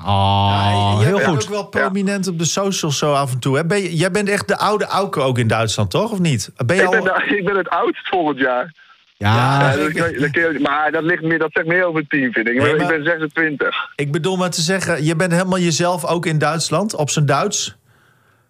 Oh, 0.06 0.94
je 0.98 1.04
heel 1.04 1.16
bent 1.16 1.28
goed. 1.28 1.42
ook 1.44 1.48
wel 1.50 1.66
prominent 1.66 2.26
op 2.28 2.38
de 2.38 2.44
socials 2.44 2.98
zo 2.98 3.12
af 3.12 3.32
en 3.32 3.38
toe. 3.38 3.56
Hè? 3.56 3.64
Ben 3.66 3.82
je, 3.82 3.96
jij 3.96 4.10
bent 4.10 4.28
echt 4.28 4.48
de 4.48 4.56
oude 4.58 4.84
Auke 4.86 5.20
ook 5.20 5.38
in 5.38 5.46
Duitsland, 5.46 5.90
toch? 5.90 6.10
Of 6.10 6.18
niet? 6.18 6.50
Ben 6.66 6.76
je 6.76 6.82
Ik 6.82 6.90
ben, 6.90 7.04
de- 7.04 7.36
ik 7.36 7.44
ben 7.44 7.56
het 7.56 7.68
oudst 7.68 8.08
volgend 8.08 8.38
jaar. 8.38 8.72
Ja, 9.16 9.34
Ja, 9.34 9.76
dat 9.76 9.92
dat 9.94 10.34
je- 10.34 10.58
maar 10.62 10.92
dat, 10.92 11.02
ligt 11.02 11.22
meer, 11.22 11.38
dat 11.38 11.50
zegt 11.52 11.66
meer 11.66 11.84
over 11.84 12.00
het 12.00 12.10
team, 12.10 12.32
vind 12.32 12.48
ik. 12.48 12.54
Ik 12.54 12.60
Nee, 12.62 12.76
ben- 12.76 12.84
maar- 12.86 12.94
Ik 12.94 13.02
ben 13.02 13.12
26. 13.12 13.76
Ik 13.96 14.12
bedoel 14.12 14.36
maar 14.36 14.50
te 14.50 14.60
zeggen, 14.60 15.04
je 15.04 15.16
bent 15.16 15.32
helemaal 15.32 15.58
jezelf 15.58 16.04
ook 16.04 16.26
in 16.26 16.38
Duitsland, 16.38 16.94
op 16.94 17.10
zijn 17.10 17.26
Duits. 17.26 17.76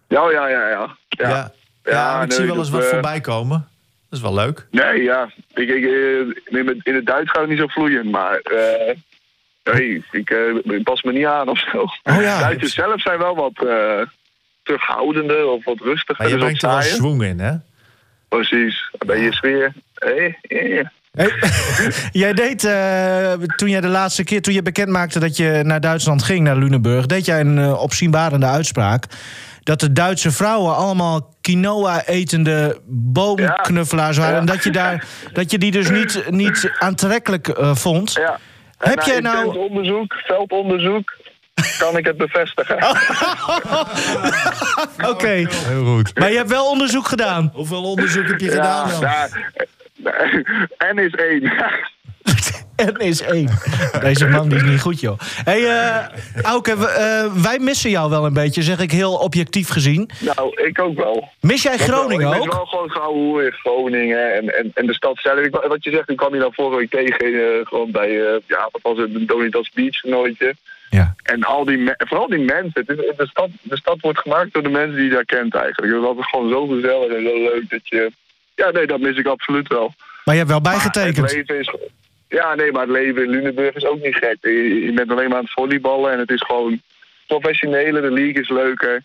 Ja, 0.07 0.31
ja, 0.31 0.47
ja, 0.47 0.67
ja. 0.69 0.95
Ja, 1.09 1.29
ja. 1.29 1.29
ja. 1.29 1.51
Ja, 1.83 2.21
ik 2.21 2.27
nee, 2.27 2.37
zie 2.37 2.45
wel 2.45 2.55
dat, 2.55 2.65
eens 2.65 2.73
wat 2.73 2.85
voorbij 2.85 3.21
komen. 3.21 3.67
Dat 4.09 4.19
is 4.19 4.21
wel 4.21 4.33
leuk. 4.33 4.67
Nee, 4.71 5.03
ja. 5.03 5.29
Ik, 5.53 5.69
ik, 5.69 5.83
eh, 5.83 6.59
in, 6.83 6.95
het- 6.95 7.05
Duits 7.05 7.31
gaat 7.31 7.41
het 7.41 7.49
niet 7.49 7.59
zo 7.59 7.67
vloeiend, 7.67 8.11
maar... 8.11 8.37
eh, 8.37 8.95
nee, 9.73 10.03
ik 10.11 10.29
eh, 10.29 10.83
pas 10.83 11.01
me 11.03 11.11
niet 11.11 11.25
aan 11.25 11.49
of 11.49 11.59
zo. 11.59 11.77
Oh 11.81 12.21
ja. 12.21 12.39
Duitsers 12.39 12.73
zelf 12.73 13.01
zijn 13.01 13.17
wel 13.17 13.35
wat 13.35 13.67
eh, 13.67 14.01
terughoudender 14.63 15.47
of 15.47 15.63
wat 15.65 15.79
rustiger. 15.79 16.15
Maar 16.17 16.27
je 16.27 16.33
dus 16.33 16.43
brengt 16.43 16.63
er 16.63 16.69
wel 16.69 16.81
swing 16.81 17.23
in, 17.23 17.39
hè? 17.39 17.53
Precies. 18.29 18.89
Dan 18.97 19.07
ben 19.07 19.19
je 19.23 19.33
sfeer. 19.33 19.73
Hey, 19.93 20.37
hey. 20.41 20.89
Hey, 21.11 21.31
jij 22.11 22.33
deed, 22.33 22.59
toen 23.57 23.69
jij 23.69 23.81
de 23.81 23.87
laatste 23.87 24.23
keer, 24.23 24.41
toen 24.41 24.53
je 24.53 24.61
bekend 24.61 24.89
maakte 24.89 25.19
dat 25.19 25.37
je 25.37 25.61
naar 25.63 25.81
Duitsland 25.81 26.23
ging, 26.23 26.43
naar 26.43 26.55
Lunenburg, 26.55 27.05
deed 27.05 27.25
jij 27.25 27.39
een 27.39 27.73
opzienbarende 27.73 28.45
uitspraak. 28.45 29.05
Dat 29.63 29.79
de 29.79 29.93
Duitse 29.93 30.31
vrouwen 30.31 30.75
allemaal 30.75 31.35
quinoa-etende 31.41 32.81
boomknuffelaars 32.87 34.17
waren. 34.17 34.33
Ja. 34.33 34.39
En 34.39 34.45
dat 34.45 34.63
je, 34.63 34.71
daar, 34.71 35.05
dat 35.33 35.51
je 35.51 35.57
die 35.57 35.71
dus 35.71 35.89
niet, 35.89 36.23
niet 36.29 36.71
aantrekkelijk 36.79 37.47
eh, 37.47 37.75
vond. 37.75 38.13
Ja. 38.13 38.39
Heb 38.77 39.01
jij 39.01 39.19
nou- 39.19 39.57
onderzoek, 39.57 40.13
veldonderzoek, 40.13 41.17
kan 41.77 41.97
ik 41.97 42.05
het 42.05 42.17
bevestigen. 42.17 42.77
Oké, 45.11 45.27
Heel 45.49 45.85
goed. 45.85 46.19
maar 46.19 46.31
je 46.31 46.37
hebt 46.37 46.49
wel 46.49 46.69
onderzoek 46.69 47.07
gedaan. 47.07 47.49
Hoeveel 47.53 47.83
onderzoek 47.83 48.27
heb 48.27 48.39
je 48.39 48.49
gedaan 48.49 48.87
Ja, 48.87 48.91
dan? 48.91 49.01
daar. 49.01 49.51
N 50.93 50.97
is 51.07 51.13
één. 51.13 51.51
En 52.79 52.95
is 52.95 53.21
één. 53.21 53.49
Deze 54.01 54.27
man 54.27 54.49
die 54.49 54.57
is 54.57 54.63
niet 54.63 54.81
goed, 54.81 54.99
joh. 54.99 55.19
hey, 55.43 55.63
eh 55.63 56.43
Auke, 56.43 56.71
eh, 56.71 57.33
wij 57.43 57.59
missen 57.59 57.89
jou 57.89 58.09
wel 58.09 58.25
een 58.25 58.33
beetje, 58.33 58.61
zeg 58.61 58.79
ik 58.79 58.91
heel 58.91 59.13
objectief 59.13 59.69
gezien. 59.69 60.09
nou, 60.19 60.67
ik 60.67 60.81
ook 60.81 60.97
wel. 60.97 61.29
Mis 61.39 61.63
jij 61.63 61.77
Groningen 61.77 62.27
Ik 62.27 62.33
ben 62.33 62.41
ook? 62.41 62.53
wel 62.53 62.65
gewoon 62.65 62.89
gauw 62.89 63.13
hoe 63.13 63.45
in 63.45 63.51
Groningen 63.51 64.33
en, 64.33 64.57
en, 64.57 64.71
en 64.73 64.85
de 64.85 64.93
stad 64.93 65.17
zelf. 65.17 65.39
Ik, 65.39 65.55
wat 65.67 65.83
je 65.83 65.91
zegt, 65.91 66.09
ik 66.09 66.17
kwam 66.17 66.33
je 66.33 66.39
dan 66.39 66.53
vorige 66.53 66.77
week 66.77 66.89
tegen, 66.89 67.25
eh, 67.25 67.65
gewoon 67.67 67.91
bij, 67.91 68.11
ja, 68.47 68.69
wat 68.71 68.81
was 68.81 68.97
het, 68.97 69.15
een 69.15 69.25
Donitas 69.25 69.69
Beach 69.73 69.99
toernooitje. 69.99 70.55
Ja. 70.89 71.15
En 71.23 71.43
al 71.43 71.65
die, 71.65 71.91
vooral 71.97 72.27
die 72.27 72.39
mensen. 72.39 72.85
De, 72.85 73.27
stad, 73.29 73.49
de 73.61 73.77
stad 73.77 73.99
wordt 73.99 74.19
gemaakt 74.19 74.53
door 74.53 74.63
de 74.63 74.69
mensen 74.69 74.95
die 74.95 75.05
je 75.05 75.09
daar 75.09 75.25
kent 75.25 75.55
eigenlijk. 75.55 75.93
Het 75.93 76.17
is 76.17 76.29
gewoon 76.29 76.49
zo 76.49 76.67
gezellig 76.67 77.15
en 77.15 77.23
zo 77.23 77.35
leuk 77.37 77.69
dat 77.69 77.87
je... 77.87 78.11
ja, 78.55 78.71
nee, 78.71 78.87
dat 78.87 78.99
mis 78.99 79.17
ik 79.17 79.27
absoluut 79.27 79.67
wel. 79.67 79.93
Maar 80.23 80.35
je 80.37 80.39
hebt 80.39 80.53
wel 80.53 80.61
bijgetekend. 80.61 81.17
Het 81.17 81.31
leven 81.31 81.59
is, 81.59 81.73
ja, 82.29 82.55
nee, 82.55 82.71
maar 82.71 82.81
het 82.81 82.91
leven 82.91 83.23
in 83.23 83.29
Lunenburg 83.29 83.75
is 83.75 83.85
ook 83.85 84.01
niet 84.01 84.15
gek. 84.15 84.37
Je, 84.41 84.91
bent 84.95 85.11
alleen 85.11 85.29
maar 85.29 85.37
aan 85.37 85.43
het 85.43 85.53
volleyballen 85.53 86.11
en 86.11 86.19
het 86.19 86.31
is 86.31 86.41
gewoon 86.41 86.81
professioneler. 87.27 88.01
De 88.01 88.11
league 88.11 88.41
is 88.41 88.49
leuker. 88.49 89.03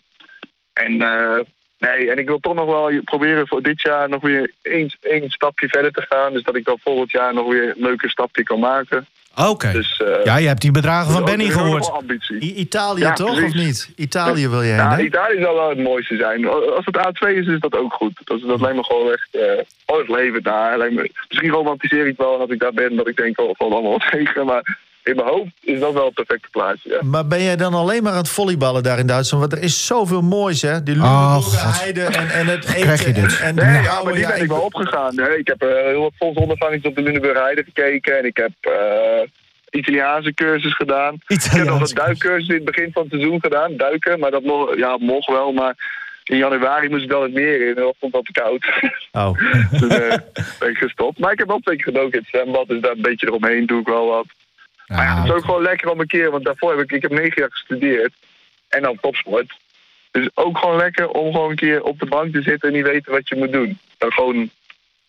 En, 0.73 1.01
eh, 1.01 1.39
nee, 1.77 2.11
en 2.11 2.17
ik 2.17 2.27
wil 2.27 2.39
toch 2.39 2.53
nog 2.53 2.65
wel 2.65 3.01
proberen 3.03 3.47
voor 3.47 3.61
dit 3.61 3.81
jaar 3.81 4.09
nog 4.09 4.21
weer 4.21 4.51
één, 4.61 4.89
één 5.01 5.29
stapje 5.29 5.67
verder 5.67 5.91
te 5.91 6.05
gaan. 6.09 6.33
Dus 6.33 6.43
dat 6.43 6.55
ik 6.55 6.65
dan 6.65 6.79
volgend 6.79 7.11
jaar 7.11 7.33
nog 7.33 7.47
weer 7.47 7.69
een 7.69 7.83
leuke 7.83 8.09
stapje 8.09 8.43
kan 8.43 8.59
maken. 8.59 9.07
Oké. 9.35 9.71
Dus, 9.71 10.01
eh, 10.05 10.23
Ja, 10.23 10.37
je 10.37 10.47
hebt 10.47 10.61
die 10.61 10.71
bedragen 10.71 11.11
van 11.11 11.21
dat 11.21 11.29
Benny 11.35 11.51
gehoord. 11.51 11.87
wel 11.87 11.95
ambitie. 11.95 12.41
I- 12.43 12.55
Italië 12.59 12.99
Ja, 13.01 13.13
toch, 13.13 13.35
precies. 13.35 13.49
of 13.59 13.65
niet? 13.65 13.91
Italië 13.95 14.47
wil 14.49 14.61
je 14.61 14.67
heen, 14.67 14.75
Ja, 14.77 14.95
hè? 14.95 15.03
Italië 15.03 15.41
zal 15.41 15.53
wel 15.55 15.69
het 15.69 15.77
mooiste 15.77 16.15
zijn. 16.17 16.47
Als 16.47 16.85
het 16.85 16.97
A2 16.97 17.35
is, 17.35 17.47
is 17.47 17.59
dat 17.59 17.77
ook 17.77 17.93
goed. 17.93 18.11
Dat, 18.23 18.41
dat 18.41 18.61
lijkt 18.61 18.75
me 18.77 18.83
gewoon 18.83 19.11
echt... 19.11 19.27
eh 19.31 19.41
oh, 19.85 19.97
het 19.97 20.09
leven 20.09 20.43
daar. 20.43 20.77
Misschien 21.27 21.49
romantiseer 21.51 22.01
ik 22.01 22.07
het 22.07 22.17
wel 22.17 22.39
als 22.39 22.49
ik 22.49 22.59
daar 22.59 22.73
ben, 22.73 22.95
dat 22.95 23.07
ik 23.07 23.15
denk, 23.17 23.39
oh, 23.39 23.47
het 23.47 23.57
valt 23.57 23.73
allemaal 23.73 23.91
wat 23.91 24.11
tegen. 24.11 24.45
Maar 24.45 24.77
in 25.05 25.15
mijn 25.15 25.27
hoofd 25.27 25.51
is 25.61 25.79
dat 25.79 25.93
wel 25.93 26.05
het 26.05 26.13
perfecte 26.13 26.47
plaatje, 26.51 26.89
ja. 26.89 26.99
Maar 27.03 27.27
ben 27.27 27.43
jij 27.43 27.55
dan 27.55 27.73
alleen 27.73 28.03
maar 28.03 28.11
aan 28.11 28.17
het 28.17 28.29
volleyballen 28.29 28.83
daar 28.83 28.99
in 28.99 29.07
Duitsland? 29.07 29.43
Want 29.43 29.55
er 29.61 29.67
is 29.67 29.85
zoveel 29.85 30.21
moois, 30.21 30.61
hè? 30.61 30.83
Die 30.83 30.95
Oh, 30.95 31.01
Lunenburger 31.01 31.59
God. 31.59 31.79
heide 31.81 32.03
en, 32.03 32.29
en 32.29 32.45
het 32.47 32.65
eten. 32.65 32.81
Krijg 32.81 33.05
je 33.05 33.11
dit? 33.13 33.39
En, 33.39 33.47
en 33.47 33.55
Nee, 33.55 33.81
ja, 33.83 34.03
maar 34.03 34.13
die 34.13 34.21
ja, 34.21 34.29
ben 34.29 34.41
ik 34.41 34.47
wel 34.49 34.59
opgegaan. 34.61 35.15
Nee, 35.15 35.37
ik 35.37 35.47
heb 35.47 35.61
eh, 35.61 35.69
heel 35.69 36.01
wat 36.01 36.11
volksondervangings 36.17 36.85
op 36.85 36.95
de 36.95 37.01
Lunenburg 37.01 37.37
Heide 37.39 37.63
gekeken. 37.63 38.17
En 38.17 38.25
ik 38.25 38.37
heb 38.37 38.51
eh, 38.61 39.29
Italiaanse 39.69 40.33
cursus 40.33 40.75
gedaan. 40.75 41.13
Ik 41.27 41.41
heb 41.43 41.65
nog 41.65 41.89
een 41.89 41.95
duikcursus 41.95 42.47
in 42.47 42.55
het 42.55 42.65
begin 42.65 42.89
van 42.93 43.01
het 43.03 43.11
seizoen 43.11 43.39
gedaan. 43.39 43.77
Duiken, 43.77 44.19
maar 44.19 44.31
dat 44.31 44.43
mocht, 44.43 44.77
ja, 44.77 44.97
mocht 44.99 45.27
wel. 45.27 45.51
Maar 45.51 46.03
in 46.23 46.37
januari 46.37 46.89
moest 46.89 47.03
ik 47.03 47.09
dan 47.09 47.21
het 47.23 47.33
meer 47.33 47.61
in. 47.61 47.75
En 47.75 47.83
dat 47.83 47.95
vond 47.99 48.15
ik 48.15 48.21
wat 48.21 48.25
te 48.25 48.41
koud. 48.41 48.65
Oh. 49.11 49.39
Toen 49.79 49.89
eh, 50.01 50.17
ben 50.59 50.69
ik 50.69 50.77
gestopt. 50.77 51.19
Maar 51.19 51.31
ik 51.31 51.39
heb 51.39 51.47
wel 51.47 51.59
twee 51.59 51.75
keer 51.75 51.85
gedoken 51.93 52.11
in 52.11 52.19
het 52.19 52.27
zwembad. 52.29 52.67
Dus 52.67 52.81
daar 52.81 52.91
een 52.91 53.01
beetje 53.01 53.27
eromheen 53.27 53.65
doe 53.65 53.79
ik 53.79 53.87
wel 53.87 54.05
wat. 54.07 54.25
Maar 54.87 55.05
ja, 55.05 55.15
het 55.15 55.25
is 55.25 55.31
ook 55.31 55.45
gewoon 55.45 55.61
lekker 55.61 55.89
om 55.89 55.99
een 55.99 56.07
keer. 56.07 56.31
Want 56.31 56.45
daarvoor 56.45 56.71
heb 56.71 56.79
ik, 56.79 56.91
ik 56.91 57.01
heb 57.01 57.11
negen 57.11 57.41
jaar 57.41 57.51
gestudeerd. 57.51 58.13
En 58.69 58.81
dan 58.81 58.97
topsport. 59.01 59.57
Dus 60.11 60.29
ook 60.33 60.57
gewoon 60.57 60.77
lekker 60.77 61.09
om 61.09 61.31
gewoon 61.31 61.49
een 61.49 61.55
keer 61.55 61.83
op 61.83 61.99
de 61.99 62.05
bank 62.05 62.33
te 62.33 62.41
zitten 62.41 62.69
en 62.69 62.75
niet 62.75 62.85
weten 62.85 63.11
wat 63.11 63.27
je 63.29 63.35
moet 63.35 63.51
doen. 63.51 63.79
Dan 63.97 64.11
gewoon, 64.11 64.49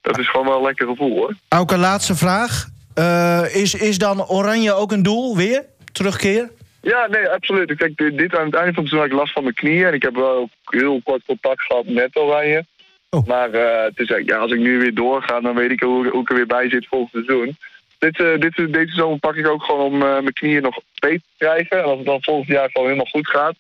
dat 0.00 0.18
is 0.18 0.30
gewoon 0.30 0.46
wel 0.46 0.56
een 0.56 0.62
lekker 0.62 0.86
gevoel 0.86 1.16
hoor. 1.16 1.34
Ook 1.48 1.70
een 1.70 1.78
laatste 1.78 2.14
vraag. 2.14 2.68
Eh, 2.94 3.54
is, 3.54 3.74
is 3.74 3.98
dan 3.98 4.26
Oranje 4.28 4.72
ook 4.72 4.92
een 4.92 5.02
doel 5.02 5.36
weer? 5.36 5.64
Terugkeer? 5.92 6.50
Ja, 6.80 7.06
nee, 7.06 7.28
absoluut. 7.28 7.74
Kijk, 7.74 7.96
dit 7.96 8.18
dit 8.18 8.36
aan 8.36 8.46
het 8.46 8.54
einde 8.54 8.72
van 8.72 8.82
het 8.82 8.92
seizoen 8.92 8.98
had 8.98 9.08
ik 9.08 9.12
last 9.12 9.32
van 9.32 9.42
mijn 9.42 9.54
knieën. 9.54 9.86
En 9.86 9.94
ik 9.94 10.02
heb 10.02 10.14
wel 10.14 10.48
heel 10.64 11.00
kort 11.04 11.22
contact 11.26 11.62
gehad 11.62 11.86
met 11.86 12.16
Oranje. 12.16 12.64
Oh. 13.10 13.26
Maar 13.26 13.50
eh, 13.50 13.84
het 13.84 13.98
is, 13.98 14.22
ja, 14.24 14.36
als 14.36 14.52
ik 14.52 14.58
nu 14.58 14.78
weer 14.78 14.94
doorga, 14.94 15.40
dan 15.40 15.54
weet 15.54 15.70
ik 15.70 15.80
hoe, 15.80 16.08
hoe 16.08 16.22
ik 16.22 16.30
er 16.30 16.36
weer 16.36 16.46
bij 16.46 16.68
zit 16.68 16.86
volgend 16.86 17.10
seizoen. 17.12 17.56
Dit, 17.98 18.20
eh, 18.20 18.38
dit, 18.38 18.72
deze 18.72 18.94
zomer 18.94 19.18
pak 19.18 19.34
ik 19.34 19.48
ook 19.48 19.62
gewoon 19.62 19.80
om 19.92 19.94
eh, 19.94 20.08
mijn 20.08 20.32
knieën 20.32 20.62
nog 20.62 20.78
beter 20.98 21.18
te 21.18 21.44
krijgen. 21.44 21.78
En 21.78 21.84
als 21.84 21.96
het 21.96 22.06
dan 22.06 22.22
volgend 22.22 22.48
jaar 22.48 22.68
gewoon 22.72 22.86
helemaal 22.88 23.10
goed 23.10 23.28
gaat. 23.28 23.54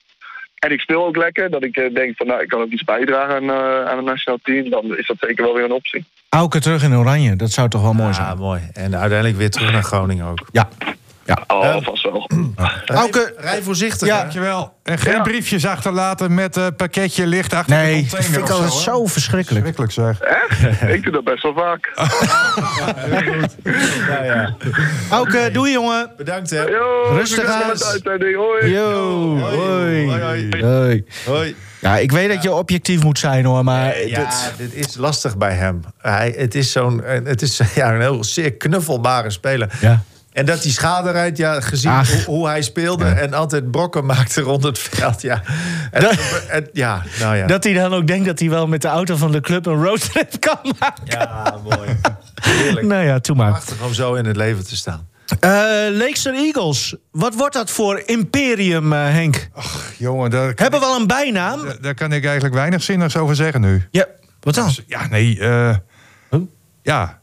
En 0.56 0.72
ik 0.72 0.80
speel 0.80 1.06
ook 1.06 1.16
lekker, 1.16 1.50
dat 1.50 1.62
ik 1.64 1.76
eh, 1.76 1.94
denk 1.94 2.16
van 2.16 2.26
nou, 2.26 2.42
ik 2.42 2.48
kan 2.48 2.60
ook 2.60 2.70
iets 2.70 2.84
bijdragen 2.84 3.34
aan, 3.34 3.50
eh, 3.50 3.90
aan 3.90 3.96
het 3.96 4.06
nationaal 4.06 4.38
team. 4.42 4.70
Dan 4.70 4.96
is 4.96 5.06
dat 5.06 5.16
zeker 5.20 5.44
wel 5.44 5.54
weer 5.54 5.64
een 5.64 5.72
optie. 5.72 6.04
Auken 6.28 6.60
terug 6.62 6.82
in 6.82 6.96
Oranje. 6.96 7.36
Dat 7.36 7.50
zou 7.50 7.68
toch 7.68 7.82
wel 7.82 7.92
mooi 7.92 8.08
Ja, 8.08 8.14
zijn? 8.14 8.38
mooi. 8.38 8.60
En 8.72 8.96
uiteindelijk 8.96 9.38
weer 9.38 9.50
terug 9.50 9.72
naar 9.72 9.82
Groningen 9.82 10.26
ook. 10.26 10.46
Ja. 10.52 10.68
Oh, 11.46 11.76
vast 11.82 12.02
wel. 12.02 12.30
Auke- 12.86 13.34
rij 13.36 13.62
voorzichtig, 13.62 14.08
Ja. 14.08 14.18
Dankjewel. 14.18 14.74
En 14.82 14.98
geen 14.98 15.12
Ja. 15.12 15.22
briefjes 15.22 15.66
achterlaten 15.66 16.34
met 16.34 16.56
een 16.56 16.76
pakketje 16.76 17.26
licht 17.26 17.52
achter 17.52 17.76
de 17.76 17.82
Nee, 17.82 17.92
dat 18.02 18.10
container. 18.10 18.32
vind 18.32 18.44
ik 18.46 18.50
altijd 18.52 18.72
hè? 18.74 18.80
zo 18.80 19.06
verschrikkelijk. 19.06 19.66
Verschrikkelijk 19.66 20.18
zeg. 20.20 20.90
ik 20.96 21.02
doe 21.02 21.12
dat 21.12 21.24
best 21.24 21.42
wel 21.42 21.54
vaak. 21.54 21.92
Ja, 24.08 24.24
ja. 24.24 24.56
Auke, 25.10 25.48
doei 25.52 25.72
jongen. 25.72 26.10
Bedankt, 26.16 26.50
hè? 26.50 26.62
Yo, 26.62 27.02
Rustig 27.12 27.44
aan. 27.44 27.68
de. 28.02 28.34
Hoi. 28.60 28.72
Yo, 28.72 29.38
hoi. 29.38 30.06
Hoi, 30.08 30.20
hoi. 30.22 30.62
Hoi. 30.64 31.04
Hoi. 31.26 31.56
Ja, 31.80 31.96
ik 31.96 32.10
weet 32.12 32.28
dat 32.32 32.42
je 32.42 32.52
objectief 32.52 33.02
moet 33.02 33.18
zijn 33.18 33.44
hoor, 33.44 33.64
maar... 33.64 34.06
Ja, 34.06 34.30
dit- 34.56 34.70
dit 34.72 34.86
is 34.88 34.96
lastig 34.96 35.36
bij 35.36 35.52
hem. 35.52 35.80
Hij, 35.98 36.34
het 36.36 36.54
is, 36.54 36.72
zo'n, 36.72 37.02
het 37.04 37.42
is 37.42 37.60
ja, 37.74 37.92
een 37.94 38.00
heel 38.00 38.24
zeer 38.24 38.52
knuffelbare 38.52 39.30
speler. 39.30 39.70
Ja. 39.80 40.02
En 40.36 40.46
dat 40.46 40.62
die 40.62 40.72
schade 40.72 41.10
rijdt, 41.10 41.36
ja, 41.38 41.60
gezien 41.60 41.90
Ach. 41.90 42.12
hoe, 42.12 42.22
hoe 42.24 42.46
hij 42.48 42.62
speelde... 42.62 43.04
en 43.04 43.32
altijd 43.34 43.70
brokken 43.70 44.06
maakte 44.06 44.40
rond 44.40 44.62
het 44.62 44.78
veld, 44.78 45.22
ja. 45.22 45.42
En, 45.90 46.00
Dat- 46.02 46.18
en- 46.48 46.68
ja, 46.72 47.02
nou 47.20 47.36
ja. 47.36 47.46
Dat 47.46 47.64
hij 47.64 47.72
dan 47.72 47.94
ook 47.94 48.06
denkt 48.06 48.26
dat 48.26 48.38
hij 48.38 48.48
wel 48.50 48.66
met 48.66 48.82
de 48.82 48.88
auto 48.88 49.16
van 49.16 49.32
de 49.32 49.40
club 49.40 49.66
een 49.66 49.84
roadtrip 49.84 50.40
kan 50.46 50.74
maken. 50.78 51.02
Ja, 51.04 51.56
mooi. 51.64 51.96
Heerlijk. 52.42 52.86
Nou 52.86 53.04
ja, 53.04 53.18
toe 53.20 53.36
maar. 53.36 53.50
Prachtig 53.50 53.82
om 53.82 53.94
zo 53.94 54.14
in 54.14 54.24
het 54.24 54.36
leven 54.36 54.66
te 54.66 54.76
staan. 54.76 55.08
Eh 55.40 55.50
Leekster 55.90 56.34
Eagles. 56.34 56.94
Wat 57.10 57.34
wordt 57.34 57.54
dat 57.54 57.70
voor 57.70 58.02
imperium, 58.06 58.92
eh, 58.92 58.98
Henk? 59.10 59.48
Jongen, 59.98 60.30
daar, 60.30 60.52
Hebben 60.54 60.80
we 60.80 60.86
al 60.86 61.00
een 61.00 61.06
bijnaam? 61.06 61.64
daar- 61.64 61.80
daar 61.80 61.94
kan 61.94 62.12
ik 62.12 62.24
eigenlijk 62.24 62.54
weinig 62.54 62.82
zinnigs 62.82 63.16
over 63.16 63.36
zeggen 63.36 63.60
nu. 63.60 63.82
Ja, 63.90 64.06
wat 64.40 64.54
dan? 64.54 64.70
Ja, 64.86 65.06
nee. 65.08 65.38
eh, 65.40 65.76
Huh? 66.30 66.40
Ja, 66.82 67.20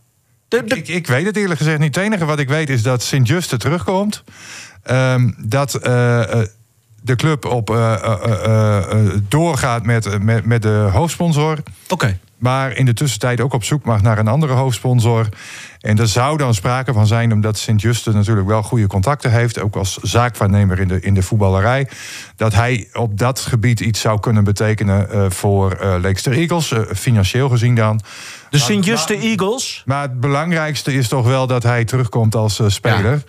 De, 0.54 0.64
de- 0.64 0.76
ik, 0.76 0.88
ik 0.88 1.08
weet 1.08 1.26
het 1.26 1.38
eerlijk 1.38 1.60
gezegd 1.60 1.80
niet. 1.80 1.96
Het 1.96 2.04
enige 2.06 2.26
wat 2.26 2.40
ik 2.40 2.48
weet 2.50 2.70
is 2.70 2.82
dat 2.84 3.04
Sint-Juste 3.04 3.58
terugkomt. 3.58 4.24
Ehm, 4.84 5.32
dat 5.38 5.76
eh, 5.76 6.22
eh, 6.42 6.48
de 7.04 7.16
club 7.16 7.46
op, 7.46 7.70
eh, 7.70 7.94
eh, 7.94 8.78
eh, 8.78 8.98
doorgaat 9.28 9.86
met, 9.86 10.24
met, 10.24 10.46
met 10.46 10.62
de 10.62 10.90
hoofdsponsor. 10.92 11.58
Oké. 11.90 12.18
Maar 12.38 12.78
in 12.78 12.86
de 12.86 12.94
tussentijd 12.94 13.42
ook 13.42 13.54
op 13.54 13.64
zoek 13.64 13.86
mag 13.86 14.02
naar 14.02 14.18
een 14.18 14.28
andere 14.28 14.54
hoofdsponsor. 14.54 15.30
En 15.80 16.00
er 16.00 16.08
zou 16.08 16.38
dan 16.38 16.54
sprake 16.54 16.94
van 16.94 17.08
zijn, 17.08 17.34
omdat 17.34 17.58
Sint-Juste 17.58 18.12
natuurlijk 18.12 18.48
wel 18.48 18.64
goede 18.64 18.88
contacten 18.88 19.32
heeft, 19.32 19.60
ook 19.60 19.76
als 19.76 19.98
zaakwaarnemer 19.98 20.80
in 20.80 20.88
de, 20.88 21.00
in 21.00 21.14
de 21.14 21.22
voetballerij, 21.22 21.88
dat 22.36 22.54
hij 22.54 22.88
op 22.94 23.18
dat 23.18 23.40
gebied 23.40 23.80
iets 23.80 24.00
zou 24.02 24.20
kunnen 24.20 24.44
betekenen 24.44 25.32
voor 25.32 25.72
eh 25.72 25.96
Leekster 26.02 26.34
Eagles, 26.34 26.74
financieel 26.96 27.50
gezien 27.50 27.76
dan. 27.76 28.02
De 28.50 28.60
Sint-Juste 28.60 29.18
Eagles. 29.18 29.84
Maar 29.86 30.02
het 30.02 30.20
belangrijkste 30.20 30.94
is 30.94 31.08
toch 31.08 31.26
wel 31.26 31.48
dat 31.48 31.64
hij 31.64 31.86
terugkomt 31.86 32.36
als 32.36 32.62
speler. 32.68 33.24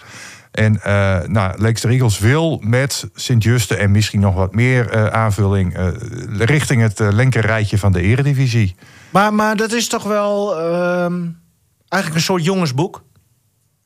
En 0.55 0.83
eh 0.83 1.21
nou, 1.27 1.59
Leekster 1.59 1.90
Eagles 1.90 2.19
wil 2.19 2.61
met 2.64 3.09
Sint-Juste 3.14 3.77
en 3.77 3.90
misschien 3.90 4.21
nog 4.21 4.35
wat 4.35 4.55
meer 4.55 4.90
eh, 4.90 5.07
aanvulling 5.07 5.77
eh, 5.77 5.88
richting 6.38 6.81
het 6.81 7.01
uh, 7.01 7.09
linkerrijtje 7.12 7.79
van 7.79 7.93
de 7.93 8.01
eredivisie. 8.01 8.77
Maar, 9.11 9.35
maar 9.35 9.57
dat 9.57 9.73
is 9.73 9.88
toch 9.88 10.03
wel 10.03 10.59
ehm, 10.59 11.23
eigenlijk 11.88 12.14
een 12.14 12.27
soort 12.27 12.45
jongensboek? 12.45 13.03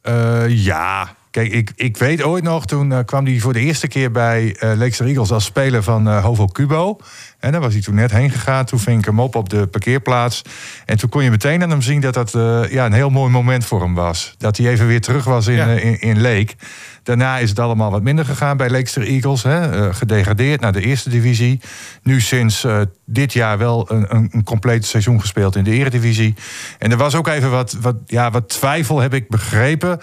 Uh, 0.02 0.64
ja, 0.64 1.14
kijk, 1.38 1.52
ik, 1.52 1.72
ik 1.74 1.96
weet 1.96 2.22
ooit 2.22 2.44
nog, 2.44 2.66
toen 2.66 2.90
uh, 2.90 2.98
kwam 3.04 3.24
hij 3.24 3.38
voor 3.38 3.52
de 3.52 3.60
eerste 3.60 3.88
keer 3.88 4.10
bij 4.10 4.56
uh, 4.62 4.72
Leekster 4.76 5.06
Eagles 5.06 5.30
als 5.30 5.44
speler 5.44 5.82
van 5.82 6.08
uh, 6.08 6.24
Hovo 6.24 6.46
Cubo. 6.46 6.98
En 7.38 7.52
daar 7.52 7.60
was 7.60 7.72
hij 7.72 7.82
toen 7.82 7.94
net 7.94 8.10
heen 8.10 8.30
gegaan. 8.30 8.64
Toen 8.64 8.78
ving 8.78 8.98
ik 8.98 9.04
hem 9.04 9.20
op 9.20 9.34
op 9.34 9.48
de 9.48 9.66
parkeerplaats. 9.66 10.42
En 10.84 10.98
toen 10.98 11.08
kon 11.08 11.24
je 11.24 11.30
meteen 11.30 11.62
aan 11.62 11.70
hem 11.70 11.82
zien 11.82 12.00
dat 12.00 12.14
dat 12.14 12.30
ja, 12.70 12.86
een 12.86 12.92
heel 12.92 13.10
mooi 13.10 13.30
moment 13.30 13.64
voor 13.64 13.80
hem 13.80 13.94
was. 13.94 14.34
Dat 14.38 14.56
hij 14.56 14.68
even 14.68 14.86
weer 14.86 15.00
terug 15.00 15.24
was 15.24 15.46
in, 15.46 15.54
ja. 15.54 15.66
in, 15.66 16.00
in 16.00 16.20
Leek. 16.20 16.54
Daarna 17.02 17.38
is 17.38 17.48
het 17.48 17.58
allemaal 17.58 17.90
wat 17.90 18.02
minder 18.02 18.24
gegaan 18.24 18.56
bij 18.56 18.70
Leekster 18.70 19.02
Eagles. 19.02 19.42
Hè, 19.42 19.94
gedegradeerd 19.94 20.60
naar 20.60 20.72
de 20.72 20.80
eerste 20.80 21.10
divisie. 21.10 21.60
Nu 22.02 22.20
sinds 22.20 22.66
dit 23.04 23.32
jaar 23.32 23.58
wel 23.58 23.90
een, 23.90 24.14
een, 24.16 24.28
een 24.32 24.44
compleet 24.44 24.84
seizoen 24.84 25.20
gespeeld 25.20 25.56
in 25.56 25.64
de 25.64 25.70
eredivisie. 25.70 26.34
En 26.78 26.90
er 26.90 26.96
was 26.96 27.14
ook 27.14 27.28
even 27.28 27.50
wat, 27.50 27.76
wat, 27.80 27.96
ja, 28.06 28.30
wat 28.30 28.48
twijfel, 28.48 28.98
heb 28.98 29.14
ik 29.14 29.28
begrepen. 29.28 29.98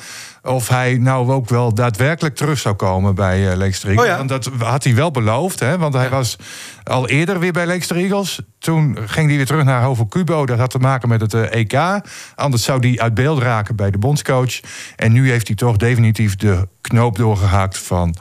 Of 0.45 0.67
hij 0.67 0.97
nou 0.97 1.31
ook 1.31 1.49
wel 1.49 1.73
daadwerkelijk 1.73 2.35
terug 2.35 2.59
zou 2.59 2.75
komen 2.75 3.15
bij 3.15 3.51
uh, 3.51 3.55
Leekster 3.55 3.89
Eagles. 3.89 4.05
Oh 4.05 4.11
ja. 4.11 4.17
Want 4.17 4.29
dat 4.29 4.49
had 4.57 4.83
hij 4.83 4.95
wel 4.95 5.11
beloofd. 5.11 5.59
Hè, 5.59 5.77
want 5.77 5.93
hij 5.93 6.03
ja. 6.03 6.09
was 6.09 6.37
al 6.83 7.07
eerder 7.07 7.39
weer 7.39 7.51
bij 7.51 7.65
Leekster 7.65 7.95
Eagles. 7.95 8.39
Toen 8.59 8.97
ging 9.05 9.27
hij 9.27 9.35
weer 9.37 9.45
terug 9.45 9.63
naar 9.63 9.83
Hovo 9.83 10.05
Cubo. 10.05 10.45
Dat 10.45 10.59
had 10.59 10.69
te 10.69 10.79
maken 10.79 11.09
met 11.09 11.21
het 11.21 11.33
uh, 11.33 11.53
EK. 11.53 12.01
Anders 12.35 12.63
zou 12.63 12.87
hij 12.87 12.99
uit 12.99 13.13
beeld 13.13 13.41
raken 13.41 13.75
bij 13.75 13.91
de 13.91 13.97
bondscoach. 13.97 14.59
En 14.95 15.11
nu 15.11 15.29
heeft 15.29 15.47
hij 15.47 15.55
toch 15.55 15.77
definitief 15.77 16.35
de 16.35 16.67
knoop 16.81 17.15
doorgehakt 17.15 17.77
van... 17.77 18.15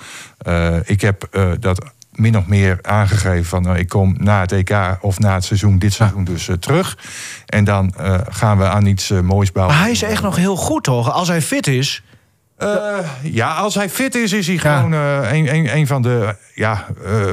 Uh, 0.47 0.77
ik 0.85 1.01
heb 1.01 1.29
dat 1.61 1.93
min 2.19 2.39
of 2.39 2.47
meer 2.47 2.79
aangegeven 2.83 3.45
van 3.45 3.63
nou, 3.63 3.79
ik 3.79 3.89
kom 3.89 4.15
na 4.19 4.41
het 4.41 4.53
EK 4.53 4.99
of 5.01 5.19
na 5.19 5.35
het 5.35 5.45
seizoen, 5.45 5.79
dit 5.79 5.93
seizoen 5.93 6.25
dus 6.25 6.49
uh, 6.49 6.57
terug. 6.57 6.99
En 7.47 7.65
dan 7.65 7.95
uh, 8.01 8.21
gaan 8.29 8.59
we 8.59 8.69
aan 8.69 8.87
iets 8.87 9.11
uh, 9.11 9.21
moois 9.21 9.53
bouwen. 9.53 9.75
Maar 9.75 9.85
hij 9.85 9.93
is 9.93 10.03
echt 10.03 10.23
nog 10.23 10.37
heel 10.37 10.57
goed, 10.57 10.85
toch? 10.85 11.13
Als 11.13 11.29
hij 11.29 11.43
fit 11.43 11.67
is. 11.67 12.03
Ja, 13.23 13.55
als 13.55 13.75
hij 13.75 13.91
fit 13.91 14.15
is, 14.15 14.33
is 14.33 14.47
hij 14.47 14.59
ja. 14.63 14.77
gewoon 14.77 14.93
een, 14.93 15.55
een, 15.55 15.77
een 15.77 15.87
van 15.87 16.03
de 16.03 16.37
ja, 16.55 16.87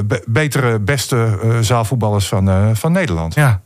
be 0.04 0.22
betere, 0.26 0.78
beste 0.78 1.38
zaalvoetballers 1.60 2.28
van, 2.28 2.76
van 2.76 2.92
Nederland. 2.92 3.34
Ja. 3.34 3.60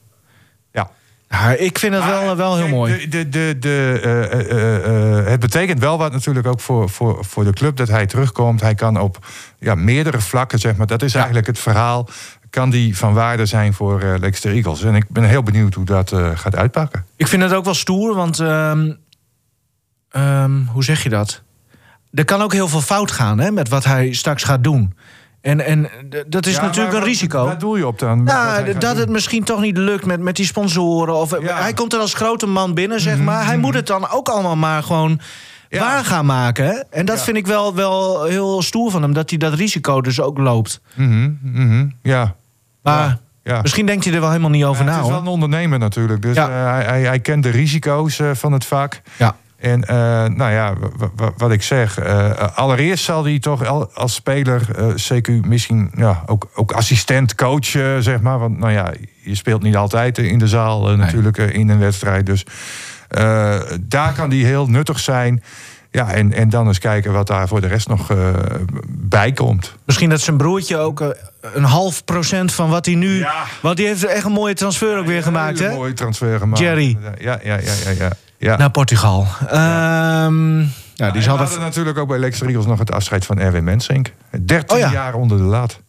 Ja. 0.73 0.91
Ja, 1.29 1.51
ik 1.51 1.79
vind 1.79 1.95
het 1.95 2.05
wel, 2.05 2.37
wel 2.37 2.57
heel 2.57 2.69
mooi. 2.69 3.09
De, 3.09 3.29
de, 3.29 3.57
de, 3.59 5.25
het 5.27 5.41
betekent 5.41 5.81
wel 5.81 5.99
wat 5.99 6.13
natuurlijk 6.13 6.47
ook 6.47 6.61
voor, 6.61 6.91
voor, 6.91 7.25
voor 7.25 7.45
de 7.45 7.53
club 7.53 7.77
dat 7.77 7.89
hij 7.89 8.07
terugkomt. 8.07 8.61
Hij 8.61 8.75
kan 8.75 9.01
op 9.01 9.27
ja, 9.59 9.75
meerdere 9.75 10.21
vlakken, 10.21 10.59
zeg 10.59 10.77
maar. 10.77 10.87
Dat 10.87 11.03
is 11.03 11.11
ja. 11.11 11.19
eigenlijk 11.19 11.47
het 11.47 11.59
verhaal. 11.59 12.09
kan 12.51 12.71
die 12.71 12.97
van 12.97 13.15
waarde 13.15 13.47
zijn 13.47 13.75
voor 13.75 14.01
Leicester 14.01 14.53
Eagles. 14.53 14.83
En 14.83 14.95
ik 14.95 15.09
ben 15.09 15.25
heel 15.25 15.43
benieuwd 15.43 15.75
hoe 15.75 15.85
dat 15.85 16.13
gaat 16.35 16.57
uitpakken. 16.57 17.05
Ik 17.17 17.27
vind 17.27 17.43
het 17.43 17.53
ook 17.53 17.65
wel 17.65 17.75
stoer, 17.75 18.15
want 18.15 18.39
um, 18.39 18.99
um, 20.17 20.69
hoe 20.73 20.85
zeg 20.85 21.03
je 21.03 21.09
dat? 21.09 21.43
Er 22.17 22.25
kan 22.25 22.43
ook 22.43 22.53
heel 22.53 22.69
veel 22.69 22.81
fout 22.81 23.11
gaan 23.11 23.39
hè, 23.39 23.51
met 23.51 23.69
wat 23.69 23.85
hij 23.85 24.13
straks 24.13 24.43
gaat 24.43 24.65
doen. 24.65 24.95
En, 25.41 25.61
en 25.61 25.89
dat 26.27 26.47
is 26.47 26.55
ja, 26.55 26.63
natuurlijk 26.63 26.97
een 26.97 27.03
risico. 27.03 27.45
Waar 27.45 27.59
doe 27.59 27.79
je 27.79 27.87
op 27.87 27.99
dan? 27.99 28.23
Nou, 28.23 28.79
dat 28.79 28.97
het 28.97 29.09
misschien 29.09 29.45
toch 29.45 29.61
niet 29.61 29.77
lukt 29.77 30.07
met, 30.07 30.21
met 30.21 30.37
die 30.37 30.47
sponsoren. 30.47 31.15
Of, 31.15 31.41
ja. 31.41 31.61
Hij 31.61 31.73
komt 31.73 31.93
er 31.93 32.01
als 32.01 32.15
grote 32.15 32.47
man 32.47 32.75
binnen, 32.75 33.01
zeg 33.01 33.19
maar. 33.19 33.47
Hij 33.47 33.59
moet 33.59 33.75
het 33.75 33.87
dan 33.87 34.11
ook 34.11 34.29
allemaal 34.29 34.57
maar 34.57 34.83
gewoon 34.83 35.21
ja. 35.69 35.81
waar 35.81 36.05
gaan 36.05 36.27
maken. 36.27 36.87
En 36.91 37.07
dat 37.07 37.23
vind 37.23 37.37
ik 37.37 37.47
wel, 37.47 37.75
wel 37.75 38.25
heel 38.25 38.63
stoer 38.63 38.91
van 38.91 39.03
hem. 39.03 39.13
Dat 39.13 39.31
hij 39.31 39.39
dat 39.39 39.55
risico 39.55 40.01
dus 40.01 40.21
ook 40.21 40.39
loopt. 40.39 40.81
Mm 40.95 41.39
-hmm. 41.43 41.93
Ja. 42.03 42.35
Maar 42.83 43.19
ja. 43.43 43.63
misschien 43.63 43.87
denkt 43.87 44.05
hij 44.05 44.15
er 44.15 44.21
wel 44.21 44.29
helemaal 44.29 44.51
niet 44.51 44.65
over 44.65 44.85
na. 44.85 44.93
Het 44.93 45.03
is 45.05 45.11
wel 45.11 45.21
een 45.21 45.27
ondernemer 45.27 45.79
natuurlijk. 45.79 46.23
Dus 46.23 46.37
uh, 46.37 46.45
hij, 46.47 46.85
hij, 46.85 47.03
hij, 47.03 47.21
kent 47.21 47.43
de 47.43 47.51
risico's 47.51 48.19
uh, 48.19 48.31
van 48.35 48.53
het 48.53 48.65
vak. 48.65 49.01
Ja. 49.17 49.37
En 49.67 49.81
uh, 49.81 49.97
nou 50.37 50.53
ja, 50.53 50.75
wat 51.37 51.51
ik 51.51 51.63
zeg, 51.63 52.05
uh, 52.05 52.31
allereerst 52.55 53.05
zal 53.05 53.25
hij 53.25 53.39
toch 53.39 53.91
als 53.95 54.15
speler, 54.15 54.63
uh, 54.79 54.87
CQ 54.95 55.47
misschien 55.47 55.91
ja, 55.97 56.23
ook, 56.27 56.49
ook 56.55 56.73
assistent, 56.73 57.35
coach, 57.35 57.67
zeg 58.01 58.21
maar. 58.21 58.39
Want 58.39 58.59
nou 58.59 58.73
ja, 58.73 58.93
je 59.23 59.35
speelt 59.35 59.63
niet 59.63 59.77
altijd 59.77 60.19
in 60.19 60.39
de 60.39 60.49
zaal 60.49 60.87
nee. 60.87 60.97
natuurlijk 60.97 61.37
in 61.37 61.69
een 61.69 61.79
wedstrijd. 61.79 62.27
Dus 62.27 62.47
daar 63.81 64.13
kan 64.15 64.31
hij 64.31 64.39
heel 64.39 64.67
nuttig 64.67 64.99
zijn. 64.99 65.43
Ja, 65.91 66.13
en, 66.13 66.33
en 66.33 66.49
dan 66.49 66.67
eens 66.67 66.79
kijken 66.79 67.13
wat 67.13 67.27
daar 67.27 67.49
voor 67.49 67.61
de 67.61 67.67
rest 67.67 67.89
nog 67.89 68.13
bij 68.89 69.33
komt. 69.33 69.77
Misschien 69.85 70.11
dat 70.11 70.21
zijn 70.21 70.37
broertje 70.37 70.77
ook 70.77 71.17
een 71.41 71.65
half 71.65 72.05
procent 72.05 72.53
van 72.53 72.71
wat 72.71 72.87
hij 72.87 72.95
nu. 72.95 73.19
Ja. 73.19 73.45
Want 73.63 73.77
die 73.77 73.87
heeft 73.87 74.05
echt 74.05 74.25
een 74.25 74.33
mooie 74.33 74.55
transfer 74.55 74.99
ook 74.99 75.07
weer 75.07 75.23
gemaakt, 75.23 75.59
hè? 75.59 75.69
Een 75.69 75.75
mooie 75.75 75.93
transfer 75.93 76.39
gemaakt. 76.39 76.61
Jerry. 76.61 76.99
Ja, 77.19 77.39
ja, 77.43 77.59
ja, 77.63 77.73
ja. 77.85 77.91
ja. 77.99 78.11
Ja. 78.39 78.57
Naar 78.57 78.71
Portugal. 78.71 79.27
Ja. 79.51 80.25
Um, 80.25 80.73
ja, 80.95 81.11
die 81.11 81.29
hadden 81.29 81.61
natuurlijk 81.61 81.99
ook 81.99 82.09
bij 82.09 82.19
Lex 82.19 82.41
Eagles 82.41 82.67
nog 82.67 82.79
het 82.79 82.93
afscheid 82.93 83.27
van 83.27 83.39
Erwin 83.39 83.65
Mensink. 83.65 84.13
13 84.45 84.77
oh, 84.77 84.83
ja. 84.83 84.93
jaar 84.93 85.15
onder 85.15 85.39
de 85.39 85.45
laat. 85.45 85.81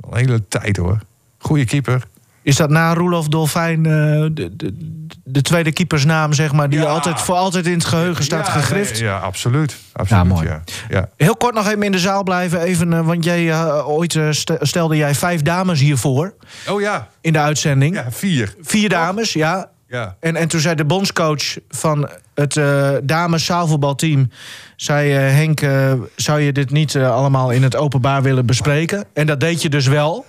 Al 0.00 0.12
een 0.12 0.18
hele 0.18 0.48
tijd 0.48 0.76
hoor. 0.76 0.98
Goeie 1.38 1.64
keeper. 1.64 2.02
Is 2.42 2.56
dat 2.56 2.70
na 2.70 2.94
Roelof 2.94 3.28
Dolfijn 3.28 3.78
uh, 3.78 3.84
de, 4.32 4.56
de, 4.56 4.76
de, 5.24 5.42
tweede 5.42 5.72
keepersnaam, 5.72 6.32
zeg 6.32 6.52
maar, 6.52 6.70
die 6.70 6.78
ja. 6.78 6.84
altijd, 6.84 7.20
voor 7.20 7.34
altijd 7.34 7.66
in 7.66 7.72
het 7.72 7.84
geheugen 7.84 8.24
staat 8.24 8.46
ja, 8.46 8.52
gegrift? 8.52 8.92
Nee, 8.92 9.02
ja, 9.02 9.18
absoluut. 9.18 9.76
absoluut 9.92 10.26
ja, 10.26 10.34
mooi. 10.34 10.48
Ja. 10.88 11.08
Heel 11.16 11.36
kort 11.36 11.54
nog 11.54 11.66
even 11.66 11.82
in 11.82 11.92
de 11.92 11.98
zaal 11.98 12.22
blijven. 12.22 12.60
Even, 12.60 12.92
uh, 12.92 13.06
want 13.06 13.24
jij, 13.24 13.42
uh, 13.44 13.88
ooit 13.88 14.18
stelde 14.60 14.96
jij 14.96 15.14
vijf 15.14 15.42
dames 15.42 15.80
hiervoor. 15.80 16.34
Oh 16.68 16.80
ja. 16.80 17.08
In 17.20 17.32
de 17.32 17.38
uitzending. 17.38 17.94
Ja, 17.94 18.06
vier. 18.10 18.54
Vier 18.60 18.88
dames, 18.88 19.32
ja. 19.32 19.70
Ja. 19.88 20.16
En, 20.20 20.36
en 20.36 20.48
toen 20.48 20.60
zei 20.60 20.74
de 20.74 20.84
bondscoach 20.84 21.58
van 21.68 22.08
het 22.34 22.56
uh, 22.56 22.90
dames 23.02 23.44
zaalvoetbalteam... 23.44 24.30
zei 24.76 25.12
uh, 25.12 25.34
Henk, 25.34 25.60
uh, 25.60 25.92
zou 26.16 26.40
je 26.40 26.52
dit 26.52 26.70
niet 26.70 26.96
allemaal 26.96 27.50
in 27.50 27.62
het 27.62 27.76
openbaar 27.76 28.22
willen 28.22 28.46
bespreken? 28.46 29.04
En 29.14 29.26
dat 29.26 29.40
deed 29.40 29.62
je 29.62 29.68
dus 29.68 29.86
wel. 29.86 30.26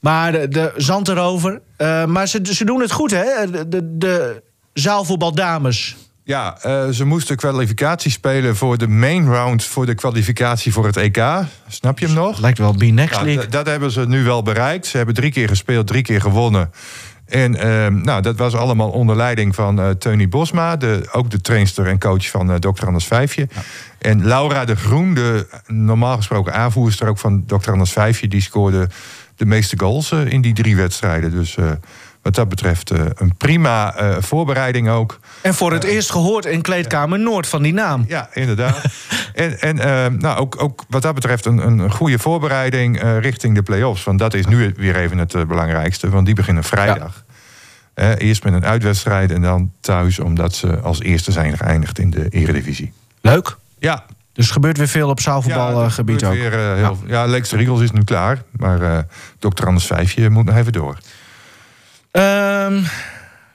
Maar 0.00 0.32
de, 0.32 0.48
de 0.48 0.72
zand 0.76 1.08
erover. 1.08 1.60
maar 2.06 2.28
ze, 2.28 2.40
ze 2.42 2.64
doen 2.64 2.80
het 2.80 2.92
goed, 2.92 3.10
hè? 3.10 3.50
De, 3.50 3.68
de, 3.68 3.96
de 3.98 4.42
zaalvoetbaldames. 4.72 5.96
Ja, 6.24 6.58
ze 6.92 7.04
moesten 7.04 7.36
kwalificatie 7.36 8.10
spelen 8.10 8.56
voor 8.56 8.78
de 8.78 8.88
main 8.88 9.26
round... 9.26 9.64
voor 9.64 9.86
de 9.86 9.94
kwalificatie 9.94 10.72
voor 10.72 10.86
het 10.86 10.96
EK. 10.96 11.24
Snap 11.68 11.98
je 11.98 12.06
hem 12.06 12.14
nog? 12.14 12.38
Lijkt 12.38 12.58
wel 12.58 12.72
B-Next 12.72 13.20
League. 13.20 13.42
Ja, 13.42 13.48
dat 13.50 13.66
hebben 13.66 13.90
ze 13.90 14.06
nu 14.06 14.24
wel 14.24 14.42
bereikt. 14.42 14.86
Ze 14.86 14.96
hebben 14.96 15.14
drie 15.14 15.30
keer 15.30 15.48
gespeeld, 15.48 15.86
drie 15.86 16.02
keer 16.02 16.20
gewonnen... 16.20 16.70
En 17.28 17.54
uh, 17.54 17.86
nou, 18.02 18.22
dat 18.22 18.36
was 18.36 18.54
allemaal 18.54 18.90
onder 18.90 19.16
leiding 19.16 19.54
van 19.54 19.80
uh, 19.80 19.90
Teuny 19.90 20.28
Bosma, 20.28 20.76
de, 20.76 21.08
ook 21.12 21.30
de 21.30 21.40
trainster 21.40 21.86
en 21.86 21.98
coach 21.98 22.30
van 22.30 22.50
uh, 22.50 22.56
Dr. 22.56 22.86
Anders 22.86 23.04
Vijfje. 23.04 23.48
Ja. 23.54 23.60
En 23.98 24.26
Laura 24.26 24.64
de 24.64 24.76
Groen, 24.76 25.14
de 25.14 25.46
normaal 25.66 26.16
gesproken 26.16 26.54
aanvoerster 26.54 27.08
ook 27.08 27.18
van 27.18 27.44
Dr. 27.46 27.70
Anders 27.70 27.92
Vijfje, 27.92 28.28
die 28.28 28.40
scoorde 28.40 28.88
de 29.36 29.46
meeste 29.46 29.78
goals 29.78 30.12
in 30.12 30.40
die 30.40 30.54
drie 30.54 30.76
wedstrijden. 30.76 31.30
Dus 31.30 31.56
wat 32.28 32.36
dat 32.36 32.48
betreft 32.48 32.90
een 32.90 33.36
prima 33.36 33.94
voorbereiding 34.20 34.88
ook. 34.88 35.20
En 35.42 35.54
voor 35.54 35.72
het 35.72 35.84
eerst 35.84 36.10
gehoord 36.10 36.44
in 36.44 36.62
Kleedkamer 36.62 37.18
Noord 37.18 37.46
van 37.46 37.62
die 37.62 37.72
naam. 37.72 38.04
Ja, 38.08 38.28
inderdaad. 38.32 38.84
en 39.34 39.58
en 39.58 39.76
nou, 40.18 40.38
ook, 40.38 40.62
ook 40.62 40.84
wat 40.88 41.02
dat 41.02 41.14
betreft 41.14 41.46
een, 41.46 41.58
een 41.58 41.90
goede 41.90 42.18
voorbereiding 42.18 43.02
richting 43.20 43.54
de 43.54 43.62
play-offs. 43.62 44.04
Want 44.04 44.18
dat 44.18 44.34
is 44.34 44.46
nu 44.46 44.72
weer 44.76 44.96
even 44.96 45.18
het 45.18 45.32
belangrijkste, 45.48 46.10
want 46.10 46.26
die 46.26 46.34
beginnen 46.34 46.64
vrijdag. 46.64 47.24
Ja. 47.94 48.16
eerst 48.16 48.44
met 48.44 48.52
een 48.52 48.64
uitwedstrijd 48.64 49.30
en 49.30 49.42
dan 49.42 49.72
thuis, 49.80 50.18
omdat 50.18 50.54
ze 50.54 50.80
als 50.80 51.00
eerste 51.00 51.32
zijn 51.32 51.56
geëindigd 51.56 51.98
in 51.98 52.10
de 52.10 52.28
Eredivisie. 52.28 52.92
Leuk. 53.20 53.56
Ja. 53.78 54.04
Dus 54.32 54.46
er 54.46 54.52
gebeurt 54.52 54.76
weer 54.76 54.88
veel 54.88 55.08
op 55.08 55.20
zaalvoetbalgebied 55.20 56.20
ja, 56.20 56.28
ook. 56.28 56.34
Weer, 56.34 56.52
uh, 56.52 56.74
heel, 56.74 56.98
ja, 57.06 57.22
ja 57.22 57.26
Lex 57.26 57.52
Riegels 57.52 57.80
is 57.80 57.90
nu 57.90 58.04
klaar. 58.04 58.42
Maar 58.50 58.80
uh, 58.80 58.98
dokter 59.38 59.66
Anders 59.66 59.86
Vijfje 59.86 60.30
moet 60.30 60.44
nog 60.44 60.56
even 60.56 60.72
door. 60.72 60.98
Um, 62.12 62.84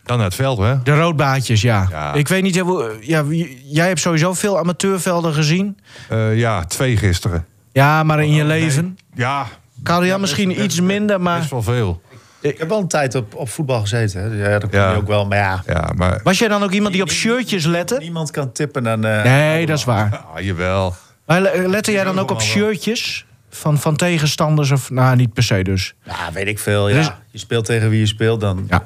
dan 0.04 0.18
naar 0.18 0.26
het 0.26 0.36
veld, 0.36 0.58
hè? 0.58 0.84
De 0.84 0.96
roodbaatjes, 0.96 1.62
ja. 1.62 1.88
ja. 1.90 2.14
Ik 2.14 2.28
weet 2.28 2.44
niet, 2.44 2.64
ja, 3.02 3.24
jij 3.64 3.88
hebt 3.88 4.00
sowieso 4.00 4.34
veel 4.34 4.58
amateurvelden 4.58 5.34
gezien. 5.34 5.78
Uh, 6.12 6.38
ja, 6.38 6.64
twee 6.66 6.98
gisteren. 6.98 7.46
Ja, 7.72 8.04
maar 8.04 8.24
in 8.24 8.34
je 8.34 8.46
leven? 8.46 8.84
Nee. 8.84 8.96
Ja. 9.26 9.48
Kalian 9.84 10.08
ja, 10.08 10.18
misschien 10.18 10.48
best, 10.48 10.60
iets 10.60 10.82
minder, 10.82 11.22
maar... 11.22 11.40
Best 11.40 11.52
wel 11.52 11.64
veel. 11.64 12.02
Ik 12.42 12.58
heb 12.58 12.70
wel 12.70 12.80
een 12.80 12.88
tijd 12.88 13.16
op, 13.16 13.36
op 13.36 13.50
voetbal 13.50 13.80
gezeten. 13.80 14.22
Hè. 14.22 14.30
Dus 14.30 14.40
ja, 14.40 14.60
dat 14.60 14.70
kon 14.70 14.80
ja. 14.80 14.92
je 14.92 14.98
ook 14.98 15.08
wel. 15.08 15.26
Maar 15.26 15.38
ja. 15.38 15.64
ja 15.66 15.90
maar... 15.96 16.20
Was 16.24 16.40
jij 16.40 16.48
dan 16.48 16.64
ook 16.64 16.72
iemand 16.72 16.94
die 16.94 17.02
op 17.02 17.12
shirtjes 17.12 17.66
lette? 17.66 17.98
Niemand 18.00 18.32
kan 18.32 18.52
tippen 18.52 18.84
dan. 18.84 19.06
Uh, 19.06 19.24
nee, 19.24 19.66
dat 19.66 19.78
is 19.78 19.84
waar. 19.84 20.24
Ah, 20.34 20.42
jawel. 20.42 20.96
Maar 21.26 21.42
lette 21.68 21.92
jij 21.92 22.04
dan 22.04 22.20
ook 22.20 22.32
op 22.32 22.42
shirtjes? 22.42 23.26
Van, 23.56 23.78
van 23.78 23.96
tegenstanders 23.96 24.72
of... 24.72 24.90
Nou, 24.90 25.16
niet 25.16 25.34
per 25.34 25.44
se 25.44 25.64
dus. 25.64 25.94
Ja, 26.04 26.32
weet 26.34 26.48
ik 26.48 26.60
veel. 26.60 26.90
Ja. 26.90 27.00
Is... 27.00 27.12
Je 27.32 27.38
speelt 27.38 27.66
tegen 27.66 27.90
wie 27.90 28.00
je 28.00 28.06
speelt, 28.06 28.42
dan... 28.42 28.66
Ja. 28.70 28.84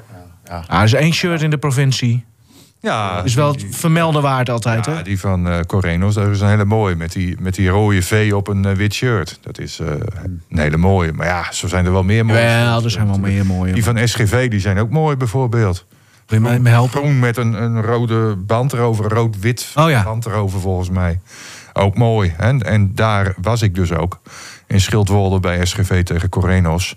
Ja. 0.48 0.64
Ah, 0.68 0.80
er 0.80 0.84
is 0.84 0.94
één 0.94 1.14
shirt 1.14 1.42
in 1.42 1.50
de 1.50 1.58
provincie. 1.58 2.26
Ja, 2.82 3.24
is 3.24 3.34
wel 3.34 3.52
het 3.52 3.66
vermelden 3.70 4.22
waard 4.22 4.50
altijd, 4.50 4.86
ja, 4.86 4.96
hè? 4.96 5.04
die 5.04 5.20
van 5.20 5.48
uh, 5.48 5.60
Correnos, 5.60 6.14
dat 6.14 6.28
is 6.28 6.42
een 6.42 6.50
hele 6.50 6.66
mooie. 6.66 6.96
Met 6.96 7.12
die, 7.12 7.36
met 7.40 7.56
die 7.56 7.70
rode 7.70 8.02
V 8.02 8.32
op 8.36 8.48
een 8.48 8.66
uh, 8.66 8.72
wit 8.72 8.94
shirt. 8.94 9.40
Dat 9.42 9.60
is 9.60 9.80
uh, 9.80 9.88
een 10.50 10.58
hele 10.58 10.78
mooie. 10.78 11.14
Maar 11.14 11.28
ja, 11.28 11.52
zo 11.52 11.68
zijn 11.68 11.86
er 11.86 11.92
wel 11.92 12.04
meer 12.04 12.26
mooie. 12.26 12.40
Ja, 12.40 12.80
er 12.84 12.92
zijn 12.92 13.08
wel 13.08 13.20
meer 13.20 13.46
mooie. 13.46 13.74
Die 13.74 13.84
van 13.84 14.08
SGV, 14.08 14.50
die 14.50 14.60
zijn 14.60 14.80
ook 14.80 14.90
mooi 14.90 15.16
bijvoorbeeld. 15.16 15.86
Wil 16.28 16.42
je 16.42 16.60
mij 16.60 16.72
helpen? 16.72 17.00
Groen 17.00 17.20
met 17.20 17.38
een, 17.38 17.54
een 17.64 17.82
rode 17.82 18.36
band 18.36 18.74
erover, 18.74 19.06
rood-wit 19.06 19.72
oh, 19.76 19.90
ja. 19.90 20.04
band 20.04 20.26
erover 20.26 20.60
volgens 20.60 20.90
mij. 20.90 21.20
Ook 21.74 21.98
mooi. 21.98 22.34
Hè? 22.38 22.58
En 22.58 22.92
daar 22.96 23.36
was 23.42 23.62
ik 23.62 23.76
dus 23.76 23.94
ook. 23.94 24.22
In 24.68 24.82
Schildwolde 24.82 25.40
bij 25.40 25.66
SGV 25.66 26.04
tegen 26.04 26.30
Correnos. 26.30 26.96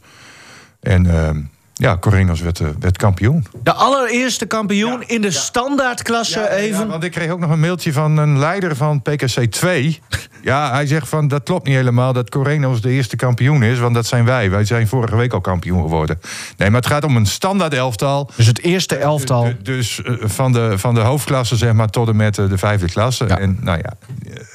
En... 0.80 1.06
ehm 1.06 1.38
ja, 1.80 1.96
Corrinos 1.98 2.40
werd, 2.40 2.58
werd, 2.80 2.96
kampioen. 2.96 3.46
De 3.62 3.72
allereerste 3.72 4.46
kampioen 4.46 5.00
ja, 5.00 5.06
in 5.06 5.20
de 5.20 5.26
ja. 5.26 5.32
standaardklasse 5.32 6.40
ja, 6.40 6.48
even. 6.48 6.88
want 6.88 7.04
ik 7.04 7.10
kreeg 7.10 7.30
ook 7.30 7.38
nog 7.38 7.50
een 7.50 7.60
mailtje 7.60 7.92
van 7.92 8.16
een 8.16 8.38
leider 8.38 8.76
van 8.76 9.02
PKC 9.02 9.44
2. 9.44 10.00
ja, 10.42 10.72
hij 10.72 10.86
zegt 10.86 11.08
van 11.08 11.28
dat 11.28 11.42
klopt 11.42 11.66
niet 11.66 11.76
helemaal 11.76 12.12
dat 12.12 12.30
Corrinos 12.30 12.80
de 12.80 12.90
eerste 12.90 13.16
kampioen 13.16 13.62
is. 13.62 13.78
Want 13.78 13.94
dat 13.94 14.06
zijn 14.06 14.24
wij. 14.24 14.50
Wij 14.50 14.64
zijn 14.64 14.88
vorige 14.88 15.16
week 15.16 15.32
al 15.32 15.40
kampioen 15.40 15.82
geworden. 15.82 16.20
Nee, 16.56 16.70
maar 16.70 16.80
het 16.80 16.90
gaat 16.90 17.04
om 17.04 17.16
een 17.16 17.26
standaard 17.26 17.74
elftal. 17.74 18.30
Dus 18.36 18.46
het 18.46 18.60
eerste 18.60 18.96
elftal. 18.96 19.44
Dus, 19.44 19.54
dus 19.62 20.02
uh, 20.06 20.14
van, 20.20 20.52
de, 20.52 20.78
van 20.78 20.94
de 20.94 21.00
hoofdklasse 21.00 21.56
zeg 21.56 21.72
maar 21.72 21.88
tot 21.88 22.08
en 22.08 22.16
met 22.16 22.34
de 22.34 22.58
vijfde 22.58 22.86
klasse. 22.86 23.24
En 23.24 23.58
nou 23.60 23.78
ja, 23.78 23.92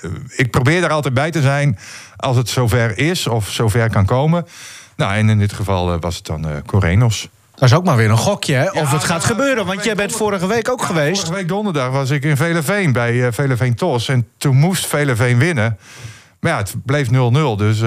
uh, 0.03 0.11
ik 0.35 0.51
probeer 0.51 0.81
daar 0.81 0.91
altijd 0.91 1.13
bij 1.13 1.31
te 1.31 1.41
zijn 1.41 1.77
als 2.15 2.37
het 2.37 2.49
zover 2.49 2.97
is 2.97 3.27
of 3.27 3.49
zover 3.49 3.89
kan 3.89 4.05
komen. 4.05 4.45
Nou, 4.95 5.13
en 5.13 5.29
in 5.29 5.39
dit 5.39 5.53
geval 5.53 5.93
uh, 5.93 5.99
was 5.99 6.15
het 6.15 6.25
dan 6.25 6.47
uh, 6.47 6.51
Correnos. 6.65 7.29
Dat 7.55 7.63
is 7.63 7.75
ook 7.75 7.85
maar 7.85 7.97
weer 7.97 8.09
een 8.09 8.17
gokje, 8.17 8.53
hè? 8.53 8.69
Of 8.69 8.73
ja, 8.73 8.97
het 8.97 9.03
gaat 9.03 9.23
nou, 9.23 9.33
gebeuren, 9.33 9.65
want 9.65 9.83
jij 9.83 9.95
bent 9.95 10.11
vorige 10.11 10.47
week 10.47 10.69
ook 10.69 10.79
ja, 10.79 10.85
geweest. 10.85 11.19
Vorige 11.19 11.33
week 11.33 11.47
donderdag 11.47 11.89
was 11.91 12.09
ik 12.09 12.23
in 12.23 12.37
Veleveen 12.37 12.91
bij 12.91 13.13
uh, 13.13 13.27
Veleveen 13.31 13.75
Tos. 13.75 14.07
En 14.07 14.27
toen 14.37 14.55
moest 14.55 14.85
Veleveen 14.85 15.37
winnen. 15.37 15.77
Maar 16.39 16.51
ja, 16.51 16.57
het 16.57 16.75
bleef 16.85 17.07
0-0. 17.07 17.11
Dus 17.57 17.83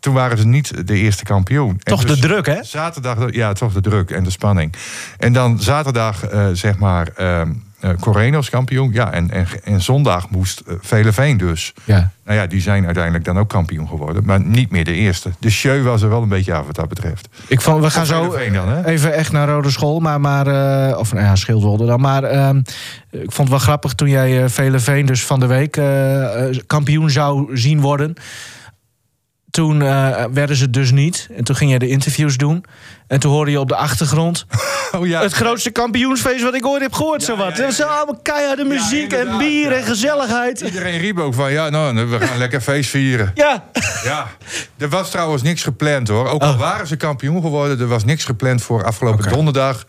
toen 0.00 0.14
waren 0.14 0.38
ze 0.38 0.46
niet 0.46 0.86
de 0.86 0.94
eerste 0.94 1.24
kampioen. 1.24 1.78
Toch 1.78 2.00
en 2.00 2.06
dus 2.06 2.20
de 2.20 2.26
druk, 2.26 2.46
hè? 2.46 2.64
Zaterdag, 2.64 3.32
ja, 3.32 3.52
toch 3.52 3.72
de 3.72 3.80
druk 3.80 4.10
en 4.10 4.24
de 4.24 4.30
spanning. 4.30 4.74
En 5.18 5.32
dan 5.32 5.60
zaterdag, 5.60 6.24
zeg 6.52 6.78
maar... 6.78 7.08
ehm, 7.16 7.50
Uh, 7.84 7.90
Correnos 8.00 8.50
kampioen. 8.50 8.92
Ja, 8.92 9.12
en, 9.12 9.30
en, 9.30 9.46
en 9.64 9.82
zondag 9.82 10.30
moest 10.30 10.62
uh, 10.68 10.74
Veleveen 10.80 11.36
dus. 11.36 11.72
Ja. 11.84 12.10
Nou 12.24 12.38
ja, 12.38 12.46
die 12.46 12.60
zijn 12.60 12.84
uiteindelijk 12.84 13.24
dan 13.24 13.38
ook 13.38 13.48
kampioen 13.48 13.88
geworden. 13.88 14.24
Maar 14.24 14.40
niet 14.40 14.70
meer 14.70 14.84
de 14.84 14.92
eerste. 14.92 15.30
De 15.38 15.50
show 15.50 15.84
was 15.84 16.02
er 16.02 16.08
wel 16.08 16.22
een 16.22 16.28
beetje 16.28 16.54
af 16.54 16.66
wat 16.66 16.74
dat 16.74 16.88
betreft. 16.88 17.28
Ik 17.46 17.60
vond, 17.60 17.82
we 17.82 17.90
gaan 17.90 18.06
zo 18.06 18.36
dan, 18.52 18.84
even 18.84 19.14
echt 19.14 19.32
naar 19.32 19.48
Rode 19.48 19.70
School. 19.70 20.00
Maar, 20.00 20.20
maar 20.20 20.46
uh, 20.46 20.98
of 20.98 21.12
nou 21.12 21.24
ja, 21.24 21.36
Schildwolde 21.36 21.86
dan. 21.86 22.00
Maar 22.00 22.32
uh, 22.32 22.48
ik 23.10 23.32
vond 23.32 23.36
het 23.36 23.48
wel 23.48 23.58
grappig 23.58 23.92
toen 23.92 24.08
jij 24.08 24.48
Veleveen 24.48 25.06
dus 25.06 25.24
van 25.24 25.40
de 25.40 25.46
week 25.46 25.80
kampioen 26.66 27.10
zou 27.10 27.56
zien 27.56 27.80
worden 27.80 28.14
toen 29.54 29.82
eh, 29.82 30.24
werden 30.32 30.56
ze 30.56 30.70
dus 30.70 30.90
niet. 30.90 31.28
En 31.36 31.44
toen 31.44 31.56
ging 31.56 31.70
jij 31.70 31.78
de 31.78 31.88
interviews 31.88 32.36
doen. 32.36 32.64
En 33.06 33.20
toen 33.20 33.32
hoorde 33.32 33.50
je 33.50 33.60
op 33.60 33.68
de 33.68 33.76
achtergrond... 33.76 34.46
Oh 34.94 35.06
ja. 35.06 35.20
het 35.20 35.32
grootste 35.32 35.70
kampioensfeest 35.70 36.42
wat 36.42 36.54
ik 36.54 36.66
ooit 36.66 36.82
heb 36.82 36.92
gehoord. 36.92 37.22
zo 37.22 37.36
wat. 37.36 37.46
Het 37.46 37.64
was 37.64 37.82
allemaal 37.82 38.18
keiharde 38.22 38.64
muziek 38.64 39.12
en 39.12 39.38
bier 39.38 39.72
en 39.72 39.78
ja. 39.78 39.84
gezelligheid. 39.84 40.60
Iedereen 40.60 40.98
riep 40.98 41.18
ook 41.18 41.34
van, 41.34 41.52
ja, 41.52 41.68
nou, 41.68 42.06
we 42.06 42.20
gaan 42.20 42.38
lekker 42.38 42.60
feest 42.60 42.90
vieren. 42.90 43.30
Ja. 43.34 43.64
Ja, 44.04 44.26
er 44.78 44.88
was 44.88 45.10
trouwens 45.10 45.42
niks 45.42 45.62
gepland 45.62 46.08
hoor. 46.08 46.28
Ook 46.28 46.42
al 46.42 46.52
Oh. 46.52 46.58
waren 46.58 46.86
ze 46.86 46.96
kampioen 46.96 47.40
geworden, 47.40 47.80
er 47.80 47.86
was 47.86 48.04
niks 48.04 48.24
gepland 48.24 48.62
voor 48.62 48.84
afgelopen 48.84 49.32
donderdag. 49.32 49.84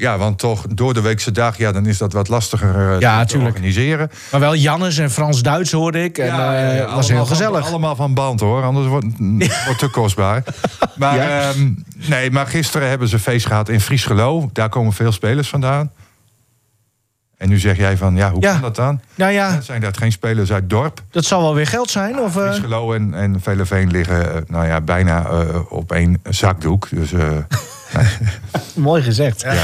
Ja, 0.00 0.18
want 0.18 0.38
toch 0.38 0.64
door 0.68 0.94
de 0.94 1.00
weekse 1.00 1.30
dag, 1.32 1.58
ja, 1.58 1.72
dan 1.72 1.86
is 1.86 1.98
dat 1.98 2.12
wat 2.12 2.28
lastiger 2.28 2.92
eh, 2.94 3.00
Ja, 3.00 3.20
te 3.20 3.26
tuurlijk. 3.26 3.50
organiseren. 3.54 4.10
Maar 4.30 4.40
wel 4.40 4.54
Jannes 4.56 4.98
en 4.98 5.10
Frans-Duits 5.10 5.72
hoorde 5.72 6.04
ik. 6.04 6.18
En 6.18 6.26
Ja, 6.26 6.56
eh, 6.56 6.78
was 6.78 6.88
allemaal 6.88 7.02
heel 7.08 7.16
van- 7.16 7.26
gezellig. 7.26 7.66
allemaal 7.68 7.96
van 7.96 8.14
band 8.14 8.40
hoor, 8.40 8.62
anders 8.62 8.86
wordt 8.86 9.06
het 9.68 9.78
te 9.78 9.88
kostbaar. 9.90 10.42
Maar, 10.96 11.18
ehm, 11.18 11.70
nee, 12.08 12.30
maar 12.30 12.46
gisteren 12.46 12.88
hebben 12.88 13.08
ze 13.08 13.18
feest 13.18 13.46
gehad 13.46 13.68
in 13.68 13.80
Friesgelo. 13.80 14.50
Daar 14.52 14.68
komen 14.68 14.92
veel 14.92 15.12
spelers 15.12 15.48
vandaan. 15.48 15.90
En 17.38 17.48
nu 17.48 17.58
zeg 17.58 17.76
jij 17.76 17.96
van, 17.96 18.16
ja, 18.16 18.30
hoe 18.30 18.42
Ja. 18.42 18.52
kan 18.52 18.60
dat 18.60 18.76
dan? 18.76 19.00
Nou 19.14 19.32
ja, 19.32 19.60
Zijn 19.60 19.80
dat 19.80 19.96
geen 19.96 20.12
spelers 20.12 20.52
uit 20.52 20.60
het 20.60 20.70
dorp? 20.70 21.00
dat 21.10 21.24
zal 21.24 21.42
wel 21.42 21.54
weer 21.54 21.66
geld 21.66 21.90
zijn. 21.90 22.18
Of, 22.20 22.36
eh, 22.36 22.42
Friesgelo 22.42 22.92
en, 22.92 23.14
en 23.14 23.40
Veleveen 23.40 23.90
liggen 23.90 24.34
eh, 24.34 24.40
nou 24.46 24.66
ja, 24.66 24.80
bijna 24.80 25.24
eh, 25.26 25.72
op 25.72 25.92
één 25.92 26.20
zakdoek. 26.28 26.88
Dus 26.90 27.12
eh, 27.12 27.26
mooi 28.74 29.02
gezegd. 29.02 29.40
ja. 29.40 29.62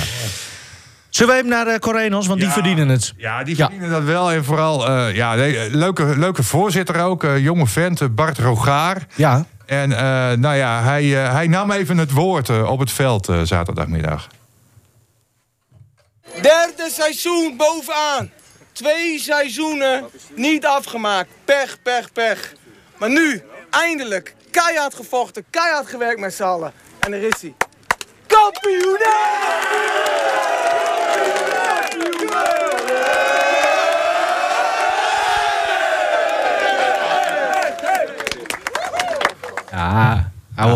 Zullen 1.09 1.33
we 1.35 1.39
even 1.41 1.51
naar 1.51 1.65
de 1.65 1.79
Corenos, 1.79 2.27
want 2.27 2.41
die 2.41 2.49
verdienen 2.49 2.89
het. 2.89 3.13
Ja, 3.17 3.45
die 3.45 3.57
Ja. 3.57 3.65
verdienen 3.65 3.91
dat 3.91 4.03
wel. 4.05 4.33
En 4.33 4.45
vooral, 4.45 4.89
eh, 4.89 5.15
ja, 5.15 5.35
nee, 5.35 5.71
leuke, 5.77 6.19
leuke 6.19 6.43
voorzitter 6.43 7.01
ook. 7.01 7.27
jonge 7.39 7.67
vent, 7.67 8.15
Bart 8.15 8.39
Rogaar. 8.39 9.07
Ja. 9.15 9.45
En 9.67 9.93
eh, 9.93 10.37
nou 10.37 10.55
ja, 10.57 10.83
hij, 10.83 11.25
eh, 11.25 11.33
hij 11.33 11.47
nam 11.47 11.71
even 11.71 11.99
het 11.99 12.11
woord 12.11 12.63
op 12.67 12.79
het 12.79 12.91
veld 12.91 13.29
eh, 13.29 13.41
zaterdagmiddag. 13.43 14.27
Derde 16.43 16.91
seizoen 16.91 17.57
bovenaan. 17.57 18.33
Twee 18.73 19.19
seizoenen 19.19 20.11
niet 20.35 20.67
afgemaakt. 20.67 21.29
Pech, 21.45 21.83
pech, 21.83 22.13
pech. 22.13 22.53
Maar 22.97 23.11
nu, 23.11 23.43
eindelijk, 23.71 24.35
keihard 24.51 24.95
gevochten, 24.95 25.45
keihard 25.51 25.87
gewerkt 25.87 26.21
met 26.21 26.35
z'n. 26.35 26.71
En 27.01 27.13
er 27.13 27.23
is 27.23 27.43
hij. 27.43 27.55
Kampioen! 28.27 28.99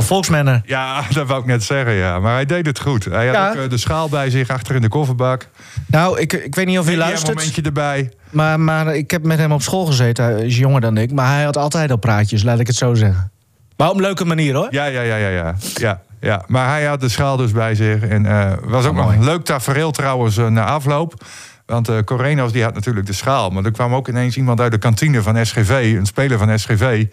Volksmannen. 0.02 0.62
Ja, 0.66 1.02
dat 1.12 1.26
wou 1.26 1.40
ik 1.40 1.46
net 1.46 1.62
zeggen, 1.64 1.92
ja. 1.94 2.18
Maar 2.18 2.34
hij 2.34 2.44
deed 2.46 2.66
het 2.66 2.80
goed. 2.80 3.04
Hij 3.04 3.26
had 3.26 3.34
Ja. 3.34 3.48
ook 3.50 3.56
eh, 3.56 3.70
de 3.70 3.76
schaal 3.78 4.08
bij 4.08 4.30
zich 4.30 4.48
achter 4.48 4.74
in 4.74 4.80
de 4.82 4.88
kofferbak. 4.88 5.48
Nou, 5.86 6.20
ik, 6.20 6.32
ik 6.32 6.54
weet 6.54 6.66
niet 6.66 6.78
of 6.78 6.84
hij 6.84 6.92
Een 6.92 6.98
luistert. 6.98 7.36
momentje 7.36 7.62
erbij. 7.62 8.12
Maar, 8.30 8.60
maar 8.60 8.94
ik 8.96 9.10
heb 9.10 9.24
met 9.24 9.38
hem 9.38 9.52
op 9.52 9.62
school 9.62 9.86
gezeten. 9.86 10.24
Hij 10.24 10.46
is 10.46 10.58
jonger 10.58 10.80
dan 10.80 10.96
ik. 10.96 11.12
Maar 11.12 11.34
hij 11.34 11.44
had 11.44 11.56
altijd 11.56 11.90
al 11.90 11.96
praatjes, 11.96 12.42
laat 12.42 12.58
ik 12.60 12.66
het 12.66 12.76
zo 12.76 12.94
zeggen. 12.94 13.30
Maar 13.76 13.88
op 13.88 13.94
een 13.94 14.00
leuke 14.02 14.24
manier 14.24 14.54
hoor. 14.54 14.68
Ja, 14.70 14.84
ja, 14.84 15.00
ja, 15.00 15.16
ja, 15.16 15.28
ja. 15.28 15.54
ja, 15.74 16.00
ja. 16.20 16.44
Maar 16.46 16.68
hij 16.68 16.84
had 16.84 17.00
de 17.00 17.08
schaal 17.08 17.36
dus 17.36 17.52
bij 17.52 17.74
zich. 17.74 18.02
En 18.02 18.26
eh 18.26 18.52
was 18.64 18.84
ook 18.84 18.96
Ah, 18.96 19.04
nog 19.04 19.12
een 19.12 19.24
leuk 19.24 19.44
tafereel 19.44 19.90
trouwens 19.90 20.36
eh, 20.36 20.46
na 20.46 20.64
afloop. 20.64 21.24
Want 21.66 21.88
eh 21.88 21.98
Corenos 22.04 22.52
die 22.52 22.62
had 22.62 22.74
natuurlijk 22.74 23.06
de 23.06 23.12
schaal. 23.12 23.50
Maar 23.50 23.64
er 23.64 23.70
kwam 23.70 23.94
ook 23.94 24.08
ineens 24.08 24.36
iemand 24.36 24.60
uit 24.60 24.72
de 24.72 24.78
kantine 24.78 25.22
van 25.22 25.46
SGV. 25.46 25.94
Een 25.98 26.06
speler 26.06 26.38
van 26.38 26.58
SGV. 26.58 27.06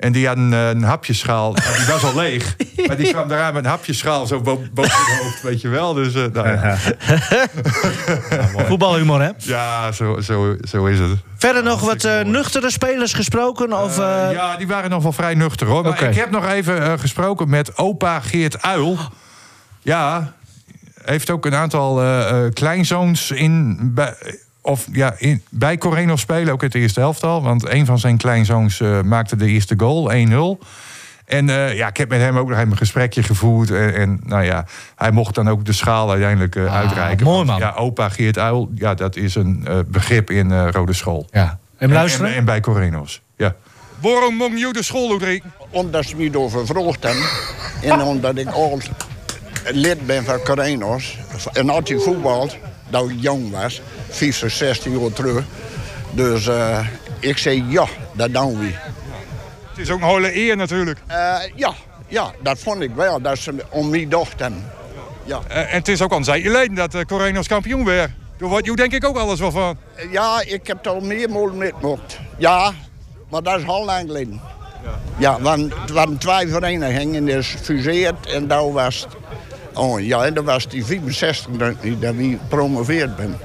En 0.00 0.12
die 0.12 0.26
had 0.26 0.36
een, 0.36 0.52
eh, 0.52 0.68
een 0.68 0.82
hapjeschaal. 0.82 1.52
Nou, 1.64 1.76
die 1.76 1.86
was 1.86 2.04
al 2.04 2.14
leeg. 2.14 2.56
Maar 2.86 2.96
die 2.96 3.10
kwam 3.12 3.28
daaraan 3.28 3.54
met 3.54 3.64
een 3.64 3.70
hapjeschaal 3.70 4.26
zo 4.26 4.40
bo- 4.40 4.62
boven 4.72 4.92
het 4.92 5.20
hoofd. 5.22 5.42
Weet 5.42 5.60
je 5.60 5.68
wel. 5.68 5.94
Dus 5.94 6.14
eh, 6.14 6.24
nou, 6.32 6.48
ja. 6.48 6.76
Voetbalhumor 8.68 9.20
hè. 9.22 9.30
ja, 9.36 9.92
zo, 9.92 10.20
zo, 10.20 10.56
zo 10.68 10.84
is 10.86 10.98
het. 10.98 11.10
Verder 11.36 11.62
nog 11.62 11.80
wat 11.80 12.04
eh, 12.04 12.20
nuchtere 12.20 12.70
spelers 12.70 13.12
gesproken? 13.12 13.72
Of, 13.82 13.96
ja, 13.96 14.56
die 14.56 14.66
waren 14.66 14.90
nog 14.90 15.02
wel 15.02 15.12
vrij 15.12 15.34
nuchter 15.34 15.66
hoor. 15.66 15.82
Maar 15.82 16.02
ik 16.02 16.14
heb 16.14 16.30
nog 16.30 16.48
even 16.48 16.82
eh, 16.82 16.92
gesproken 16.98 17.48
met 17.48 17.76
opa 17.76 18.20
Geert 18.20 18.62
Uil. 18.62 18.98
Ja, 19.82 20.32
heeft 21.04 21.30
ook 21.30 21.46
een 21.46 21.54
aantal 21.54 22.00
eh, 22.02 22.44
eh, 22.44 22.52
kleinzoons 22.52 23.30
in. 23.30 23.78
Bij, 23.94 24.14
of 24.60 24.86
ja, 24.92 25.14
in, 25.18 25.42
bij 25.48 25.78
Coreno 25.78 26.16
spelen, 26.16 26.52
ook 26.52 26.62
in 26.62 26.66
het 26.66 26.76
eerste 26.76 27.00
helftal. 27.00 27.42
Want 27.42 27.68
een 27.68 27.86
van 27.86 27.98
zijn 27.98 28.16
kleinzoons 28.16 28.80
eh, 28.80 29.00
maakte 29.00 29.36
de 29.36 29.46
eerste 29.46 29.74
goal, 29.76 30.10
1-0. 30.58 30.66
En 31.30 31.48
eh, 31.50 31.74
ja, 31.76 31.88
ik 31.88 31.96
heb 31.96 32.08
met 32.08 32.20
hem 32.20 32.36
ook 32.36 32.48
nog 32.48 32.58
even 32.58 32.70
een 32.70 32.76
gesprekje 32.76 33.22
gevoerd. 33.22 33.70
En, 33.70 33.94
en 33.94 34.20
nou 34.24 34.44
ja, 34.44 34.64
hij 34.96 35.10
mocht 35.10 35.34
dan 35.34 35.48
ook 35.48 35.64
de 35.64 35.72
schaal 35.72 36.10
uiteindelijk 36.10 36.56
eh, 36.56 36.74
uitreiken. 36.74 37.26
mooi, 37.26 37.44
man. 37.44 37.58
Ja, 37.58 37.72
opa 37.76 38.08
Geert 38.08 38.38
Uil, 38.38 38.70
ja, 38.74 38.94
dat 38.94 39.16
is 39.16 39.34
een 39.34 39.62
eh, 39.66 39.78
begrip 39.86 40.30
in 40.30 40.52
eh, 40.52 40.68
Rode 40.70 40.92
School. 40.92 41.26
ja. 41.30 41.58
En 41.78 41.92
luisteren? 41.92 42.30
En, 42.30 42.36
en 42.36 42.44
bij 42.44 42.60
Coreno's, 42.60 43.20
ja. 43.36 43.54
Waarom 44.00 44.34
moet 44.34 44.60
je 44.60 44.72
de 44.72 44.82
school 44.82 45.10
uitreiken? 45.10 45.52
omdat 45.70 46.04
ze 46.04 46.16
me 46.16 46.30
door 46.30 46.50
hebben. 46.50 47.14
en 47.82 48.02
omdat 48.02 48.36
ik 48.36 48.48
al 48.48 48.80
lid 49.64 50.06
ben 50.06 50.24
van 50.24 50.42
Carenos. 50.44 51.18
En 51.52 51.70
altijd 51.70 52.02
voetbald, 52.02 52.56
dat 52.88 53.10
ik 53.10 53.16
jong 53.20 53.50
was. 53.50 53.82
50, 54.10 54.50
60 54.50 54.92
jaar 55.00 55.12
terug. 55.12 55.44
Dus 56.10 56.46
eh, 56.46 56.86
ik 57.18 57.38
zei 57.38 57.64
ja, 57.68 57.86
dat 58.12 58.32
doen 58.32 58.58
we. 58.58 58.70
Het 59.68 59.78
is 59.78 59.90
ook 59.90 60.00
een 60.00 60.08
hele 60.08 60.36
eer 60.36 60.56
natuurlijk. 60.56 60.98
Eh, 61.06 61.36
ja, 61.54 61.72
ja, 62.08 62.32
dat 62.42 62.58
vond 62.58 62.80
ik 62.80 62.90
wel, 62.94 63.20
dat 63.20 63.38
ze 63.38 63.54
om 63.70 63.90
mij 63.90 64.08
dachten. 64.08 64.64
Ja. 65.24 65.40
Eh, 65.48 65.58
en 65.58 65.78
het 65.78 65.88
is 65.88 66.02
ook 66.02 66.10
al 66.10 66.16
een 66.16 66.22
tijdje 66.22 66.48
geleden 66.48 66.74
dat 66.74 66.94
uh, 66.94 67.00
Coreno's 67.00 67.48
kampioen 67.48 67.84
werd. 67.84 68.10
Daar 68.38 68.48
wordt 68.48 68.66
je 68.66 68.76
denk 68.76 68.92
ik 68.92 69.04
ook 69.04 69.16
alles 69.16 69.40
wel 69.40 69.50
van. 69.50 69.76
ja, 70.10 70.42
ik 70.46 70.66
heb 70.66 70.76
het 70.76 70.86
al 70.86 71.00
meermaals 71.00 71.52
metgemaakt. 71.52 72.18
Ja, 72.38 72.72
maar 73.28 73.42
dat 73.42 73.58
is 73.58 73.66
al 73.66 73.84
lang 73.84 74.06
geleden. 74.06 74.40
Ja, 75.16 75.40
want 75.40 75.74
het 75.80 75.90
waren 75.90 76.18
twee 76.18 76.48
verenigingen, 76.48 77.28
is 77.28 77.48
gefuseerd 77.48 78.26
en 78.26 78.48
daar 78.48 78.72
was 78.72 79.00
het... 79.00 79.16
Oh 79.74 80.00
ja, 80.00 80.24
en 80.24 80.34
dat 80.34 80.44
was 80.44 80.68
die 80.68 80.84
65 80.84 81.56
dat, 81.56 81.74
dat 82.00 82.14
we 82.14 82.38
gepromoveerd 82.40 83.16
ben. 83.16 83.38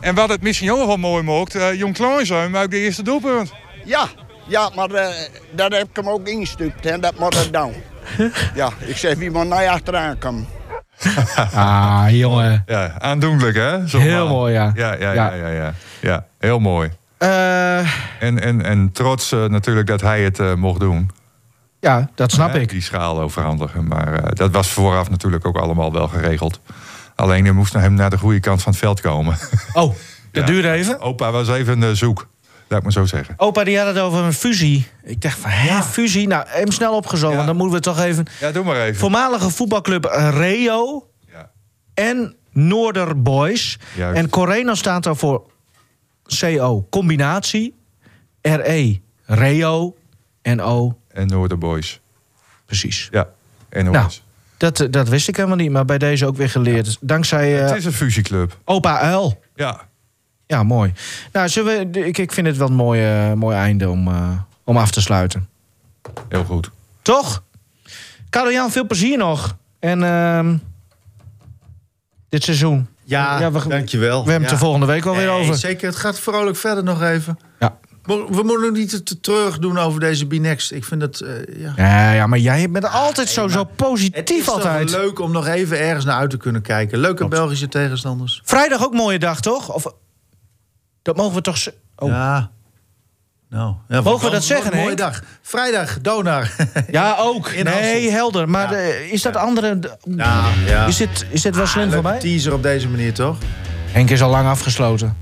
En 0.00 0.14
wat 0.14 0.28
het 0.28 0.42
misschien 0.42 0.72
ook 0.72 0.86
wel 0.86 0.96
mooi 0.96 1.22
maakt, 1.22 1.54
uh, 1.56 1.74
Jong 1.74 1.94
Kleinzoon 1.94 2.50
maakt 2.50 2.70
de 2.70 2.76
eerste 2.78 3.02
doelpunt. 3.02 3.52
Ja, 3.84 4.06
ja, 4.46 4.70
maar 4.74 4.90
uh, 4.90 5.06
dat 5.50 5.72
heb 5.72 5.88
ik 5.88 5.96
hem 5.96 6.08
ook 6.08 6.28
ingestuurd 6.28 6.86
en 6.86 7.00
dat 7.00 7.18
moet 7.18 7.38
het 7.38 7.52
doen. 7.52 7.72
ja, 8.54 8.70
ik 8.78 8.96
zeg 8.96 9.16
wie 9.16 9.30
maar 9.30 9.46
naar 9.46 9.68
achteraan 9.68 10.18
kan. 10.18 10.46
Ah, 11.54 12.06
jongen. 12.08 12.62
Ja, 12.66 12.92
aandoenlijk 12.98 13.56
hè? 13.56 13.88
Zo 13.88 13.98
Heel 13.98 14.28
mooi, 14.28 14.52
ja. 14.52 14.72
Ja, 14.74 14.92
ja, 14.92 15.12
ja, 15.12 15.12
Ja. 15.12 15.32
ja, 15.34 15.48
ja, 15.50 15.74
ja. 16.00 16.26
heel 16.38 16.58
mooi. 16.58 16.90
Eh, 17.18 17.78
En, 18.20 18.42
en, 18.42 18.64
en 18.64 18.92
trots 18.92 19.32
uh, 19.32 19.44
natuurlijk 19.44 19.86
dat 19.86 20.00
hij 20.00 20.22
het 20.22 20.38
uh, 20.38 20.54
mocht 20.54 20.80
doen. 20.80 21.10
ja, 21.80 22.08
dat 22.14 22.32
snap 22.32 22.54
ik. 22.54 22.68
Die 22.68 22.82
schaal 22.82 23.20
overhandigen. 23.20 23.88
Maar 23.88 24.12
uh, 24.12 24.18
dat 24.30 24.50
was 24.50 24.68
vooraf 24.68 25.10
natuurlijk 25.10 25.46
ook 25.46 25.56
allemaal 25.56 25.92
wel 25.92 26.08
geregeld. 26.08 26.60
Alleen 27.16 27.46
er 27.46 27.54
moest 27.54 27.72
naar 27.72 27.82
hem 27.82 27.94
naar 27.94 28.10
de 28.10 28.18
goede 28.18 28.40
kant 28.40 28.62
van 28.62 28.72
het 28.72 28.80
veld 28.80 29.00
komen. 29.00 29.36
Oh, 29.72 29.88
dat 29.92 29.96
Ja. 30.32 30.42
duurde 30.46 30.70
even. 30.70 31.00
Opa 31.00 31.30
was 31.30 31.48
even 31.48 31.82
uh, 31.82 31.90
zoek, 31.90 32.28
laat 32.68 32.78
ik 32.78 32.82
maar 32.84 32.92
zo 32.92 33.04
zeggen. 33.04 33.34
Opa 33.36 33.64
die 33.64 33.78
had 33.78 33.86
het 33.86 33.98
over 33.98 34.24
een 34.24 34.32
fusie. 34.32 34.86
Ik 35.04 35.20
dacht 35.20 35.38
van, 35.38 35.50
hè, 35.50 35.82
fusie? 35.82 36.26
Nou, 36.26 36.44
hem 36.48 36.70
snel 36.70 36.94
opgezogen. 36.96 37.30
Ja. 37.30 37.44
want 37.44 37.46
Dan 37.46 37.56
moeten 37.56 37.76
we 37.76 37.82
toch 37.84 38.00
even... 38.04 38.26
Ja, 38.40 38.52
doe 38.52 38.64
maar 38.64 38.80
even. 38.80 38.96
Voormalige 39.00 39.50
voetbalclub 39.50 40.04
Reo 40.30 41.08
Ja. 41.32 41.50
en 41.94 42.34
Noorderboys. 42.52 43.78
Juist. 43.96 44.18
En 44.18 44.28
Coreno 44.28 44.74
staat 44.74 45.02
daar 45.02 45.16
voor 45.16 45.42
CO, 46.40 46.86
combinatie. 46.90 47.74
RE, 48.42 49.00
Reo 49.24 49.96
en 50.42 50.60
O, 50.60 50.98
En 51.08 51.26
Noorderboys. 51.26 52.00
precies. 52.66 53.08
Ja, 53.10 53.28
en 53.68 53.80
Nou, 53.84 53.94
Noorders. 53.96 54.22
Dat, 54.56 54.80
eh, 54.80 54.86
dat 54.90 55.08
wist 55.08 55.28
ik 55.28 55.36
helemaal 55.36 55.56
niet, 55.56 55.70
maar 55.70 55.84
bij 55.84 55.98
deze 55.98 56.26
ook 56.26 56.36
weer 56.36 56.50
geleerd. 56.50 56.96
Dankzij 57.00 57.60
eh, 57.62 57.68
Het 57.68 57.76
is 57.76 57.84
een 57.84 57.92
fusieclub. 57.92 58.58
opa 58.64 58.98
Uil. 59.00 59.40
Ja. 59.54 59.80
Ja, 60.46 60.62
mooi. 60.62 60.92
Nou, 61.32 61.48
zullen 61.48 61.92
we, 61.92 62.00
ik, 62.06 62.18
ik 62.18 62.32
vind 62.32 62.46
het 62.46 62.56
wel 62.56 62.68
een 62.68 62.74
mooi, 62.74 63.02
eh, 63.04 63.32
mooi 63.32 63.56
einde 63.56 63.88
om, 63.90 64.08
eh, 64.08 64.30
om 64.64 64.76
af 64.76 64.90
te 64.90 65.00
sluiten. 65.00 65.48
Heel 66.28 66.44
goed. 66.44 66.70
Toch? 67.02 67.42
Karel 68.30 68.52
Jan, 68.52 68.70
veel 68.70 68.86
plezier 68.86 69.18
nog. 69.18 69.56
En 69.78 70.02
ehm, 70.02 70.56
dit 72.28 72.44
seizoen. 72.44 72.86
Ja, 73.04 73.38
Ja, 73.40 73.52
we- 73.52 73.68
dankjewel. 73.68 74.24
We 74.24 74.30
hebben 74.30 74.48
het 74.48 74.50
ja. 74.50 74.56
er 74.56 74.58
volgende 74.62 74.86
week 74.86 75.04
alweer 75.06 75.26
Nee, 75.26 75.40
over. 75.40 75.54
Zeker, 75.56 75.86
het 75.88 75.96
gaat 75.96 76.20
vrolijk 76.20 76.56
verder 76.56 76.84
nog 76.84 77.02
even. 77.02 77.38
Ja. 77.60 77.78
We 78.06 78.42
moeten 78.44 78.72
niet 78.72 78.88
te, 78.90 79.02
te 79.02 79.20
terug 79.20 79.58
doen 79.58 79.78
over 79.78 80.00
deze 80.00 80.26
Binext. 80.26 80.72
Ik 80.72 80.84
vind 80.84 81.00
dat, 81.00 81.20
eh, 81.20 81.60
ja... 81.62 81.72
Ja, 81.76 82.12
ja, 82.12 82.26
maar 82.26 82.38
jij 82.38 82.70
bent 82.70 82.90
altijd 82.90 83.28
zo, 83.28 83.48
zo 83.48 83.58
Het 83.58 83.68
is 83.70 83.76
positief 83.76 84.44
toch 84.44 84.54
altijd. 84.54 84.90
leuk 84.90 85.18
om 85.20 85.32
nog 85.32 85.46
even 85.46 85.78
ergens 85.80 86.04
naar 86.04 86.16
uit 86.18 86.30
te 86.30 86.36
kunnen 86.36 86.62
kijken. 86.62 86.98
Leuke 86.98 87.28
Belgische 87.28 87.68
tegenstanders. 87.68 88.40
Vrijdag 88.44 88.84
ook 88.84 88.94
mooie 88.94 89.18
dag, 89.18 89.40
toch? 89.40 89.72
Of, 89.74 89.86
dat 91.02 91.16
mogen 91.16 91.34
we 91.34 91.40
toch... 91.40 91.58
Oh, 91.96 92.08
Ja. 92.08 92.50
Nou, 93.50 93.74
ja, 93.88 94.00
Mogen 94.00 94.24
we 94.26 94.30
dat 94.32 94.44
zeggen, 94.44 94.72
een 94.72 94.78
mooie 94.78 94.96
dag. 94.96 95.22
Vrijdag, 95.42 96.00
Donar. 96.00 96.50
Ja, 96.90 97.16
ook. 97.18 97.48
In 97.48 97.64
nee, 97.64 98.10
helder. 98.10 98.48
Maar 98.48 98.62
Ja. 98.62 98.68
de- 98.70 99.08
is 99.10 99.22
dat 99.22 99.36
andere... 99.36 99.78
Ja, 100.16 100.44
ja. 100.66 100.86
Is 100.86 100.96
dit, 100.96 101.26
is 101.30 101.42
dit 101.42 101.56
wel 101.56 101.66
slim 101.66 101.92
voor 101.92 102.02
mij? 102.02 102.18
teaser 102.18 102.52
op 102.52 102.62
deze 102.62 102.88
manier, 102.88 103.14
toch? 103.14 103.36
Henk 103.92 104.10
is 104.10 104.22
al 104.22 104.30
lang 104.30 104.48
afgesloten. 104.48 105.16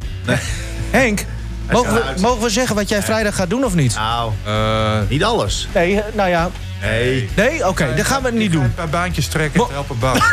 Henk, 0.91 1.25
mogen 1.71 1.93
we, 1.95 2.03
mogen 2.21 2.43
we 2.43 2.51
zeggen 2.51 2.77
wat 2.77 2.89
jij 2.89 3.03
vrijdag 3.03 3.35
gaat 3.35 3.51
doen 3.51 3.65
of 3.65 3.75
niet? 3.75 3.95
Nou, 3.95 4.33
Eh, 4.45 4.99
niet 5.09 5.25
alles. 5.25 5.69
Nee, 5.75 6.01
eh, 6.01 6.15
nou 6.15 6.29
ja. 6.31 6.51
Nee. 6.83 7.29
Nee? 7.37 7.69
Oké, 7.69 7.95
dan 7.97 8.05
gaan 8.05 8.21
we 8.23 8.27
het 8.29 8.37
niet 8.37 8.53
doen. 8.53 8.63
Een 8.65 8.75
paar 8.75 8.89
baantjes 8.89 9.27
trekken 9.27 9.61
Mo- 9.61 9.67
en 9.67 9.73
helpen 9.73 9.99
bouwen. 9.99 10.23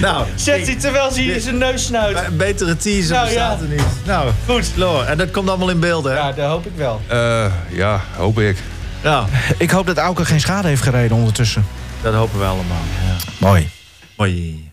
Nou, 0.00 0.26
Zet 0.34 0.66
hij 0.66 0.76
terwijl 0.76 1.12
hij 1.14 1.24
in 1.24 1.40
zijn 1.40 1.58
neus 1.58 1.84
snuit. 1.84 2.36
betere 2.36 2.76
teaser 2.76 3.12
Nou, 3.14 3.26
bestaat 3.26 3.58
ja. 3.58 3.64
er 3.64 3.70
niet. 3.70 3.82
Nou, 4.06 4.30
Goed. 4.46 4.66
Floor. 4.74 5.04
En 5.04 5.18
dat 5.18 5.30
komt 5.30 5.48
allemaal 5.48 5.70
in 5.70 5.80
beeld, 5.80 6.04
hè? 6.04 6.14
Ja, 6.14 6.32
dat 6.32 6.48
hoop 6.48 6.66
ik 6.66 6.72
wel. 6.76 7.00
Eh, 7.06 7.44
ja, 7.68 8.00
hoop 8.16 8.38
ik. 8.38 8.56
Ja, 9.02 9.24
Ik 9.58 9.70
hoop 9.70 9.86
dat 9.86 9.96
Auke 9.98 10.24
geen 10.24 10.40
schade 10.40 10.68
heeft 10.68 10.82
gereden 10.82 11.16
ondertussen. 11.16 11.66
dat 12.02 12.14
hopen 12.14 12.38
we 12.38 12.44
allemaal. 12.44 12.82
Ja. 13.06 13.16
Mooi. 13.38 13.68
Mooi. 14.16 14.68